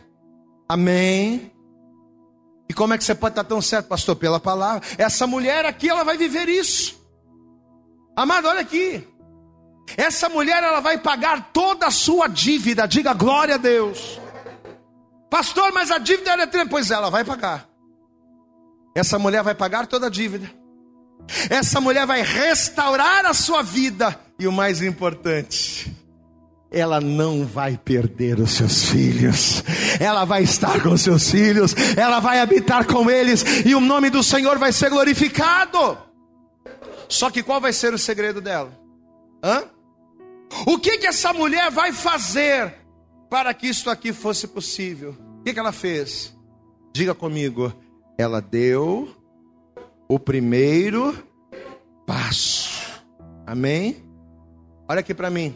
Amém. 0.67 1.51
E 2.69 2.73
como 2.73 2.93
é 2.93 2.97
que 2.97 3.03
você 3.03 3.13
pode 3.13 3.33
estar 3.33 3.43
tão 3.43 3.61
certo, 3.61 3.87
pastor? 3.87 4.15
Pela 4.15 4.39
palavra. 4.39 4.81
Essa 4.97 5.27
mulher 5.27 5.65
aqui, 5.65 5.89
ela 5.89 6.03
vai 6.03 6.17
viver 6.17 6.49
isso. 6.49 6.99
Amado, 8.15 8.47
olha 8.47 8.61
aqui. 8.61 9.07
Essa 9.97 10.29
mulher, 10.29 10.63
ela 10.63 10.79
vai 10.79 10.97
pagar 10.97 11.51
toda 11.51 11.87
a 11.87 11.91
sua 11.91 12.27
dívida. 12.27 12.87
Diga 12.87 13.13
glória 13.13 13.55
a 13.55 13.57
Deus. 13.57 14.19
Pastor, 15.29 15.71
mas 15.73 15.91
a 15.91 15.97
dívida 15.97 16.31
era 16.31 16.47
tremenda. 16.47 16.71
Pois 16.71 16.89
é, 16.89 16.95
ela 16.95 17.09
vai 17.09 17.23
pagar. 17.23 17.72
Essa 18.95 19.17
mulher 19.17 19.43
vai 19.43 19.55
pagar 19.55 19.87
toda 19.87 20.07
a 20.07 20.09
dívida. 20.09 20.49
Essa 21.49 21.79
mulher 21.79 22.05
vai 22.05 22.21
restaurar 22.21 23.25
a 23.25 23.33
sua 23.33 23.61
vida. 23.61 24.19
E 24.39 24.47
o 24.47 24.51
mais 24.51 24.81
importante, 24.81 25.95
ela 26.71 26.99
não 26.99 27.45
vai 27.45 27.77
perder 27.77 28.39
os 28.39 28.51
seus 28.51 28.85
filhos. 28.85 29.63
Ela 29.99 30.25
vai 30.25 30.43
estar 30.43 30.81
com 30.81 30.97
seus 30.97 31.29
filhos. 31.29 31.75
Ela 31.95 32.19
vai 32.19 32.39
habitar 32.39 32.85
com 32.85 33.09
eles. 33.09 33.43
E 33.65 33.73
o 33.75 33.79
nome 33.79 34.09
do 34.09 34.23
Senhor 34.23 34.57
vai 34.57 34.71
ser 34.71 34.89
glorificado. 34.89 35.97
Só 37.07 37.29
que 37.29 37.43
qual 37.43 37.61
vai 37.61 37.71
ser 37.71 37.93
o 37.93 37.97
segredo 37.97 38.41
dela? 38.41 38.71
Hã? 39.43 39.63
O 40.65 40.77
que 40.77 40.97
que 40.97 41.07
essa 41.07 41.33
mulher 41.33 41.71
vai 41.71 41.91
fazer 41.91 42.73
para 43.29 43.53
que 43.53 43.67
isto 43.67 43.89
aqui 43.89 44.13
fosse 44.13 44.47
possível? 44.47 45.15
O 45.39 45.43
que, 45.43 45.53
que 45.53 45.59
ela 45.59 45.71
fez? 45.71 46.33
Diga 46.93 47.13
comigo, 47.13 47.73
ela 48.17 48.41
deu 48.41 49.09
o 50.07 50.19
primeiro 50.19 51.15
passo. 52.05 53.03
Amém? 53.45 54.03
Olha 54.87 54.99
aqui 54.99 55.13
para 55.13 55.29
mim. 55.29 55.55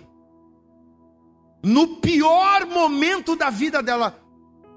No 1.63 1.97
pior 1.97 2.65
momento 2.65 3.35
da 3.35 3.49
vida 3.49 3.81
dela, 3.83 4.19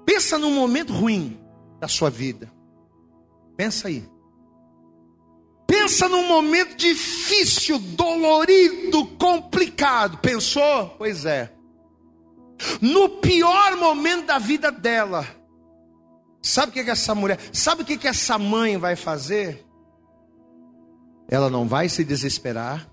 pensa 0.05 0.37
num 0.37 0.53
momento 0.53 0.93
ruim 0.93 1.39
da 1.79 1.87
sua 1.87 2.09
vida. 2.09 2.51
Pensa 3.55 3.87
aí. 3.87 4.03
Pensa 5.65 6.09
num 6.09 6.27
momento 6.27 6.75
difícil, 6.75 7.79
dolorido, 7.79 9.05
complicado. 9.17 10.17
Pensou? 10.17 10.89
Pois 10.97 11.25
é. 11.25 11.53
No 12.81 13.09
pior 13.09 13.77
momento 13.77 14.25
da 14.25 14.37
vida 14.37 14.71
dela, 14.71 15.25
Sabe 16.41 16.71
o 16.71 16.73
que, 16.73 16.83
que 16.83 16.89
essa 16.89 17.13
mulher, 17.13 17.39
sabe 17.53 17.83
o 17.83 17.85
que, 17.85 17.97
que 17.97 18.07
essa 18.07 18.37
mãe 18.37 18.77
vai 18.77 18.95
fazer? 18.95 19.65
Ela 21.29 21.49
não 21.49 21.67
vai 21.67 21.87
se 21.87 22.03
desesperar, 22.03 22.89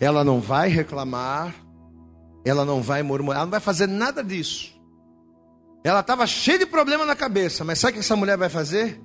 ela 0.00 0.24
não 0.24 0.40
vai 0.40 0.68
reclamar, 0.68 1.54
ela 2.44 2.64
não 2.64 2.82
vai 2.82 3.02
murmurar, 3.02 3.38
ela 3.38 3.46
não 3.46 3.50
vai 3.52 3.60
fazer 3.60 3.86
nada 3.86 4.22
disso. 4.22 4.74
Ela 5.84 6.00
estava 6.00 6.26
cheia 6.26 6.58
de 6.58 6.66
problema 6.66 7.04
na 7.06 7.14
cabeça, 7.14 7.62
mas 7.62 7.78
sabe 7.78 7.92
o 7.92 7.94
que 7.94 8.00
essa 8.00 8.16
mulher 8.16 8.36
vai 8.36 8.48
fazer? 8.48 9.00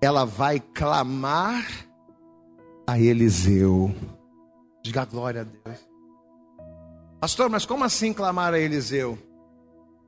Ela 0.00 0.24
vai 0.24 0.60
clamar 0.60 1.64
a 2.86 2.98
Eliseu. 2.98 3.94
Diga 4.82 5.04
glória 5.04 5.42
a 5.42 5.44
Deus. 5.44 5.78
Pastor, 7.20 7.48
mas 7.48 7.64
como 7.64 7.84
assim 7.84 8.12
clamar 8.12 8.52
a 8.52 8.58
Eliseu? 8.58 9.16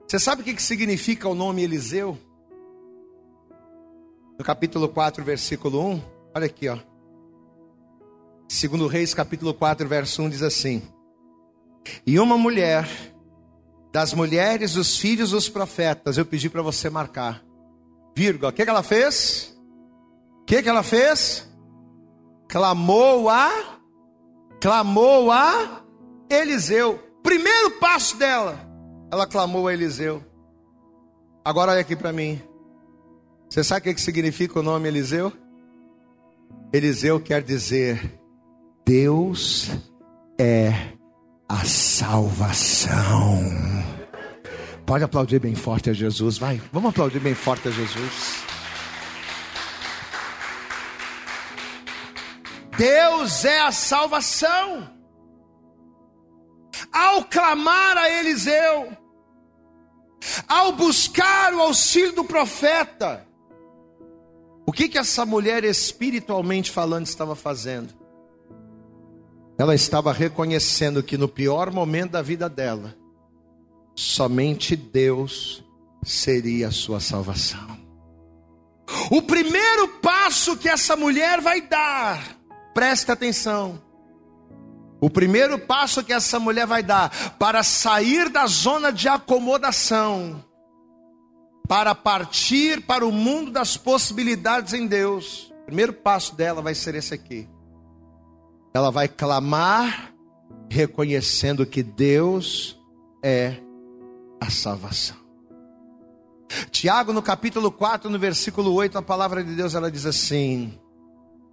Você 0.07 0.18
sabe 0.18 0.42
o 0.42 0.44
que 0.44 0.61
significa 0.61 1.28
o 1.28 1.34
nome 1.34 1.62
Eliseu? 1.62 2.18
No 4.38 4.44
capítulo 4.44 4.88
4, 4.88 5.24
versículo 5.24 5.80
1, 5.80 6.02
olha 6.34 6.46
aqui, 6.46 6.68
ó. 6.68 6.78
Segundo 8.48 8.86
Reis, 8.86 9.14
capítulo 9.14 9.55
4, 9.55 9.88
verso 9.88 10.22
1 10.22 10.28
diz 10.28 10.42
assim: 10.42 10.82
E 12.07 12.18
uma 12.18 12.36
mulher 12.36 12.86
das 13.92 14.12
mulheres 14.12 14.74
dos 14.74 14.98
filhos 14.98 15.30
dos 15.30 15.48
profetas, 15.48 16.18
eu 16.18 16.26
pedi 16.26 16.50
para 16.50 16.62
você 16.62 16.90
marcar. 16.90 17.42
Vírgula, 18.14 18.50
o 18.50 18.52
que, 18.52 18.64
que 18.64 18.70
ela 18.70 18.82
fez? 18.82 19.57
O 20.42 20.44
que, 20.44 20.62
que 20.62 20.68
ela 20.68 20.82
fez? 20.82 21.48
Clamou 22.48 23.28
a 23.28 23.74
clamou 24.61 25.30
a 25.30 25.82
Eliseu. 26.30 26.98
Primeiro 27.22 27.72
passo 27.72 28.16
dela, 28.16 28.59
ela 29.14 29.28
clamou 29.28 29.68
a 29.68 29.72
Eliseu. 29.72 30.20
Agora 31.44 31.70
olha 31.70 31.80
aqui 31.80 31.94
para 31.94 32.12
mim. 32.12 32.42
Você 33.48 33.62
sabe 33.62 33.88
o 33.88 33.94
que 33.94 34.00
significa 34.00 34.58
o 34.58 34.62
nome 34.62 34.88
Eliseu? 34.88 35.32
Eliseu 36.72 37.20
quer 37.20 37.40
dizer 37.40 38.18
Deus 38.84 39.70
é 40.36 40.72
a 41.48 41.64
salvação. 41.64 43.40
Pode 44.84 45.04
aplaudir 45.04 45.38
bem 45.38 45.54
forte 45.54 45.90
a 45.90 45.92
Jesus, 45.92 46.36
vai. 46.36 46.60
Vamos 46.72 46.90
aplaudir 46.90 47.20
bem 47.20 47.34
forte 47.34 47.68
a 47.68 47.70
Jesus. 47.70 48.42
Deus 52.76 53.44
é 53.44 53.60
a 53.60 53.70
salvação. 53.70 54.90
Ao 56.92 57.24
clamar 57.24 57.96
a 57.96 58.10
Eliseu, 58.10 59.03
ao 60.49 60.72
buscar 60.72 61.55
o 61.55 61.61
auxílio 61.61 62.12
do 62.12 62.25
profeta, 62.25 63.27
o 64.66 64.72
que 64.72 64.89
que 64.89 64.99
essa 64.99 65.27
mulher 65.27 65.64
espiritualmente 65.64 66.70
falando 66.70 67.07
estava 67.07 67.37
fazendo? 67.37 67.93
Ela 69.59 69.75
estava 69.75 70.12
reconhecendo 70.12 71.03
que 71.03 71.16
no 71.16 71.29
pior 71.29 71.70
momento 71.70 72.12
da 72.12 72.22
vida 72.22 72.49
dela, 72.49 72.97
somente 73.95 74.75
Deus 74.75 75.62
seria 76.03 76.68
a 76.68 76.72
sua 76.72 76.99
salvação. 76.99 77.79
O 79.11 79.22
primeiro 79.22 79.89
passo 80.01 80.57
que 80.57 80.68
essa 80.68 80.97
mulher 80.97 81.41
vai 81.41 81.61
dar, 81.61 82.37
preste 82.75 83.11
atenção. 83.11 83.81
O 85.05 85.11
primeiro 85.11 85.59
passo 85.59 86.02
que 86.02 86.14
essa 86.14 86.40
mulher 86.40 86.66
vai 86.66 86.82
dar 86.82 87.34
para 87.38 87.62
sair 87.62 88.30
da 88.30 88.46
zona 88.46 88.90
de 88.90 89.07
acomodação, 89.07 90.42
para 91.68 91.94
partir 91.94 92.80
para 92.80 93.07
o 93.07 93.12
mundo 93.12 93.50
das 93.50 93.76
possibilidades 93.76 94.72
em 94.72 94.86
Deus, 94.86 95.52
o 95.61 95.66
primeiro 95.66 95.92
passo 95.92 96.34
dela 96.34 96.62
vai 96.62 96.74
ser 96.74 96.94
esse 96.94 97.12
aqui. 97.12 97.46
Ela 98.72 98.90
vai 98.90 99.07
clamar, 99.07 100.14
reconhecendo 100.70 101.66
que 101.66 101.82
Deus 101.82 102.80
é 103.22 103.59
a 104.40 104.48
salvação. 104.48 105.18
Tiago, 106.70 107.12
no 107.12 107.20
capítulo 107.20 107.70
4, 107.70 108.09
no 108.09 108.18
versículo 108.18 108.72
8, 108.72 108.96
a 108.96 109.02
palavra 109.02 109.44
de 109.44 109.55
Deus 109.55 109.74
ela 109.74 109.90
diz 109.90 110.07
assim: 110.07 110.72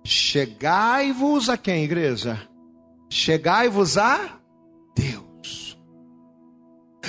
Chegai-vos 0.06 1.49
a 1.49 1.58
quem, 1.58 1.84
igreja? 1.84 2.49
Chegai-vos 3.12 3.97
a 3.97 4.39
Deus. 4.95 5.78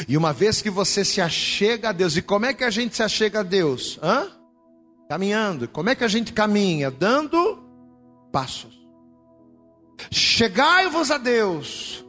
E 0.08 0.16
uma 0.16 0.32
vez 0.32 0.60
que 0.60 0.68
você 0.68 1.04
se 1.04 1.20
achega 1.20 1.90
a 1.90 1.92
Deus, 1.92 2.16
e 2.16 2.22
como 2.22 2.44
é 2.44 2.52
que 2.52 2.64
a 2.64 2.70
gente 2.70 2.96
se 2.96 3.04
achega 3.04 3.38
a 3.38 3.42
Deus? 3.44 4.00
Hã? 4.02 4.28
Caminhando. 5.08 5.68
Como 5.68 5.90
é 5.90 5.94
que 5.94 6.02
a 6.02 6.08
gente 6.08 6.32
caminha? 6.32 6.90
Dando 6.90 7.62
passos. 8.32 8.84
Chegai-vos 10.10 11.12
a 11.12 11.18
Deus. 11.18 12.04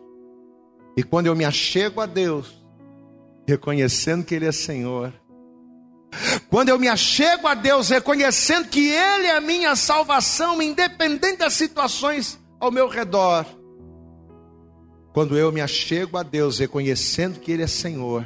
E 0.97 1.03
quando 1.03 1.27
eu 1.27 1.35
me 1.35 1.45
achego 1.45 2.01
a 2.01 2.07
Deus, 2.07 2.51
reconhecendo 3.47 4.25
que 4.25 4.33
Ele 4.33 4.47
é 4.47 4.51
Senhor, 4.51 5.13
quando 6.49 6.69
eu 6.69 6.79
me 6.79 6.87
achego 6.87 7.45
a 7.45 7.53
Deus, 7.53 7.89
reconhecendo 7.89 8.69
que 8.69 8.89
Ele 8.89 9.27
é 9.27 9.37
a 9.37 9.41
minha 9.41 9.75
salvação, 9.75 10.59
independente 10.63 11.37
das 11.37 11.53
situações 11.53 12.39
ao 12.59 12.71
meu 12.71 12.87
redor, 12.87 13.45
quando 15.13 15.37
eu 15.37 15.51
me 15.51 15.61
achego 15.61 16.17
a 16.17 16.23
Deus, 16.23 16.57
reconhecendo 16.59 17.39
que 17.39 17.51
Ele 17.51 17.63
é 17.63 17.67
Senhor, 17.67 18.25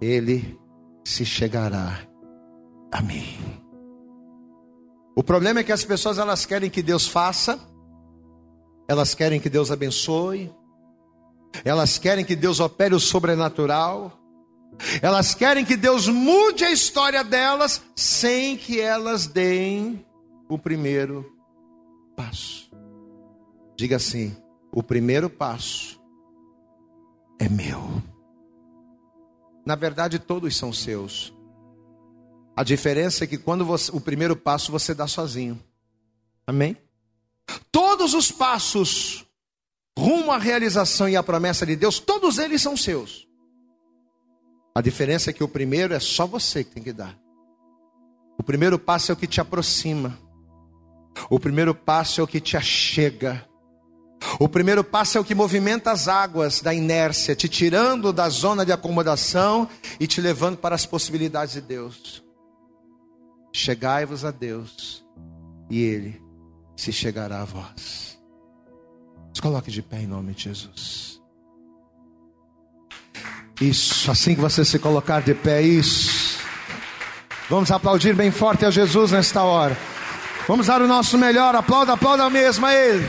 Ele 0.00 0.58
se 1.04 1.24
chegará 1.24 2.00
a 2.92 3.02
mim. 3.02 3.36
O 5.16 5.22
problema 5.22 5.60
é 5.60 5.64
que 5.64 5.72
as 5.72 5.84
pessoas 5.84 6.18
elas 6.18 6.46
querem 6.46 6.70
que 6.70 6.82
Deus 6.82 7.08
faça, 7.08 7.58
elas 8.86 9.14
querem 9.14 9.40
que 9.40 9.50
Deus 9.50 9.70
abençoe, 9.72 10.54
elas 11.64 11.98
querem 11.98 12.24
que 12.24 12.36
Deus 12.36 12.60
opere 12.60 12.94
o 12.94 13.00
sobrenatural, 13.00 14.12
elas 15.02 15.34
querem 15.34 15.64
que 15.64 15.76
Deus 15.76 16.06
mude 16.06 16.64
a 16.64 16.70
história 16.70 17.24
delas 17.24 17.82
sem 17.96 18.56
que 18.56 18.80
elas 18.80 19.26
deem 19.26 20.04
o 20.48 20.58
primeiro 20.58 21.24
passo. 22.14 22.70
Diga 23.76 23.96
assim: 23.96 24.36
o 24.76 24.82
primeiro 24.82 25.30
passo 25.30 25.98
é 27.40 27.48
meu. 27.48 27.80
Na 29.64 29.74
verdade, 29.74 30.18
todos 30.18 30.54
são 30.54 30.70
seus. 30.70 31.32
A 32.54 32.62
diferença 32.62 33.24
é 33.24 33.26
que 33.26 33.38
quando 33.38 33.64
você, 33.64 33.90
o 33.90 33.98
primeiro 33.98 34.36
passo 34.36 34.70
você 34.70 34.92
dá 34.92 35.06
sozinho. 35.06 35.58
Amém? 36.46 36.76
Todos 37.72 38.12
os 38.12 38.30
passos 38.30 39.24
rumo 39.98 40.30
à 40.30 40.36
realização 40.36 41.08
e 41.08 41.16
à 41.16 41.22
promessa 41.22 41.64
de 41.64 41.74
Deus, 41.74 41.98
todos 41.98 42.36
eles 42.36 42.60
são 42.60 42.76
seus. 42.76 43.26
A 44.74 44.82
diferença 44.82 45.30
é 45.30 45.32
que 45.32 45.42
o 45.42 45.48
primeiro 45.48 45.94
é 45.94 46.00
só 46.00 46.26
você 46.26 46.62
que 46.62 46.72
tem 46.72 46.82
que 46.82 46.92
dar. 46.92 47.18
O 48.38 48.42
primeiro 48.42 48.78
passo 48.78 49.10
é 49.10 49.14
o 49.14 49.16
que 49.16 49.26
te 49.26 49.40
aproxima. 49.40 50.18
O 51.30 51.40
primeiro 51.40 51.74
passo 51.74 52.20
é 52.20 52.24
o 52.24 52.26
que 52.26 52.42
te 52.42 52.58
achega. 52.58 53.42
O 54.38 54.48
primeiro 54.48 54.84
passo 54.84 55.16
é 55.16 55.20
o 55.20 55.24
que 55.24 55.34
movimenta 55.34 55.90
as 55.90 56.08
águas 56.08 56.60
da 56.60 56.74
inércia, 56.74 57.34
te 57.34 57.48
tirando 57.48 58.12
da 58.12 58.28
zona 58.28 58.64
de 58.64 58.72
acomodação 58.72 59.68
e 59.98 60.06
te 60.06 60.20
levando 60.20 60.58
para 60.58 60.74
as 60.74 60.84
possibilidades 60.84 61.54
de 61.54 61.60
Deus. 61.60 62.22
Chegai-vos 63.52 64.24
a 64.24 64.30
Deus, 64.30 65.04
e 65.70 65.82
Ele 65.82 66.20
se 66.76 66.92
chegará 66.92 67.42
a 67.42 67.44
vós. 67.44 68.18
Se 69.32 69.40
coloque 69.40 69.70
de 69.70 69.82
pé 69.82 70.00
em 70.00 70.06
nome 70.06 70.34
de 70.34 70.44
Jesus. 70.44 71.20
Isso, 73.60 74.10
assim 74.10 74.34
que 74.34 74.40
você 74.40 74.64
se 74.64 74.78
colocar 74.78 75.22
de 75.22 75.34
pé, 75.34 75.62
isso. 75.62 76.38
Vamos 77.48 77.70
aplaudir 77.70 78.14
bem 78.14 78.30
forte 78.30 78.66
a 78.66 78.70
Jesus 78.70 79.12
nesta 79.12 79.42
hora. 79.42 79.76
Vamos 80.46 80.66
dar 80.66 80.82
o 80.82 80.86
nosso 80.86 81.16
melhor. 81.16 81.54
Aplauda, 81.54 81.94
aplauda 81.94 82.28
mesmo 82.28 82.66
a 82.66 82.74
Ele. 82.74 83.08